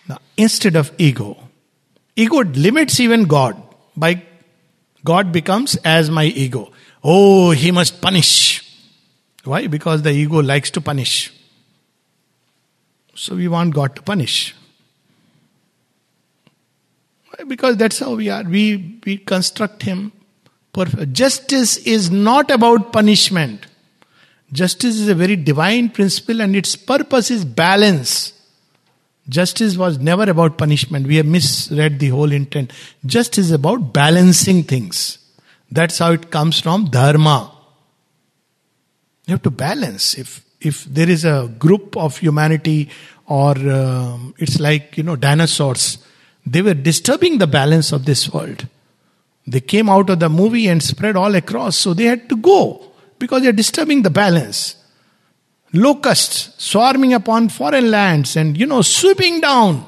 Now, 0.09 0.18
instead 0.36 0.76
of 0.76 0.92
ego, 0.98 1.36
ego 2.16 2.38
limits 2.38 3.00
even 3.00 3.24
God. 3.24 3.61
By 3.96 4.22
God 5.05 5.32
becomes 5.32 5.76
as 5.84 6.11
my 6.11 6.24
ego. 6.24 6.72
Oh, 7.03 7.50
he 7.50 7.70
must 7.70 8.00
punish. 8.00 8.62
Why? 9.44 9.66
Because 9.66 10.03
the 10.03 10.11
ego 10.11 10.40
likes 10.40 10.70
to 10.72 10.80
punish. 10.80 11.32
So 13.14 13.34
we 13.34 13.48
want 13.48 13.74
God 13.74 13.96
to 13.96 14.03
punish. 14.03 14.55
Why? 17.28 17.44
Because 17.44 17.76
that's 17.76 17.98
how 17.98 18.14
we 18.14 18.30
are. 18.30 18.44
We, 18.44 19.00
we 19.05 19.18
construct 19.18 19.82
him 19.82 20.12
perfect. 20.72 21.12
Justice 21.12 21.76
is 21.78 22.11
not 22.11 22.50
about 22.50 22.92
punishment. 22.92 23.66
Justice 24.53 24.96
is 24.96 25.09
a 25.09 25.14
very 25.14 25.36
divine 25.36 25.88
principle 25.88 26.40
and 26.40 26.55
its 26.55 26.76
purpose 26.76 27.30
is 27.30 27.44
balance. 27.44 28.32
Justice 29.29 29.77
was 29.77 29.99
never 29.99 30.25
about 30.25 30.59
punishment. 30.59 31.07
We 31.07 31.16
have 31.16 31.27
misread 31.27 32.01
the 32.01 32.09
whole 32.09 32.33
intent. 32.33 32.73
Justice 33.07 33.47
is 33.47 33.53
about 33.53 33.93
balancing 33.93 34.64
things. 34.64 35.18
That's 35.70 35.99
how 35.99 36.12
it 36.12 36.31
comes 36.31 36.61
from 36.61 36.87
dharma. 36.87 37.53
You 39.27 39.33
have 39.33 39.43
to 39.43 39.51
balance. 39.51 40.18
If 40.18 40.45
if 40.61 40.85
there 40.85 41.09
is 41.09 41.25
a 41.25 41.53
group 41.59 41.97
of 41.97 42.18
humanity, 42.18 42.89
or 43.27 43.57
uh, 43.57 44.18
it's 44.39 44.61
like 44.61 44.97
you 44.97 45.03
know 45.03 45.16
dinosaurs, 45.16 45.99
they 46.45 46.62
were 46.62 46.75
disturbing 46.75 47.39
the 47.39 47.47
balance 47.47 47.93
of 47.93 48.05
this 48.05 48.33
world. 48.33 48.66
They 49.47 49.61
came 49.61 49.89
out 49.89 50.11
of 50.11 50.20
the 50.20 50.29
movie 50.29 50.68
and 50.68 50.83
spread 50.83 51.16
all 51.16 51.35
across, 51.35 51.77
so 51.77 51.95
they 51.95 52.05
had 52.05 52.29
to 52.29 52.37
go 52.37 52.93
because 53.18 53.43
they're 53.43 53.53
disturbing 53.53 54.03
the 54.03 54.11
balance. 54.11 54.77
Locusts 55.73 56.55
swarming 56.62 57.14
upon 57.14 57.49
foreign 57.49 57.91
lands 57.91 58.37
and, 58.37 58.59
you 58.59 58.66
know, 58.66 58.83
sweeping 58.83 59.41
down. 59.41 59.87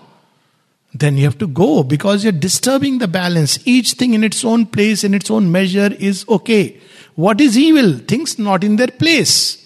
Then 0.95 1.19
you 1.19 1.25
have 1.25 1.39
to 1.39 1.49
go 1.49 1.83
because 1.83 2.23
you're 2.23 2.33
disturbing 2.33 2.99
the 2.99 3.09
balance. 3.09 3.59
Each 3.67 3.93
thing 3.93 4.15
in 4.15 4.23
its 4.23 4.45
own 4.45 4.67
place, 4.67 5.05
in 5.05 5.13
its 5.13 5.31
own 5.31 5.51
measure, 5.51 5.93
is 5.99 6.25
okay. 6.29 6.81
What 7.17 7.41
is 7.41 7.59
evil? 7.59 7.99
Things 7.99 8.39
not 8.39 8.65
in 8.65 8.77
their 8.77 8.89
place. 8.89 9.61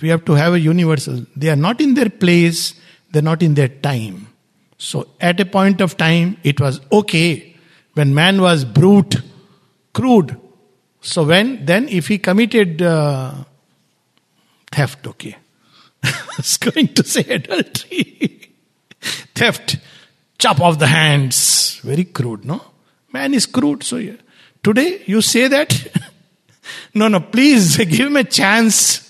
We 0.00 0.08
have 0.08 0.24
to 0.26 0.32
have 0.34 0.52
a 0.52 0.60
universal, 0.60 1.24
they 1.34 1.48
are 1.48 1.56
not 1.56 1.80
in 1.80 1.94
their 1.94 2.10
place, 2.10 2.74
they're 3.10 3.22
not 3.22 3.42
in 3.42 3.54
their 3.54 3.68
time. 3.68 4.26
So 4.78 5.08
at 5.20 5.40
a 5.40 5.46
point 5.46 5.80
of 5.80 5.96
time, 5.96 6.36
it 6.42 6.60
was 6.60 6.80
okay 6.92 7.56
when 7.94 8.14
man 8.14 8.42
was 8.42 8.64
brute, 8.64 9.16
crude. 9.94 10.38
So 11.06 11.22
when 11.22 11.64
then 11.64 11.88
if 11.88 12.08
he 12.08 12.18
committed 12.18 12.82
uh, 12.82 13.32
theft, 14.72 15.06
okay, 15.06 15.36
I 16.02 16.12
was 16.36 16.56
going 16.56 16.88
to 16.94 17.04
say 17.04 17.22
adultery, 17.22 18.50
theft, 19.34 19.76
chop 20.36 20.60
off 20.60 20.80
the 20.80 20.88
hands, 20.88 21.78
very 21.84 22.06
crude, 22.06 22.44
no? 22.44 22.60
Man 23.12 23.34
is 23.34 23.46
crude, 23.46 23.84
so 23.84 23.98
yeah. 23.98 24.16
today 24.64 25.04
you 25.06 25.22
say 25.22 25.46
that. 25.46 25.86
no, 26.94 27.06
no, 27.06 27.20
please 27.20 27.76
give 27.76 28.08
him 28.08 28.16
a 28.16 28.24
chance. 28.24 29.02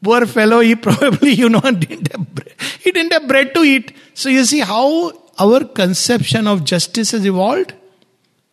Poor 0.00 0.26
fellow, 0.26 0.60
he 0.60 0.76
probably, 0.76 1.32
you 1.32 1.48
know, 1.48 1.60
didn't 1.60 2.12
have 2.12 2.32
bread. 2.32 2.54
he 2.84 2.92
didn't 2.92 3.12
have 3.12 3.26
bread 3.26 3.52
to 3.52 3.64
eat. 3.64 3.96
So 4.14 4.28
you 4.28 4.44
see 4.44 4.60
how 4.60 5.10
our 5.40 5.64
conception 5.64 6.46
of 6.46 6.62
justice 6.62 7.10
has 7.10 7.26
evolved? 7.26 7.74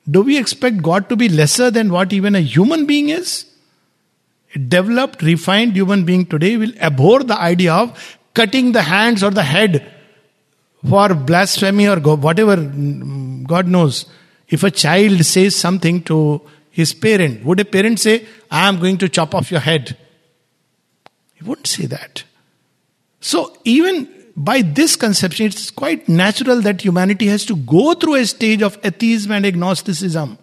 Do 0.09 0.21
we 0.21 0.37
expect 0.37 0.81
God 0.81 1.09
to 1.09 1.15
be 1.15 1.29
lesser 1.29 1.71
than 1.71 1.91
what 1.91 2.13
even 2.13 2.35
a 2.35 2.39
human 2.39 2.85
being 2.85 3.09
is? 3.09 3.45
A 4.53 4.59
developed, 4.59 5.21
refined 5.21 5.75
human 5.75 6.05
being 6.05 6.25
today 6.25 6.57
will 6.57 6.73
abhor 6.79 7.23
the 7.23 7.39
idea 7.39 7.73
of 7.73 8.17
cutting 8.33 8.71
the 8.71 8.83
hands 8.83 9.23
or 9.23 9.31
the 9.31 9.43
head 9.43 9.91
for 10.87 11.13
blasphemy 11.15 11.87
or 11.87 11.99
whatever, 11.99 12.57
mm, 12.57 13.47
God 13.47 13.67
knows. 13.67 14.05
If 14.47 14.63
a 14.63 14.69
child 14.69 15.25
says 15.25 15.55
something 15.55 16.03
to 16.03 16.41
his 16.75 16.93
parent. 16.93 17.45
Would 17.45 17.61
a 17.61 17.65
parent 17.65 18.01
say, 18.01 18.27
I 18.51 18.67
am 18.67 18.79
going 18.79 18.97
to 18.97 19.07
chop 19.07 19.33
off 19.33 19.49
your 19.49 19.61
head? 19.61 19.97
He 21.35 21.43
wouldn't 21.45 21.67
say 21.67 21.85
that. 21.85 22.25
So, 23.21 23.57
even 23.63 24.09
by 24.35 24.61
this 24.61 24.95
conception, 24.95 25.45
it's 25.47 25.71
quite 25.71 26.09
natural 26.09 26.61
that 26.61 26.81
humanity 26.81 27.27
has 27.27 27.45
to 27.45 27.55
go 27.55 27.93
through 27.93 28.15
a 28.15 28.25
stage 28.25 28.61
of 28.61 28.77
atheism 28.83 29.31
and 29.31 29.45
agnosticism. 29.45 30.37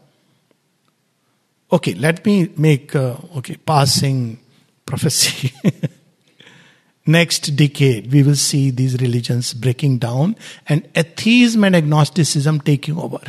Okay, 1.70 1.94
let 1.94 2.24
me 2.24 2.50
make, 2.56 2.94
uh, 2.96 3.16
okay, 3.36 3.56
passing 3.56 4.38
prophecy. 4.86 5.52
Next 7.06 7.56
decade, 7.56 8.12
we 8.12 8.22
will 8.22 8.36
see 8.36 8.70
these 8.70 9.00
religions 9.00 9.52
breaking 9.54 9.98
down 9.98 10.36
and 10.68 10.88
atheism 10.94 11.64
and 11.64 11.76
agnosticism 11.76 12.60
taking 12.60 12.96
over. 12.96 13.20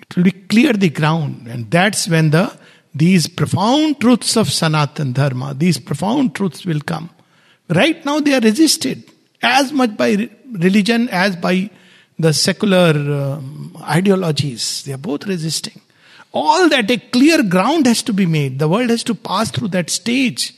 It 0.00 0.16
will 0.16 0.24
be 0.24 0.32
clear 0.32 0.72
the 0.72 0.88
ground, 0.90 1.46
and 1.46 1.70
that's 1.70 2.08
when 2.08 2.30
the 2.30 2.58
these 2.92 3.28
profound 3.28 4.00
truths 4.00 4.36
of 4.36 4.50
Sanatan 4.50 5.12
Dharma, 5.12 5.54
these 5.54 5.78
profound 5.78 6.34
truths 6.34 6.66
will 6.66 6.80
come. 6.80 7.08
Right 7.68 8.04
now, 8.04 8.18
they 8.18 8.34
are 8.34 8.40
resisted 8.40 9.08
as 9.42 9.72
much 9.72 9.96
by 9.96 10.28
religion 10.52 11.08
as 11.08 11.36
by 11.36 11.70
the 12.18 12.32
secular 12.32 12.90
um, 12.90 13.76
ideologies. 13.82 14.84
They 14.84 14.92
are 14.92 14.98
both 14.98 15.26
resisting. 15.26 15.80
All 16.32 16.68
that 16.68 16.90
a 16.90 16.98
clear 16.98 17.42
ground 17.42 17.86
has 17.86 18.02
to 18.04 18.12
be 18.12 18.26
made. 18.26 18.58
The 18.58 18.68
world 18.68 18.90
has 18.90 19.02
to 19.04 19.14
pass 19.14 19.50
through 19.50 19.68
that 19.68 19.90
stage 19.90 20.54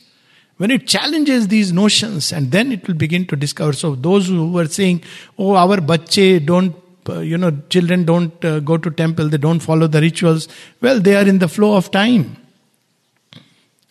when 0.57 0.71
it 0.71 0.87
challenges 0.87 1.47
these 1.47 1.73
notions 1.73 2.31
and 2.31 2.51
then 2.51 2.71
it 2.71 2.87
will 2.87 2.95
begin 2.95 3.25
to 3.25 3.35
discover 3.35 3.73
so 3.73 3.95
those 3.95 4.27
who 4.27 4.51
were 4.51 4.67
saying 4.67 5.01
oh 5.39 5.55
our 5.55 5.81
bache 5.81 6.45
don't 6.45 6.75
uh, 7.09 7.19
you 7.19 7.37
know 7.37 7.51
children 7.69 8.05
don't 8.05 8.45
uh, 8.45 8.59
go 8.59 8.77
to 8.77 8.91
temple 8.91 9.27
they 9.29 9.37
don't 9.37 9.59
follow 9.59 9.87
the 9.87 9.99
rituals 9.99 10.47
well 10.79 10.99
they 10.99 11.15
are 11.15 11.27
in 11.27 11.39
the 11.39 11.47
flow 11.47 11.75
of 11.75 11.89
time 11.91 12.37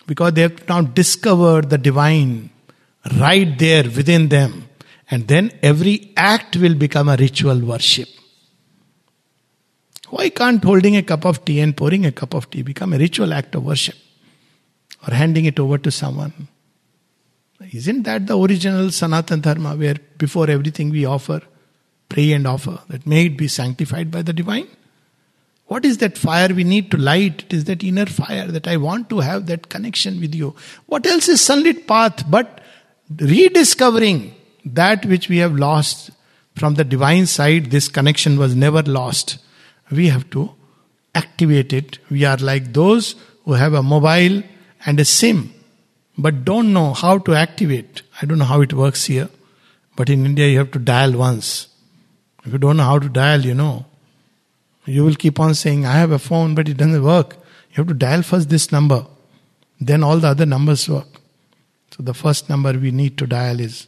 because 0.06 0.32
they 0.34 0.42
have 0.42 0.68
now 0.68 0.80
discovered 0.80 1.68
the 1.68 1.78
divine 1.78 2.50
right 3.18 3.58
there 3.58 3.84
within 3.84 4.28
them 4.28 4.68
and 5.12 5.28
then 5.32 5.50
every 5.70 5.96
act 6.16 6.56
will 6.64 6.74
become 6.74 7.08
a 7.08 7.16
ritual 7.24 7.60
worship 7.72 8.08
why 10.14 10.28
can't 10.40 10.64
holding 10.70 10.96
a 10.96 11.04
cup 11.12 11.24
of 11.32 11.44
tea 11.44 11.60
and 11.66 11.76
pouring 11.82 12.06
a 12.12 12.14
cup 12.22 12.34
of 12.40 12.48
tea 12.54 12.62
become 12.72 12.92
a 12.92 12.98
ritual 13.06 13.38
act 13.40 13.60
of 13.60 13.70
worship 13.72 13.94
or 15.06 15.14
handing 15.22 15.46
it 15.52 15.62
over 15.66 15.78
to 15.86 15.94
someone 16.00 16.48
isn't 17.70 18.02
that 18.04 18.26
the 18.26 18.38
original 18.38 18.90
Sanatan 18.90 19.40
Dharma 19.40 19.76
where 19.76 19.96
before 20.18 20.50
everything 20.50 20.90
we 20.90 21.04
offer, 21.04 21.40
pray 22.08 22.32
and 22.32 22.46
offer, 22.46 22.80
that 22.88 23.06
may 23.06 23.26
it 23.26 23.38
be 23.38 23.48
sanctified 23.48 24.10
by 24.10 24.22
the 24.22 24.32
divine? 24.32 24.66
What 25.66 25.84
is 25.84 25.98
that 25.98 26.18
fire 26.18 26.52
we 26.52 26.64
need 26.64 26.90
to 26.90 26.98
light? 26.98 27.44
It 27.44 27.52
is 27.54 27.64
that 27.64 27.82
inner 27.82 28.06
fire 28.06 28.46
that 28.48 28.68
I 28.68 28.76
want 28.76 29.08
to 29.10 29.20
have 29.20 29.46
that 29.46 29.68
connection 29.68 30.20
with 30.20 30.34
you. 30.34 30.54
What 30.86 31.06
else 31.06 31.28
is 31.28 31.40
sunlit 31.40 31.86
path 31.86 32.30
but 32.30 32.60
rediscovering 33.16 34.34
that 34.64 35.04
which 35.06 35.28
we 35.28 35.38
have 35.38 35.54
lost 35.54 36.10
from 36.56 36.74
the 36.74 36.84
divine 36.84 37.26
side? 37.26 37.70
This 37.70 37.88
connection 37.88 38.38
was 38.38 38.54
never 38.54 38.82
lost. 38.82 39.38
We 39.90 40.08
have 40.08 40.28
to 40.30 40.52
activate 41.14 41.72
it. 41.72 41.98
We 42.10 42.24
are 42.24 42.36
like 42.36 42.72
those 42.72 43.14
who 43.44 43.52
have 43.52 43.74
a 43.74 43.82
mobile 43.82 44.42
and 44.86 45.00
a 45.00 45.04
SIM 45.04 45.52
but 46.16 46.44
don't 46.44 46.72
know 46.72 46.92
how 46.92 47.18
to 47.18 47.34
activate. 47.34 48.02
I 48.20 48.26
don't 48.26 48.38
know 48.38 48.44
how 48.44 48.60
it 48.60 48.72
works 48.72 49.06
here, 49.06 49.28
but 49.96 50.10
in 50.10 50.26
India 50.26 50.48
you 50.48 50.58
have 50.58 50.70
to 50.72 50.78
dial 50.78 51.12
once. 51.12 51.68
If 52.44 52.52
you 52.52 52.58
don't 52.58 52.76
know 52.76 52.84
how 52.84 52.98
to 52.98 53.08
dial, 53.08 53.40
you 53.40 53.54
know, 53.54 53.86
you 54.84 55.04
will 55.04 55.14
keep 55.14 55.38
on 55.38 55.54
saying, 55.54 55.86
I 55.86 55.92
have 55.92 56.10
a 56.10 56.18
phone, 56.18 56.54
but 56.54 56.68
it 56.68 56.76
doesn't 56.76 57.02
work. 57.02 57.36
You 57.70 57.76
have 57.76 57.88
to 57.88 57.94
dial 57.94 58.22
first 58.22 58.50
this 58.50 58.72
number, 58.72 59.06
then 59.80 60.02
all 60.02 60.18
the 60.18 60.28
other 60.28 60.44
numbers 60.44 60.88
work. 60.88 61.06
So 61.92 62.02
the 62.02 62.14
first 62.14 62.48
number 62.48 62.72
we 62.72 62.90
need 62.90 63.16
to 63.18 63.26
dial 63.26 63.60
is 63.60 63.86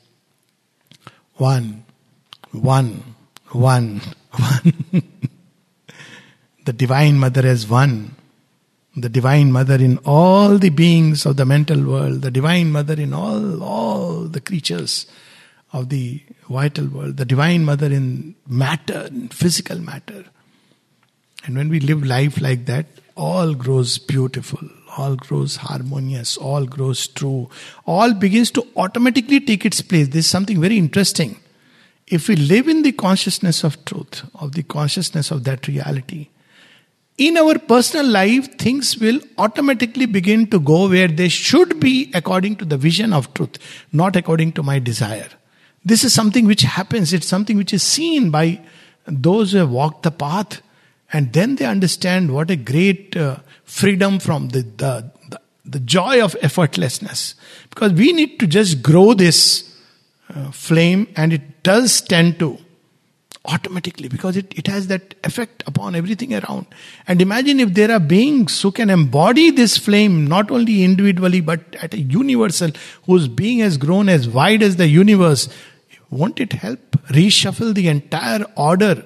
one, 1.36 1.84
one, 2.52 3.14
one, 3.50 4.00
one. 4.30 4.72
the 6.64 6.72
Divine 6.72 7.18
Mother 7.18 7.42
has 7.42 7.68
one. 7.68 8.16
The 8.96 9.08
divine 9.08 9.50
mother 9.50 9.74
in 9.74 9.98
all 10.04 10.56
the 10.56 10.70
beings 10.70 11.26
of 11.26 11.36
the 11.36 11.44
mental 11.44 11.82
world. 11.82 12.22
The 12.22 12.30
divine 12.30 12.70
mother 12.70 12.94
in 12.94 13.12
all 13.12 13.60
all 13.60 14.28
the 14.28 14.40
creatures 14.40 15.06
of 15.72 15.88
the 15.88 16.22
vital 16.48 16.86
world. 16.86 17.16
The 17.16 17.24
divine 17.24 17.64
mother 17.64 17.86
in 17.86 18.36
matter 18.46 19.06
in 19.06 19.30
physical 19.30 19.80
matter. 19.80 20.26
And 21.44 21.56
when 21.56 21.70
we 21.70 21.80
live 21.80 22.06
life 22.06 22.40
like 22.40 22.66
that 22.66 22.86
all 23.16 23.54
grows 23.54 23.98
beautiful 23.98 24.68
all 24.96 25.16
grows 25.16 25.56
harmonious 25.56 26.36
all 26.36 26.66
grows 26.66 27.06
true 27.06 27.48
all 27.86 28.14
begins 28.14 28.50
to 28.50 28.66
automatically 28.76 29.40
take 29.40 29.64
its 29.64 29.80
place. 29.80 30.08
This 30.08 30.26
is 30.26 30.30
something 30.30 30.60
very 30.60 30.78
interesting. 30.78 31.38
If 32.06 32.28
we 32.28 32.36
live 32.36 32.68
in 32.68 32.82
the 32.82 32.92
consciousness 32.92 33.64
of 33.64 33.84
truth 33.84 34.22
of 34.34 34.52
the 34.52 34.62
consciousness 34.62 35.30
of 35.30 35.44
that 35.44 35.66
reality 35.66 36.28
in 37.16 37.36
our 37.36 37.58
personal 37.58 38.06
life, 38.06 38.58
things 38.58 38.98
will 38.98 39.20
automatically 39.38 40.06
begin 40.06 40.48
to 40.48 40.58
go 40.58 40.88
where 40.88 41.08
they 41.08 41.28
should 41.28 41.78
be 41.78 42.10
according 42.12 42.56
to 42.56 42.64
the 42.64 42.76
vision 42.76 43.12
of 43.12 43.32
truth, 43.34 43.58
not 43.92 44.16
according 44.16 44.52
to 44.52 44.62
my 44.62 44.78
desire. 44.78 45.28
This 45.84 46.02
is 46.02 46.12
something 46.12 46.46
which 46.46 46.62
happens, 46.62 47.12
it's 47.12 47.26
something 47.26 47.56
which 47.56 47.72
is 47.72 47.82
seen 47.82 48.30
by 48.30 48.60
those 49.06 49.52
who 49.52 49.58
have 49.58 49.70
walked 49.70 50.02
the 50.02 50.10
path, 50.10 50.60
and 51.12 51.32
then 51.32 51.56
they 51.56 51.66
understand 51.66 52.34
what 52.34 52.50
a 52.50 52.56
great 52.56 53.16
uh, 53.16 53.36
freedom 53.64 54.18
from 54.18 54.48
the, 54.48 54.62
the, 54.62 55.10
the, 55.30 55.40
the, 55.64 55.80
joy 55.80 56.22
of 56.22 56.34
effortlessness. 56.40 57.34
Because 57.70 57.92
we 57.92 58.12
need 58.12 58.38
to 58.40 58.46
just 58.46 58.82
grow 58.82 59.14
this 59.14 59.74
uh, 60.34 60.50
flame, 60.50 61.08
and 61.16 61.32
it 61.32 61.62
does 61.62 62.00
tend 62.00 62.38
to 62.38 62.58
automatically 63.46 64.08
because 64.08 64.36
it, 64.36 64.56
it 64.56 64.66
has 64.66 64.86
that 64.86 65.14
effect 65.22 65.62
upon 65.66 65.94
everything 65.94 66.32
around. 66.32 66.66
And 67.06 67.20
imagine 67.20 67.60
if 67.60 67.74
there 67.74 67.90
are 67.90 68.00
beings 68.00 68.60
who 68.62 68.72
can 68.72 68.88
embody 68.90 69.50
this 69.50 69.76
flame 69.76 70.26
not 70.26 70.50
only 70.50 70.82
individually 70.82 71.40
but 71.40 71.60
at 71.76 71.92
a 71.94 72.00
universal, 72.00 72.70
whose 73.04 73.28
being 73.28 73.58
has 73.58 73.76
grown 73.76 74.08
as 74.08 74.28
wide 74.28 74.62
as 74.62 74.76
the 74.76 74.88
universe. 74.88 75.48
Won't 76.10 76.40
it 76.40 76.52
help 76.54 76.78
reshuffle 77.08 77.74
the 77.74 77.88
entire 77.88 78.44
order, 78.56 79.04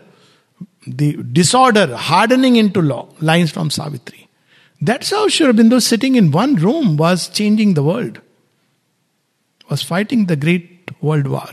the 0.86 1.14
disorder 1.14 1.96
hardening 1.96 2.56
into 2.56 2.80
law? 2.80 3.08
Lines 3.20 3.50
from 3.50 3.70
Savitri. 3.70 4.27
That's 4.80 5.10
how 5.10 5.28
Sri 5.28 5.46
Aurobindo 5.46 5.82
sitting 5.82 6.14
in 6.14 6.30
one 6.30 6.54
room 6.54 6.96
was 6.96 7.28
changing 7.28 7.74
the 7.74 7.82
world, 7.82 8.20
was 9.68 9.82
fighting 9.82 10.26
the 10.26 10.36
great 10.36 10.90
world 11.02 11.26
war. 11.26 11.50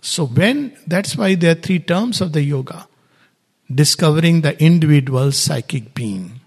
So, 0.00 0.26
when 0.26 0.76
that's 0.86 1.16
why 1.16 1.34
there 1.34 1.52
are 1.52 1.60
three 1.60 1.78
terms 1.78 2.20
of 2.20 2.32
the 2.32 2.42
yoga 2.42 2.88
discovering 3.72 4.40
the 4.40 4.60
individual 4.62 5.32
psychic 5.32 5.94
being, 5.94 6.40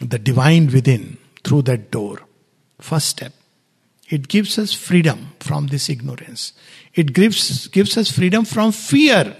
the 0.00 0.18
divine 0.18 0.66
within 0.66 1.18
through 1.44 1.62
that 1.62 1.90
door. 1.90 2.20
First 2.80 3.08
step. 3.08 3.32
It 4.10 4.28
gives 4.28 4.58
us 4.58 4.72
freedom 4.72 5.32
from 5.40 5.68
this 5.68 5.88
ignorance. 5.88 6.52
It 6.94 7.12
gives, 7.14 7.68
gives 7.68 7.96
us 7.96 8.10
freedom 8.10 8.44
from 8.44 8.72
fear 8.72 9.34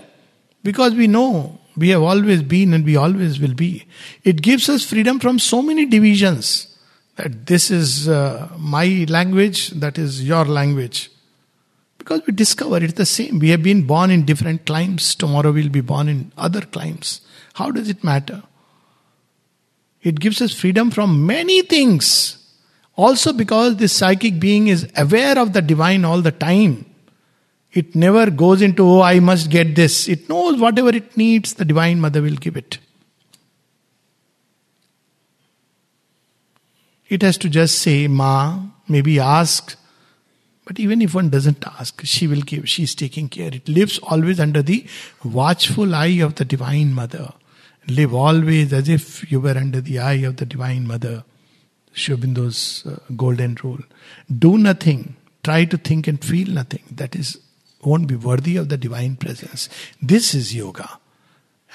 because 0.62 0.94
we 0.94 1.06
know 1.06 1.60
we 1.77 1.89
have 1.91 2.03
always 2.03 2.43
been 2.43 2.72
and 2.72 2.85
we 2.85 2.97
always 2.97 3.41
will 3.41 3.55
be. 3.55 3.87
It 4.22 4.43
gives 4.43 4.68
us 4.68 4.85
freedom 4.85 5.18
from 5.18 5.39
so 5.39 5.62
many 5.62 5.87
divisions 5.87 6.77
that 7.16 7.47
this 7.47 7.70
is 7.70 8.09
uh, 8.09 8.49
my 8.59 9.07
language, 9.09 9.70
that 9.70 9.99
is 9.99 10.27
your 10.27 10.45
language. 10.45 11.11
Because 11.99 12.22
we 12.27 12.33
discover 12.33 12.83
it's 12.83 12.95
the 12.95 13.07
same. 13.07 13.39
We 13.39 13.51
have 13.51 13.62
been 13.62 13.87
born 13.87 14.11
in 14.11 14.25
different 14.25 14.66
climes. 14.66 15.14
Tomorrow 15.14 15.53
we'll 15.53 15.68
be 15.68 15.81
born 15.81 16.09
in 16.09 16.33
other 16.37 16.61
climes. 16.61 17.20
How 17.55 17.70
does 17.70 17.89
it 17.89 18.05
matter? 18.05 18.43
It 20.03 20.20
gives 20.20 20.43
us 20.43 20.53
freedom 20.53 20.91
from 20.91 21.27
many 21.27 21.62
things. 21.62 22.39
Also, 22.97 23.33
because 23.33 23.77
this 23.77 23.93
psychic 23.93 24.39
being 24.39 24.68
is 24.68 24.89
aware 24.97 25.39
of 25.39 25.53
the 25.53 25.62
divine 25.62 26.05
all 26.05 26.20
the 26.20 26.31
time. 26.31 26.85
It 27.75 27.97
never 27.97 28.31
goes 28.31 28.62
into, 28.62 28.89
oh, 28.89 29.03
I 29.03 29.18
must 29.18 29.51
get 29.51 29.75
this. 29.75 30.09
It 30.09 30.29
knows 30.29 30.61
whatever 30.61 30.91
it 30.91 31.16
needs, 31.16 31.55
the 31.55 31.64
Divine 31.64 32.01
Mother 32.01 32.22
will 32.22 32.37
give 32.37 32.57
it. 32.57 32.79
It 37.09 37.22
has 37.22 37.37
to 37.39 37.49
just 37.49 37.81
say, 37.81 38.07
Ma, 38.07 38.61
maybe 38.89 39.18
ask, 39.18 39.77
but 40.64 40.79
even 40.79 41.03
if 41.03 41.14
one 41.14 41.31
doesn't 41.31 41.66
ask, 41.66 42.01
she 42.05 42.27
will 42.29 42.41
give, 42.41 42.68
She 42.68 42.85
is 42.85 42.95
taking 42.95 43.29
care. 43.29 43.51
It 43.53 43.68
lives 43.68 43.99
always 43.99 44.39
under 44.41 44.62
the 44.62 44.87
watchful 45.25 45.95
eye 45.95 46.20
of 46.20 46.37
the 46.37 46.45
Divine 46.45 46.95
Mother. 46.95 47.33
Live 47.89 48.14
always 48.14 48.72
as 48.72 48.89
if 48.89 49.31
you 49.31 49.41
were 49.41 49.59
under 49.59 49.81
the 49.81 49.99
eye 49.99 50.22
of 50.25 50.37
the 50.37 50.47
Divine 50.47 50.87
Mother. 50.87 51.25
Sri 51.93 52.16
Aurobindo's 52.16 52.87
uh, 52.87 52.99
golden 53.14 53.57
rule. 53.62 53.81
Do 54.39 54.59
nothing. 54.59 55.16
Try 55.43 55.64
to 55.66 55.77
think 55.77 56.09
and 56.09 56.25
feel 56.25 56.49
nothing. 56.49 56.83
That 56.91 57.14
is 57.14 57.39
won't 57.85 58.07
be 58.07 58.16
worthy 58.16 58.57
of 58.57 58.68
the 58.68 58.76
divine 58.76 59.16
presence. 59.16 59.68
This 60.01 60.35
is 60.35 60.55
yoga. 60.55 60.99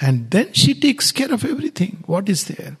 And 0.00 0.30
then 0.30 0.52
she 0.52 0.74
takes 0.74 1.12
care 1.12 1.32
of 1.32 1.44
everything. 1.44 2.02
What 2.06 2.28
is 2.28 2.44
there? 2.44 2.76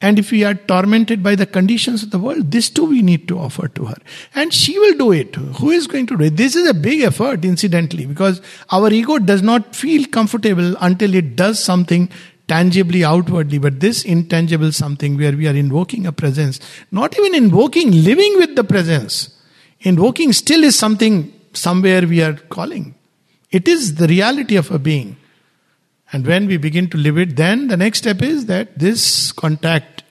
And 0.00 0.18
if 0.18 0.30
we 0.30 0.44
are 0.44 0.54
tormented 0.54 1.22
by 1.22 1.34
the 1.34 1.46
conditions 1.46 2.02
of 2.02 2.10
the 2.10 2.18
world, 2.18 2.50
this 2.50 2.68
too 2.68 2.84
we 2.84 3.00
need 3.00 3.26
to 3.28 3.38
offer 3.38 3.68
to 3.68 3.86
her. 3.86 3.96
And 4.34 4.52
she 4.52 4.78
will 4.78 4.98
do 4.98 5.12
it. 5.12 5.34
Who 5.34 5.70
is 5.70 5.86
going 5.86 6.06
to 6.08 6.16
do 6.18 6.24
it? 6.24 6.36
This 6.36 6.54
is 6.54 6.68
a 6.68 6.74
big 6.74 7.00
effort, 7.00 7.44
incidentally, 7.44 8.04
because 8.04 8.42
our 8.70 8.92
ego 8.92 9.18
does 9.18 9.42
not 9.42 9.74
feel 9.74 10.06
comfortable 10.06 10.76
until 10.80 11.14
it 11.14 11.36
does 11.36 11.58
something 11.58 12.10
tangibly 12.48 13.02
outwardly. 13.02 13.56
But 13.58 13.80
this 13.80 14.04
intangible 14.04 14.72
something 14.72 15.16
where 15.16 15.32
we 15.32 15.48
are 15.48 15.56
invoking 15.56 16.06
a 16.06 16.12
presence, 16.12 16.60
not 16.90 17.18
even 17.18 17.34
invoking, 17.34 17.90
living 17.90 18.36
with 18.36 18.56
the 18.56 18.64
presence. 18.64 19.30
Invoking 19.80 20.34
still 20.34 20.64
is 20.64 20.78
something 20.78 21.32
somewhere 21.54 22.06
we 22.06 22.22
are 22.22 22.34
calling. 22.34 22.94
It 23.50 23.68
is 23.68 23.96
the 23.96 24.06
reality 24.06 24.56
of 24.56 24.70
a 24.70 24.78
being. 24.78 25.16
And 26.12 26.26
when 26.26 26.46
we 26.46 26.56
begin 26.56 26.88
to 26.90 26.96
live 26.96 27.18
it, 27.18 27.36
then 27.36 27.68
the 27.68 27.76
next 27.76 27.98
step 27.98 28.22
is 28.22 28.46
that 28.46 28.78
this 28.78 29.32
contact 29.32 30.04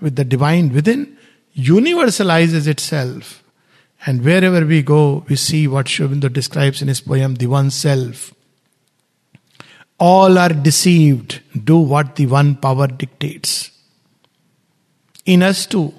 with 0.00 0.16
the 0.16 0.24
divine 0.24 0.72
within 0.72 1.16
universalizes 1.56 2.66
itself. 2.66 3.42
And 4.06 4.24
wherever 4.24 4.64
we 4.64 4.82
go, 4.82 5.24
we 5.28 5.36
see 5.36 5.66
what 5.66 5.88
Sri 5.88 6.06
describes 6.20 6.82
in 6.82 6.88
his 6.88 7.00
poem, 7.00 7.34
The 7.34 7.46
One 7.46 7.70
Self. 7.70 8.32
All 9.98 10.38
are 10.38 10.50
deceived, 10.50 11.40
do 11.64 11.78
what 11.78 12.14
the 12.14 12.26
one 12.26 12.54
power 12.54 12.86
dictates. 12.86 13.72
In 15.26 15.42
us 15.42 15.66
too, 15.66 15.92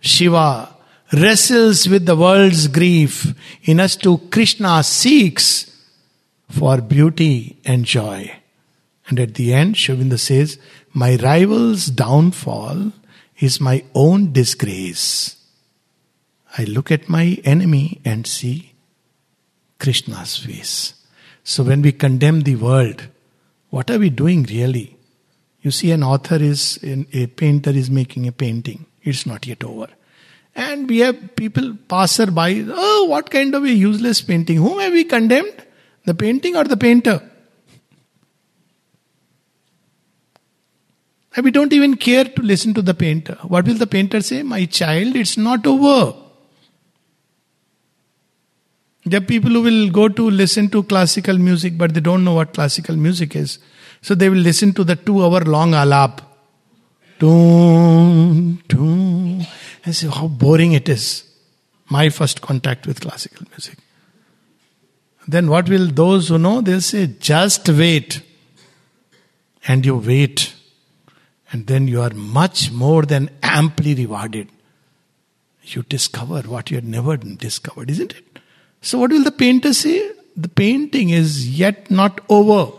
Shiva 0.00 0.73
wrestles 1.16 1.88
with 1.88 2.06
the 2.06 2.16
world's 2.16 2.68
grief. 2.68 3.34
In 3.64 3.80
us 3.80 3.96
too, 3.96 4.18
Krishna 4.30 4.82
seeks 4.82 5.70
for 6.48 6.80
beauty 6.80 7.58
and 7.64 7.84
joy. 7.84 8.36
And 9.08 9.20
at 9.20 9.34
the 9.34 9.52
end, 9.52 9.74
Aurobindo 9.74 10.18
says, 10.18 10.58
My 10.92 11.16
rival's 11.16 11.86
downfall 11.86 12.92
is 13.38 13.60
my 13.60 13.84
own 13.94 14.32
disgrace. 14.32 15.36
I 16.56 16.64
look 16.64 16.90
at 16.90 17.08
my 17.08 17.38
enemy 17.44 18.00
and 18.04 18.26
see 18.26 18.72
Krishna's 19.78 20.36
face. 20.36 20.94
So 21.42 21.64
when 21.64 21.82
we 21.82 21.92
condemn 21.92 22.42
the 22.42 22.56
world, 22.56 23.08
what 23.70 23.90
are 23.90 23.98
we 23.98 24.08
doing 24.08 24.44
really? 24.44 24.96
You 25.60 25.70
see, 25.70 25.90
an 25.90 26.02
author 26.02 26.36
is, 26.36 26.78
a 26.82 27.26
painter 27.26 27.70
is 27.70 27.90
making 27.90 28.26
a 28.28 28.32
painting. 28.32 28.86
It's 29.02 29.26
not 29.26 29.46
yet 29.46 29.64
over. 29.64 29.88
And 30.56 30.88
we 30.88 30.98
have 30.98 31.34
people 31.34 31.76
passer 31.88 32.30
by, 32.30 32.64
oh, 32.68 33.06
what 33.08 33.30
kind 33.30 33.54
of 33.54 33.64
a 33.64 33.70
useless 33.70 34.20
painting? 34.20 34.58
Whom 34.58 34.78
have 34.78 34.92
we 34.92 35.04
condemned? 35.04 35.64
The 36.04 36.14
painting 36.14 36.56
or 36.56 36.64
the 36.64 36.76
painter? 36.76 37.20
And 41.36 41.44
we 41.44 41.50
don't 41.50 41.72
even 41.72 41.96
care 41.96 42.24
to 42.24 42.42
listen 42.42 42.74
to 42.74 42.82
the 42.82 42.94
painter. 42.94 43.36
What 43.42 43.66
will 43.66 43.74
the 43.74 43.88
painter 43.88 44.20
say? 44.20 44.44
My 44.44 44.66
child, 44.66 45.16
it's 45.16 45.36
not 45.36 45.66
over. 45.66 46.14
There 49.04 49.20
are 49.20 49.24
people 49.24 49.50
who 49.50 49.62
will 49.62 49.90
go 49.90 50.08
to 50.08 50.30
listen 50.30 50.70
to 50.70 50.84
classical 50.84 51.36
music, 51.36 51.76
but 51.76 51.92
they 51.92 52.00
don't 52.00 52.24
know 52.24 52.34
what 52.34 52.54
classical 52.54 52.96
music 52.96 53.34
is. 53.34 53.58
So 54.00 54.14
they 54.14 54.28
will 54.30 54.38
listen 54.38 54.72
to 54.74 54.84
the 54.84 54.96
two 54.96 55.24
hour 55.24 55.40
long 55.40 55.72
alap. 55.72 56.20
Doom, 57.18 58.62
doom. 58.68 59.44
And 59.84 59.94
say, 59.94 60.08
how 60.08 60.28
boring 60.28 60.72
it 60.72 60.88
is. 60.88 61.24
My 61.88 62.08
first 62.08 62.40
contact 62.40 62.86
with 62.86 63.00
classical 63.00 63.46
music. 63.50 63.78
Then 65.28 65.48
what 65.48 65.68
will 65.68 65.88
those 65.88 66.28
who 66.28 66.38
know? 66.38 66.60
They'll 66.60 66.80
say, 66.80 67.06
just 67.06 67.68
wait. 67.68 68.22
And 69.66 69.84
you 69.84 69.96
wait 69.96 70.54
and 71.54 71.68
then 71.68 71.86
you 71.86 72.00
are 72.02 72.10
much 72.10 72.72
more 72.72 73.02
than 73.02 73.30
amply 73.40 73.94
rewarded. 73.94 74.48
You 75.62 75.84
discover 75.84 76.40
what 76.40 76.68
you 76.68 76.76
had 76.76 76.84
never 76.84 77.16
discovered, 77.16 77.90
isn't 77.90 78.12
it? 78.12 78.40
So, 78.80 78.98
what 78.98 79.12
will 79.12 79.22
the 79.22 79.30
painter 79.30 79.72
say? 79.72 80.10
The 80.36 80.48
painting 80.48 81.10
is 81.10 81.48
yet 81.48 81.92
not 81.92 82.20
over. 82.28 82.76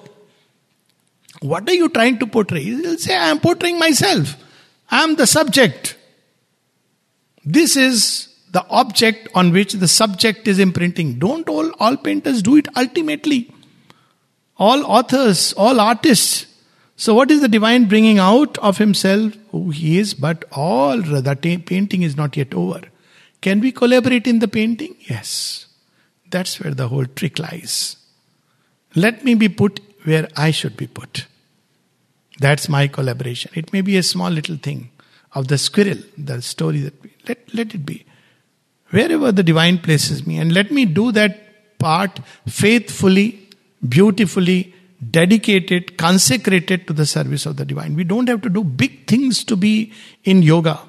What 1.39 1.69
are 1.69 1.73
you 1.73 1.87
trying 1.87 2.19
to 2.19 2.27
portray? 2.27 2.63
He'll 2.63 2.97
say, 2.97 3.15
I 3.15 3.29
am 3.29 3.39
portraying 3.39 3.79
myself. 3.79 4.35
I 4.91 5.03
am 5.03 5.15
the 5.15 5.25
subject. 5.25 5.94
This 7.45 7.75
is 7.75 8.29
the 8.51 8.65
object 8.69 9.27
on 9.35 9.51
which 9.51 9.73
the 9.73 9.87
subject 9.87 10.47
is 10.47 10.59
imprinting. 10.59 11.19
Don't 11.19 11.47
all, 11.47 11.71
all 11.79 11.97
painters 11.97 12.41
do 12.41 12.55
it 12.55 12.67
ultimately? 12.75 13.53
All 14.57 14.85
authors, 14.85 15.53
all 15.53 15.79
artists, 15.79 16.47
so, 16.97 17.13
what 17.13 17.29
is 17.29 17.41
the 17.41 17.49
divine 17.49 17.85
bringing 17.85 18.19
out 18.19 18.57
of 18.59 18.77
himself? 18.77 19.33
Who 19.51 19.69
he 19.69 19.99
is, 19.99 20.13
but 20.13 20.45
all 20.51 21.01
the 21.01 21.35
painting 21.65 22.03
is 22.03 22.15
not 22.15 22.37
yet 22.37 22.53
over. 22.53 22.81
Can 23.41 23.59
we 23.59 23.73
collaborate 23.73 24.27
in 24.27 24.39
the 24.39 24.47
painting? 24.47 24.95
Yes. 25.01 25.67
That's 26.31 26.59
where 26.59 26.73
the 26.73 26.87
whole 26.87 27.05
trick 27.05 27.37
lies. 27.37 27.97
Let 28.95 29.25
me 29.25 29.35
be 29.35 29.49
put 29.49 29.81
where 30.03 30.29
I 30.37 30.51
should 30.51 30.77
be 30.77 30.87
put. 30.87 31.27
That's 32.39 32.69
my 32.69 32.87
collaboration. 32.87 33.51
It 33.55 33.73
may 33.73 33.81
be 33.81 33.97
a 33.97 34.03
small 34.03 34.29
little 34.29 34.57
thing 34.57 34.89
of 35.33 35.49
the 35.49 35.57
squirrel, 35.57 35.97
the 36.17 36.41
story 36.41 36.79
that 36.79 37.01
we, 37.03 37.13
let, 37.27 37.53
let 37.53 37.75
it 37.75 37.85
be. 37.85 38.05
Wherever 38.89 39.31
the 39.31 39.43
divine 39.43 39.79
places 39.79 40.25
me, 40.25 40.37
and 40.37 40.53
let 40.53 40.71
me 40.71 40.85
do 40.85 41.11
that 41.11 41.77
part 41.79 42.19
faithfully, 42.47 43.49
beautifully, 43.87 44.73
dedicated, 45.11 45.97
consecrated 45.97 46.87
to 46.87 46.93
the 46.93 47.05
service 47.05 47.45
of 47.45 47.57
the 47.57 47.65
divine. 47.65 47.95
We 47.95 48.03
don't 48.03 48.29
have 48.29 48.41
to 48.41 48.49
do 48.49 48.63
big 48.63 49.07
things 49.07 49.43
to 49.45 49.55
be 49.55 49.91
in 50.23 50.41
yoga. 50.41 50.79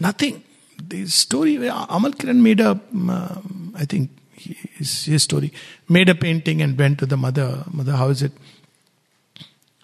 Nothing. 0.00 0.42
The 0.88 1.06
story, 1.06 1.56
Amal 1.56 2.12
Kiran 2.12 2.40
made 2.40 2.60
a, 2.60 2.78
uh, 3.08 3.40
I 3.74 3.84
think 3.86 4.10
his, 4.34 5.04
his 5.04 5.22
story, 5.22 5.52
made 5.88 6.08
a 6.08 6.14
painting 6.14 6.60
and 6.60 6.78
went 6.78 6.98
to 6.98 7.06
the 7.06 7.16
mother. 7.16 7.64
Mother, 7.70 7.92
how 7.92 8.08
is 8.08 8.22
it? 8.22 8.32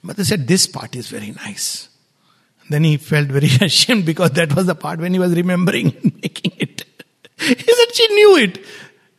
Mother 0.02 0.24
said, 0.24 0.46
This 0.46 0.66
part 0.66 0.94
is 0.96 1.08
very 1.08 1.30
nice. 1.30 1.88
Then 2.72 2.84
he 2.84 2.96
felt 2.96 3.28
very 3.28 3.48
ashamed 3.60 4.06
because 4.06 4.30
that 4.32 4.54
was 4.54 4.66
the 4.66 4.74
part 4.74 4.98
when 4.98 5.12
he 5.12 5.18
was 5.18 5.34
remembering 5.34 5.94
and 6.02 6.14
making 6.22 6.52
it. 6.58 6.84
he 7.38 7.54
said 7.54 7.94
she 7.94 8.08
knew 8.14 8.36
it. 8.38 8.64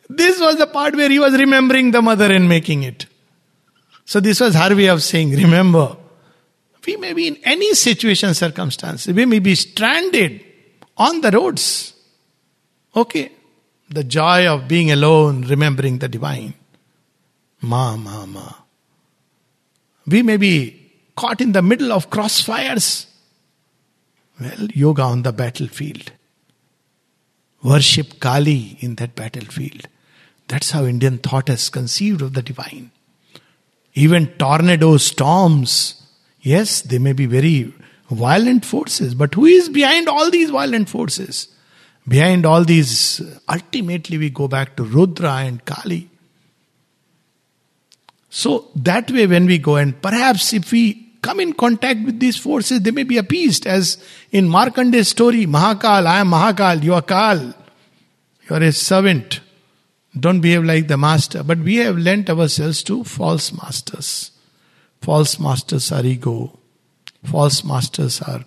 This 0.10 0.40
was 0.40 0.58
the 0.58 0.68
part 0.68 0.96
where 0.96 1.10
he 1.10 1.20
was 1.20 1.34
remembering 1.34 1.92
the 1.92 2.02
mother 2.02 2.32
and 2.32 2.48
making 2.48 2.84
it. 2.84 3.06
So 4.06 4.20
this 4.20 4.40
was 4.40 4.56
her 4.56 4.76
way 4.76 4.88
of 4.88 5.02
saying, 5.02 5.32
remember, 5.32 5.98
we 6.86 6.98
may 6.98 7.14
be 7.14 7.28
in 7.28 7.38
any 7.44 7.74
situation, 7.74 8.34
circumstance. 8.34 9.08
We 9.08 9.26
may 9.26 9.40
be 9.40 9.56
stranded 9.56 10.44
on 10.98 11.22
the 11.22 11.32
roads. 11.32 11.94
Okay. 12.96 13.32
The 13.90 14.04
joy 14.04 14.48
of 14.48 14.68
being 14.68 14.92
alone, 14.92 15.44
remembering 15.44 16.00
the 16.00 16.08
divine. 16.08 16.54
Ma, 17.62 17.96
ma, 17.96 18.26
ma. 18.26 18.52
We 20.06 20.22
may 20.22 20.38
be 20.38 20.92
caught 21.16 21.42
in 21.42 21.54
the 21.54 21.62
middle 21.62 21.94
of 21.94 22.10
crossfires. 22.10 23.06
Well, 24.40 24.68
yoga 24.74 25.04
on 25.04 25.24
the 25.24 25.32
battlefield. 25.32 26.12
Worship 27.64 28.20
Kali 28.20 28.78
in 28.80 28.96
that 28.96 29.16
battlefield. 29.16 29.88
That's 30.48 30.72
how 30.72 30.86
Indian 30.86 31.18
thought 31.18 31.48
has 31.48 31.70
conceived 31.70 32.22
of 32.22 32.34
the 32.34 32.42
divine. 32.42 32.92
Even 33.94 34.28
tornado 34.38 34.98
storms, 34.98 36.02
yes, 36.42 36.82
they 36.82 36.98
may 36.98 37.14
be 37.14 37.26
very 37.26 37.74
violent 38.10 38.66
forces, 38.66 39.16
but 39.16 39.34
who 39.34 39.46
is 39.46 39.70
behind 39.70 40.10
all 40.10 40.30
these 40.30 40.50
violent 40.50 40.90
forces? 40.90 41.48
Behind 42.08 42.46
all 42.46 42.64
these, 42.64 43.22
ultimately 43.48 44.18
we 44.18 44.30
go 44.30 44.48
back 44.48 44.76
to 44.76 44.84
Rudra 44.84 45.36
and 45.36 45.64
Kali. 45.64 46.10
So 48.30 48.72
that 48.76 49.10
way, 49.12 49.28
when 49.28 49.46
we 49.46 49.60
go, 49.60 49.76
and 49.76 50.02
perhaps 50.02 50.54
if 50.54 50.72
we 50.72 51.13
come 51.24 51.40
in 51.40 51.54
contact 51.54 52.06
with 52.06 52.20
these 52.20 52.38
forces, 52.38 52.82
they 52.82 52.92
may 52.92 53.04
be 53.04 53.18
appeased. 53.18 53.66
As 53.66 53.98
in 54.32 54.48
Markande's 54.48 55.08
story, 55.08 55.48
Mahakal, 55.48 56.06
I 56.06 56.20
am 56.20 56.30
Mahakal, 56.30 56.84
you 56.84 56.94
are 56.94 57.02
Kal, 57.02 57.40
you 57.40 58.56
are 58.56 58.62
a 58.62 58.72
servant. 58.72 59.40
Don't 60.20 60.42
behave 60.42 60.64
like 60.64 60.88
the 60.88 60.98
master. 60.98 61.42
But 61.42 61.60
we 61.60 61.78
have 61.78 61.98
lent 61.98 62.30
ourselves 62.30 62.84
to 62.84 63.04
false 63.04 63.52
masters. 63.52 64.30
False 65.02 65.40
masters 65.40 65.92
are 65.92 66.06
ego. 66.06 66.60
False 67.24 67.64
masters 67.64 68.22
are 68.22 68.46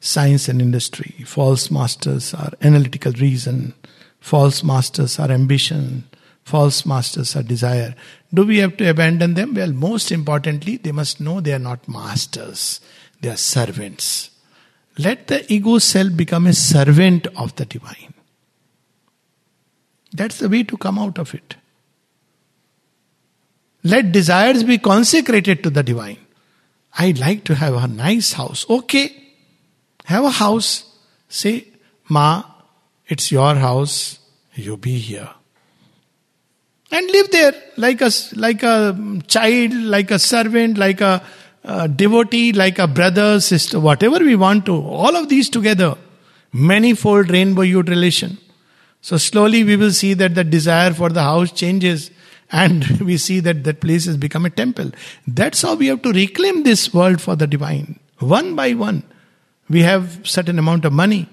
science 0.00 0.48
and 0.48 0.60
industry. 0.60 1.24
False 1.26 1.70
masters 1.70 2.34
are 2.34 2.52
analytical 2.62 3.12
reason. 3.12 3.74
False 4.20 4.62
masters 4.62 5.18
are 5.18 5.30
ambition. 5.30 6.04
False 6.48 6.86
masters 6.86 7.36
are 7.36 7.42
desire. 7.42 7.94
Do 8.32 8.46
we 8.46 8.56
have 8.58 8.78
to 8.78 8.88
abandon 8.88 9.34
them? 9.34 9.52
Well, 9.52 9.70
most 9.70 10.10
importantly, 10.10 10.78
they 10.78 10.92
must 10.92 11.20
know 11.20 11.42
they 11.42 11.52
are 11.52 11.58
not 11.58 11.86
masters, 11.86 12.80
they 13.20 13.28
are 13.28 13.36
servants. 13.36 14.30
Let 14.96 15.26
the 15.26 15.44
ego 15.52 15.76
self 15.78 16.16
become 16.16 16.46
a 16.46 16.54
servant 16.54 17.26
of 17.36 17.54
the 17.56 17.66
divine. 17.66 18.14
That's 20.10 20.38
the 20.38 20.48
way 20.48 20.62
to 20.62 20.78
come 20.78 20.98
out 20.98 21.18
of 21.18 21.34
it. 21.34 21.56
Let 23.84 24.10
desires 24.10 24.64
be 24.64 24.78
consecrated 24.78 25.62
to 25.64 25.70
the 25.70 25.82
divine. 25.82 26.16
I'd 26.98 27.18
like 27.18 27.44
to 27.44 27.56
have 27.56 27.74
a 27.74 27.86
nice 27.86 28.32
house. 28.32 28.64
Okay. 28.70 29.34
Have 30.06 30.24
a 30.24 30.30
house. 30.30 30.96
Say, 31.28 31.68
Ma, 32.08 32.42
it's 33.06 33.30
your 33.30 33.54
house. 33.56 34.18
You 34.54 34.78
be 34.78 34.98
here. 34.98 35.28
And 36.90 37.10
live 37.10 37.30
there 37.30 37.54
like 37.76 38.00
a, 38.00 38.10
like 38.34 38.62
a 38.62 39.20
child, 39.26 39.72
like 39.74 40.10
a 40.10 40.18
servant, 40.18 40.78
like 40.78 41.00
a, 41.00 41.22
a 41.64 41.88
devotee, 41.88 42.52
like 42.52 42.78
a 42.78 42.86
brother, 42.86 43.40
sister, 43.40 43.78
whatever 43.78 44.18
we 44.18 44.36
want 44.36 44.64
to. 44.66 44.74
All 44.74 45.14
of 45.16 45.28
these 45.28 45.50
together. 45.50 45.96
Manifold 46.52 47.30
rainbow 47.30 47.62
youth 47.62 47.88
relation. 47.88 48.38
So 49.02 49.16
slowly 49.16 49.64
we 49.64 49.76
will 49.76 49.92
see 49.92 50.14
that 50.14 50.34
the 50.34 50.44
desire 50.44 50.92
for 50.92 51.10
the 51.10 51.22
house 51.22 51.52
changes 51.52 52.10
and 52.50 52.86
we 53.00 53.16
see 53.18 53.40
that 53.40 53.64
that 53.64 53.80
place 53.80 54.06
has 54.06 54.16
become 54.16 54.46
a 54.46 54.50
temple. 54.50 54.90
That's 55.26 55.62
how 55.62 55.74
we 55.74 55.88
have 55.88 56.02
to 56.02 56.12
reclaim 56.12 56.62
this 56.62 56.92
world 56.92 57.20
for 57.20 57.36
the 57.36 57.46
divine. 57.46 57.98
One 58.18 58.56
by 58.56 58.72
one. 58.74 59.02
We 59.68 59.82
have 59.82 60.26
certain 60.26 60.58
amount 60.58 60.84
of 60.84 60.92
money. 60.92 61.28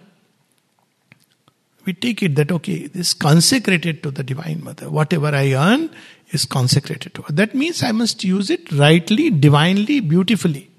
We 1.85 1.93
take 1.93 2.23
it 2.23 2.35
that 2.35 2.51
okay, 2.51 2.87
this 2.87 3.13
consecrated 3.13 4.01
to 4.03 4.11
the 4.11 4.23
divine 4.23 4.63
mother. 4.63 4.89
Whatever 4.89 5.27
I 5.27 5.53
earn 5.53 5.91
is 6.31 6.45
consecrated 6.45 7.13
to 7.13 7.21
her. 7.23 7.33
That 7.33 7.53
means 7.53 7.83
I 7.83 7.91
must 7.91 8.23
use 8.23 8.49
it 8.49 8.71
rightly, 8.71 9.29
divinely, 9.29 9.99
beautifully. 9.99 10.71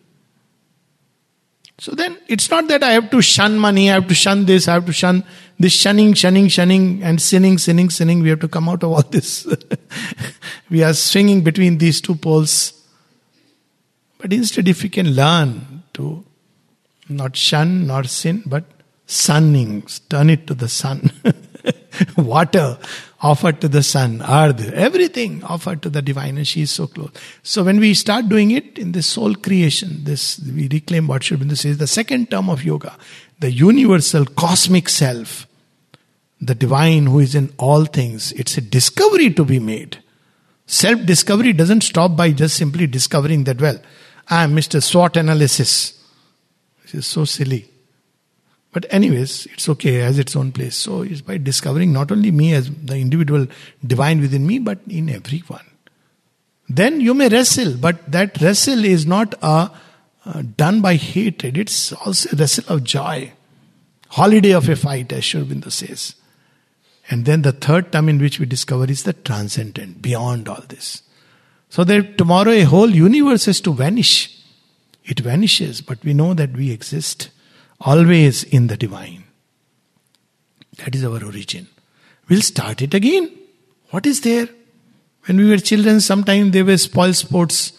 So 1.79 1.93
then 1.93 2.19
it's 2.27 2.51
not 2.51 2.69
that 2.69 2.83
I 2.83 2.93
have 2.93 3.11
to 3.11 3.21
shun 3.21 3.59
money, 3.59 3.91
I 3.91 3.95
have 3.95 4.09
to 4.09 4.15
shun 4.15 4.47
this, 4.47 4.67
I 4.67 4.75
have 4.75 4.87
to 4.87 4.93
shun 4.93 5.25
this 5.59 5.75
shunning, 5.75 6.15
shunning, 6.15 6.49
shunning, 6.49 7.03
and 7.03 7.21
sinning, 7.21 7.59
sinning, 7.59 7.91
sinning. 7.91 8.23
We 8.23 8.31
have 8.31 8.41
to 8.41 8.49
come 8.49 8.69
out 8.69 8.83
of 8.83 8.93
all 8.93 9.03
this. 9.03 9.47
we 10.71 10.83
are 10.83 10.95
swinging 10.95 11.43
between 11.43 11.79
these 11.79 12.01
two 12.01 12.15
poles. 12.15 12.73
But 14.19 14.33
instead, 14.33 14.69
if 14.69 14.83
we 14.83 14.89
can 14.89 15.13
learn 15.13 15.83
to 15.95 16.25
not 17.09 17.37
shun 17.37 17.87
nor 17.87 18.05
sin, 18.05 18.43
but 18.47 18.65
sunning, 19.07 19.87
turn 20.09 20.31
it 20.31 20.47
to 20.49 20.55
the 20.55 20.69
sun. 20.69 21.11
Water 22.17 22.79
offered 23.21 23.61
to 23.61 23.69
the 23.69 23.83
sun, 23.83 24.23
earth, 24.23 24.73
everything 24.73 25.43
offered 25.45 25.83
to 25.83 25.89
the 25.89 26.03
divine, 26.03 26.37
and 26.37 26.47
she 26.47 26.63
is 26.63 26.71
so 26.71 26.87
close. 26.87 27.11
So 27.43 27.65
when 27.65 27.81
we 27.81 27.95
start 27.95 28.29
doing 28.29 28.51
it 28.51 28.79
in 28.79 28.93
this 28.93 29.07
soul 29.07 29.35
creation, 29.35 30.05
this 30.05 30.39
we 30.41 30.69
reclaim 30.69 31.07
what 31.07 31.23
Aurobindo 31.23 31.57
says, 31.57 31.79
the 31.79 31.87
second 31.87 32.31
term 32.31 32.51
of 32.51 32.63
yoga, 32.63 32.97
the 33.39 33.51
universal 33.51 34.27
cosmic 34.27 34.89
self, 34.89 35.47
the 36.41 36.55
divine 36.55 37.07
who 37.07 37.21
is 37.21 37.35
in 37.35 37.53
all 37.59 37.87
things. 37.87 38.33
It's 38.33 38.59
a 38.59 38.61
discovery 38.61 39.33
to 39.33 39.45
be 39.45 39.59
made. 39.59 40.03
Self 40.67 41.07
discovery 41.07 41.53
doesn't 41.53 41.83
stop 41.83 42.17
by 42.17 42.33
just 42.33 42.57
simply 42.57 42.87
discovering 42.87 43.45
that, 43.45 43.61
well, 43.61 43.81
I 44.29 44.45
am 44.45 44.55
Mr. 44.55 44.83
SWOT 44.83 45.17
analysis. 45.17 46.05
This 46.83 46.95
is 46.95 47.07
so 47.07 47.25
silly. 47.25 47.71
But, 48.77 48.85
anyways, 48.91 49.47
it's 49.55 49.70
okay, 49.70 50.03
as 50.03 50.18
its 50.18 50.37
own 50.37 50.53
place. 50.53 50.77
So, 50.77 51.01
it's 51.01 51.22
by 51.22 51.39
discovering 51.39 51.95
not 51.95 52.12
only 52.12 52.31
me 52.31 52.53
as 52.53 52.70
the 52.70 52.99
individual 52.99 53.47
divine 53.87 54.20
within 54.20 54.47
me, 54.47 54.59
but 54.59 54.81
in 54.87 55.09
everyone. 55.09 55.64
Then 56.68 57.01
you 57.01 57.14
may 57.14 57.31
wrestle, 57.31 57.79
but 57.79 58.12
that 58.12 58.39
wrestle 58.43 58.85
is 58.85 59.07
not 59.07 59.35
a, 59.41 59.70
uh, 60.27 60.43
done 60.59 60.83
by 60.83 60.97
hatred, 60.97 61.57
it's 61.57 61.91
also 61.95 62.29
a 62.31 62.37
wrestle 62.37 62.64
of 62.68 62.85
joy. 62.85 63.33
Holiday 64.09 64.51
of 64.51 64.68
a 64.68 64.77
fight, 64.77 65.11
as 65.11 65.24
Sri 65.24 65.62
says. 65.70 66.14
And 67.09 67.24
then 67.24 67.41
the 67.41 67.53
third 67.53 67.93
term 67.93 68.11
in 68.11 68.18
which 68.18 68.39
we 68.39 68.45
discover 68.45 68.85
is 68.85 69.05
the 69.05 69.14
transcendent, 69.14 70.03
beyond 70.03 70.51
all 70.51 70.64
this. 70.68 71.01
So 71.70 71.83
that 71.85 72.18
tomorrow 72.18 72.51
a 72.51 72.64
whole 72.64 72.91
universe 72.91 73.49
is 73.49 73.62
to 73.62 73.72
vanish. 73.72 74.39
It 75.03 75.20
vanishes, 75.20 75.81
but 75.81 76.05
we 76.05 76.12
know 76.12 76.35
that 76.35 76.53
we 76.53 76.72
exist 76.72 77.31
always 77.81 78.45
in 78.45 78.66
the 78.66 78.77
divine. 78.77 79.24
That 80.79 80.95
is 80.95 81.05
our 81.05 81.24
origin. 81.24 81.68
We'll 82.29 82.43
start 82.43 82.83
it 82.83 82.95
again. 82.95 83.31
What 83.91 84.07
is 84.07 84.20
there? 84.20 84.49
When 85.27 85.39
we 85.39 85.49
were 85.49 85.59
children, 85.59 86.01
sometimes 86.01 86.53
they 86.53 86.62
were 86.62 86.77
spoil 86.77 87.12
sports. 87.12 87.72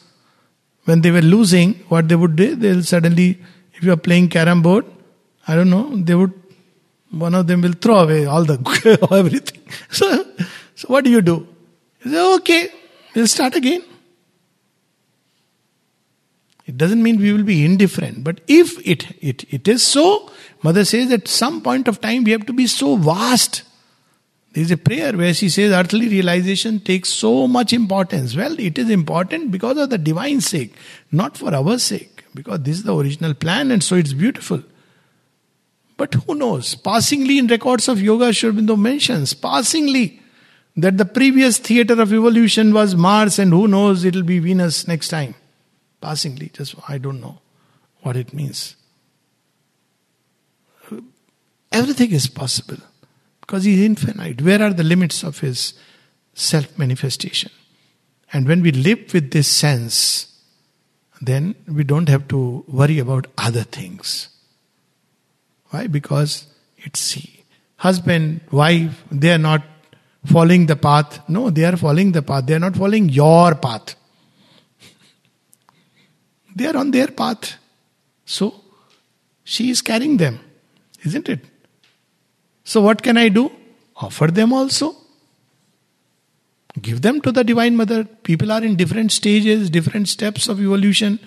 When 0.85 1.01
they 1.01 1.11
were 1.11 1.21
losing, 1.21 1.75
what 1.89 2.07
they 2.07 2.15
would 2.15 2.35
do, 2.35 2.55
they'll 2.55 2.83
suddenly, 2.83 3.39
if 3.73 3.83
you 3.83 3.91
are 3.91 3.97
playing 3.97 4.29
carom 4.29 4.61
board, 4.61 4.85
I 5.47 5.55
don't 5.55 5.69
know, 5.69 5.95
they 5.95 6.15
would, 6.15 6.33
one 7.11 7.35
of 7.35 7.47
them 7.47 7.61
will 7.61 7.73
throw 7.73 7.99
away 7.99 8.25
all 8.25 8.43
the 8.43 8.57
everything. 9.11 9.61
So, 9.89 10.25
so 10.75 10.87
what 10.87 11.03
do 11.03 11.09
you 11.09 11.21
do? 11.21 11.47
You 12.03 12.11
say, 12.11 12.35
okay, 12.35 12.69
we'll 13.15 13.27
start 13.27 13.55
again. 13.55 13.83
It 16.67 16.77
doesn't 16.77 17.01
mean 17.01 17.17
we 17.17 17.31
will 17.31 17.43
be 17.43 17.63
indifferent. 17.63 18.25
But 18.25 18.41
if 18.45 18.85
it, 18.85 19.15
it, 19.21 19.45
it 19.51 19.67
is 19.69 19.81
so, 19.83 20.29
Mother 20.63 20.83
says 20.83 21.11
at 21.13 21.27
some 21.27 21.61
point 21.61 21.87
of 21.87 22.01
time 22.01 22.25
we 22.25 22.31
have 22.31 22.45
to 22.45 22.53
be 22.53 22.67
so 22.67 22.97
vast. 22.97 23.63
There 24.51 24.63
is 24.63 24.71
a 24.71 24.77
prayer 24.77 25.15
where 25.15 25.33
she 25.33 25.47
says 25.47 25.71
earthly 25.71 26.09
realization 26.09 26.81
takes 26.81 27.09
so 27.09 27.47
much 27.47 27.71
importance. 27.71 28.35
Well, 28.35 28.59
it 28.59 28.77
is 28.77 28.89
important 28.89 29.49
because 29.49 29.77
of 29.77 29.89
the 29.89 29.97
divine 29.97 30.41
sake, 30.41 30.75
not 31.09 31.37
for 31.37 31.55
our 31.55 31.79
sake. 31.79 32.25
Because 32.33 32.61
this 32.63 32.77
is 32.77 32.83
the 32.83 32.95
original 32.95 33.33
plan 33.33 33.71
and 33.71 33.81
so 33.81 33.95
it's 33.95 34.13
beautiful. 34.13 34.61
But 35.95 36.15
who 36.15 36.35
knows? 36.35 36.75
Passingly 36.75 37.39
in 37.39 37.47
records 37.47 37.87
of 37.87 38.01
yoga, 38.01 38.33
Sri 38.33 38.51
Aurobindo 38.51 38.77
mentions, 38.77 39.33
passingly, 39.33 40.21
that 40.75 40.97
the 40.97 41.05
previous 41.05 41.57
theater 41.57 41.99
of 41.99 42.13
evolution 42.13 42.73
was 42.73 42.93
Mars 42.93 43.39
and 43.39 43.51
who 43.51 43.67
knows, 43.69 44.03
it'll 44.03 44.21
be 44.21 44.39
Venus 44.39 44.85
next 44.85 45.07
time 45.07 45.33
passingly, 46.01 46.49
just 46.53 46.75
I 46.87 46.97
don't 46.97 47.21
know 47.21 47.39
what 48.01 48.15
it 48.15 48.33
means. 48.33 48.75
Everything 51.71 52.11
is 52.11 52.27
possible 52.27 52.77
because 53.41 53.63
He 53.63 53.73
is 53.73 53.81
infinite. 53.81 54.41
Where 54.41 54.61
are 54.61 54.73
the 54.73 54.83
limits 54.83 55.23
of 55.23 55.39
His 55.39 55.73
self 56.33 56.77
manifestation? 56.77 57.51
And 58.31 58.47
when 58.47 58.61
we 58.61 58.71
live 58.71 59.13
with 59.13 59.31
this 59.31 59.47
sense, 59.47 60.33
then 61.21 61.55
we 61.67 61.83
don't 61.83 62.09
have 62.09 62.27
to 62.29 62.63
worry 62.67 62.99
about 62.99 63.27
other 63.37 63.63
things. 63.63 64.29
Why? 65.69 65.87
Because 65.87 66.47
it's 66.77 67.11
He. 67.11 67.43
Husband, 67.77 68.41
wife, 68.51 69.03
they 69.11 69.31
are 69.31 69.37
not 69.37 69.63
following 70.25 70.65
the 70.65 70.75
path. 70.75 71.27
No, 71.29 71.49
they 71.49 71.65
are 71.65 71.77
following 71.77 72.11
the 72.11 72.21
path. 72.21 72.45
They 72.45 72.55
are 72.55 72.59
not 72.59 72.75
following 72.75 73.09
your 73.09 73.55
path. 73.55 73.95
They 76.57 76.65
are 76.65 76.77
on 76.77 76.89
their 76.89 77.07
path. 77.07 77.55
So, 78.25 78.55
she 79.43 79.69
is 79.69 79.81
carrying 79.83 80.17
them, 80.17 80.39
isn't 81.05 81.29
it? 81.29 81.41
So, 82.63 82.81
what 82.81 83.03
can 83.03 83.15
I 83.15 83.29
do? 83.29 83.51
Offer 83.95 84.27
them 84.31 84.53
also. 84.53 84.95
Give 86.81 87.01
them 87.01 87.21
to 87.21 87.31
the 87.31 87.43
Divine 87.43 87.75
Mother. 87.75 88.05
People 88.29 88.51
are 88.51 88.63
in 88.63 88.75
different 88.75 89.11
stages, 89.11 89.69
different 89.69 90.07
steps 90.07 90.47
of 90.47 90.59
evolution. 90.59 91.19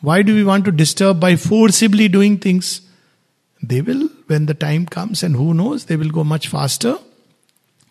Why 0.00 0.22
do 0.22 0.34
we 0.34 0.42
want 0.42 0.64
to 0.64 0.72
disturb 0.72 1.20
by 1.20 1.36
forcibly 1.36 2.08
doing 2.08 2.38
things? 2.38 2.80
They 3.62 3.82
will, 3.82 4.08
when 4.26 4.46
the 4.46 4.54
time 4.54 4.86
comes, 4.86 5.22
and 5.22 5.36
who 5.36 5.54
knows, 5.54 5.84
they 5.84 5.96
will 5.96 6.10
go 6.10 6.24
much 6.24 6.48
faster. 6.48 6.98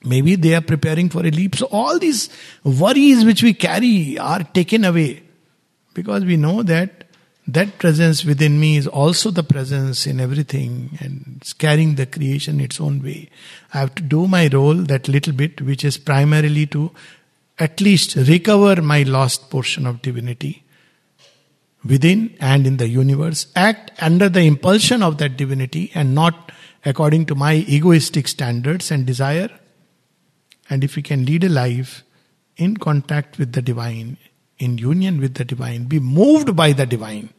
Maybe 0.03 0.35
they 0.35 0.55
are 0.55 0.61
preparing 0.61 1.09
for 1.09 1.25
a 1.25 1.31
leap. 1.31 1.55
So, 1.55 1.67
all 1.71 1.99
these 1.99 2.29
worries 2.65 3.23
which 3.23 3.43
we 3.43 3.53
carry 3.53 4.17
are 4.19 4.43
taken 4.43 4.83
away. 4.83 5.30
Because 5.93 6.25
we 6.25 6.37
know 6.37 6.63
that 6.63 7.05
that 7.47 7.79
presence 7.79 8.23
within 8.23 8.59
me 8.59 8.77
is 8.77 8.87
also 8.87 9.31
the 9.31 9.43
presence 9.43 10.05
in 10.05 10.19
everything 10.19 10.97
and 11.01 11.37
it's 11.37 11.53
carrying 11.53 11.95
the 11.95 12.05
creation 12.05 12.61
its 12.61 12.79
own 12.79 13.01
way. 13.03 13.29
I 13.73 13.79
have 13.79 13.95
to 13.95 14.03
do 14.03 14.27
my 14.27 14.47
role, 14.47 14.75
that 14.75 15.07
little 15.07 15.33
bit, 15.33 15.59
which 15.61 15.83
is 15.83 15.97
primarily 15.97 16.65
to 16.67 16.91
at 17.59 17.81
least 17.81 18.15
recover 18.15 18.81
my 18.81 19.03
lost 19.03 19.49
portion 19.49 19.85
of 19.85 20.01
divinity 20.01 20.63
within 21.83 22.35
and 22.39 22.67
in 22.67 22.77
the 22.77 22.87
universe, 22.87 23.47
act 23.55 23.91
under 24.01 24.29
the 24.29 24.41
impulsion 24.41 25.01
of 25.01 25.17
that 25.17 25.35
divinity 25.35 25.91
and 25.95 26.13
not 26.13 26.51
according 26.85 27.25
to 27.25 27.35
my 27.35 27.55
egoistic 27.55 28.27
standards 28.27 28.91
and 28.91 29.05
desire. 29.05 29.49
And 30.69 30.83
if 30.83 30.95
we 30.95 31.01
can 31.01 31.25
lead 31.25 31.43
a 31.43 31.49
life 31.49 32.03
in 32.55 32.77
contact 32.77 33.37
with 33.37 33.53
the 33.53 33.61
divine, 33.61 34.17
in 34.62 34.78
union 34.78 35.20
with 35.20 35.34
the 35.34 35.43
divine, 35.43 35.86
be 35.86 35.99
moved 35.99 36.55
by 36.55 36.72
the 36.72 36.86
divine 36.86 37.30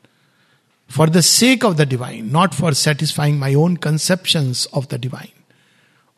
for 0.88 1.06
the 1.06 1.22
sake 1.22 1.64
of 1.64 1.76
the 1.76 1.86
divine, 1.86 2.30
not 2.30 2.54
for 2.54 2.74
satisfying 2.74 3.38
my 3.38 3.54
own 3.54 3.76
conceptions 3.76 4.66
of 4.74 4.88
the 4.88 4.98
divine 4.98 5.32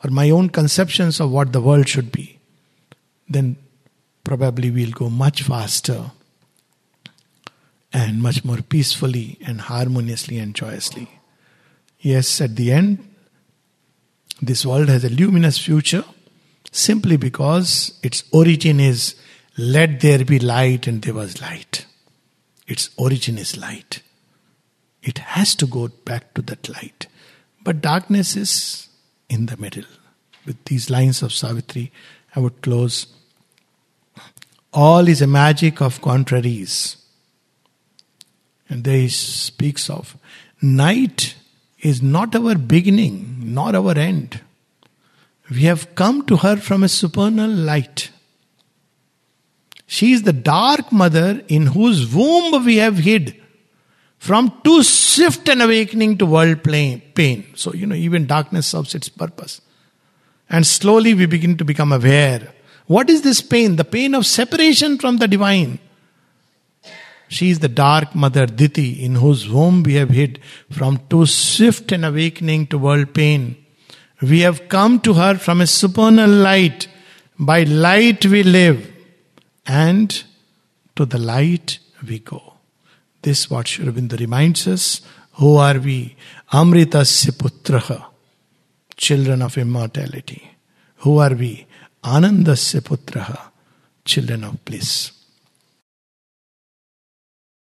or 0.03 0.11
my 0.11 0.31
own 0.31 0.49
conceptions 0.49 1.21
of 1.21 1.31
what 1.31 1.53
the 1.53 1.61
world 1.61 1.89
should 1.89 2.11
be, 2.11 2.39
then 3.29 3.57
probably 4.25 4.71
we'll 4.71 4.91
go 4.91 5.09
much 5.09 5.43
faster 5.43 6.11
and 7.93 8.21
much 8.21 8.45
more 8.45 8.63
peacefully 8.63 9.39
and 9.47 9.61
harmoniously 9.61 10.39
and 10.39 10.55
joyously. 10.55 11.09
Yes, 12.01 12.41
at 12.41 12.57
the 12.57 12.73
end, 12.73 13.09
this 14.43 14.67
world 14.67 14.89
has 14.89 15.05
a 15.05 15.11
luminous 15.11 15.59
future 15.59 16.05
simply 16.73 17.17
because 17.17 17.99
its 18.03 18.25
origin 18.33 18.81
is 18.81 19.15
Let 19.57 20.01
there 20.01 20.25
be 20.25 20.39
light, 20.39 20.87
and 20.87 21.03
there 21.03 21.15
was 21.15 21.41
light. 21.41 21.87
Its 22.67 22.91
origin 22.97 23.39
is 23.39 23.57
light. 23.57 24.03
It 25.03 25.19
has 25.19 25.55
to 25.57 25.67
go 25.67 25.89
back 25.89 26.35
to 26.35 26.43
that 26.43 26.69
light. 26.69 27.07
But 27.63 27.81
darkness 27.81 28.37
is 28.37 28.89
in 29.29 29.47
the 29.47 29.57
middle. 29.57 29.85
With 30.47 30.65
these 30.65 30.91
lines 30.91 31.23
of 31.23 31.33
Savitri, 31.33 31.93
I 32.35 32.41
would 32.41 32.63
close. 32.63 33.07
All 34.73 35.09
is 35.09 35.23
a 35.23 35.27
magic 35.27 35.81
of 35.81 36.03
contraries. 36.03 36.97
And 38.69 38.85
there 38.85 38.99
he 38.99 39.09
speaks 39.09 39.89
of 39.89 40.17
night 40.61 41.37
is 41.81 42.03
not 42.03 42.35
our 42.35 42.57
beginning 42.57 43.37
nor 43.41 43.77
our 43.77 43.97
end. 43.97 44.41
We 45.51 45.65
have 45.65 45.95
come 45.95 46.27
to 46.27 46.39
her 46.39 46.57
from 46.57 46.83
a 46.83 46.89
supernal 46.89 47.51
light. 47.51 48.11
She 49.87 50.13
is 50.13 50.23
the 50.23 50.33
dark 50.33 50.91
mother 50.93 51.43
in 51.49 51.67
whose 51.67 52.13
womb 52.13 52.65
we 52.65 52.77
have 52.77 52.99
hid 52.99 53.41
from 54.19 54.61
too 54.65 54.83
swift 54.83 55.49
an 55.49 55.61
awakening 55.61 56.17
to 56.19 56.27
world 56.27 56.65
pain. 56.65 57.45
So, 57.55 57.75
you 57.75 57.87
know, 57.87 57.95
even 57.95 58.27
darkness 58.27 58.67
serves 58.67 58.95
its 58.95 59.09
purpose. 59.09 59.61
And 60.49 60.67
slowly 60.67 61.15
we 61.15 61.27
begin 61.27 61.57
to 61.59 61.65
become 61.65 61.93
aware. 61.93 62.55
What 62.87 63.11
is 63.11 63.23
this 63.23 63.41
pain? 63.41 63.77
The 63.77 63.85
pain 63.85 64.15
of 64.15 64.27
separation 64.27 64.99
from 64.99 65.19
the 65.19 65.29
divine. 65.29 65.79
She 67.29 67.51
is 67.51 67.59
the 67.59 67.69
dark 67.69 68.15
mother 68.15 68.47
Diti 68.47 69.05
in 69.05 69.17
whose 69.17 69.49
womb 69.49 69.83
we 69.83 69.95
have 69.95 70.11
hid 70.11 70.41
from 70.71 71.01
too 71.09 71.27
swift 71.27 71.93
an 71.93 72.05
awakening 72.05 72.69
to 72.69 72.79
world 72.79 73.13
pain. 73.13 73.57
We 74.23 74.41
have 74.41 74.69
come 74.69 75.01
to 75.01 75.15
her 75.15 75.35
from 75.37 75.61
a 75.61 75.67
supernal 75.67 76.31
light. 76.31 76.89
By 77.39 77.65
light 77.65 78.25
we 78.27 78.43
live, 78.43 78.94
and 79.67 80.25
to 80.97 81.05
the 81.05 81.19
light 81.19 81.79
we 82.07 82.19
go. 82.19 82.55
This 83.23 83.51
what 83.51 83.67
Aurobindo 83.67 84.19
reminds 84.19 84.67
us. 84.69 85.01
Who 85.35 85.57
are 85.57 85.79
we? 85.79 86.17
Amritasya 86.53 87.33
putraha, 87.33 88.05
children 88.97 89.43
of 89.43 89.57
immortality. 89.59 90.57
Who 90.99 91.19
are 91.19 91.35
we? 91.35 91.67
Anandasya 92.03 92.81
putraha, 92.81 93.51
children 94.05 94.45
of 94.45 94.65
bliss. 94.65 95.11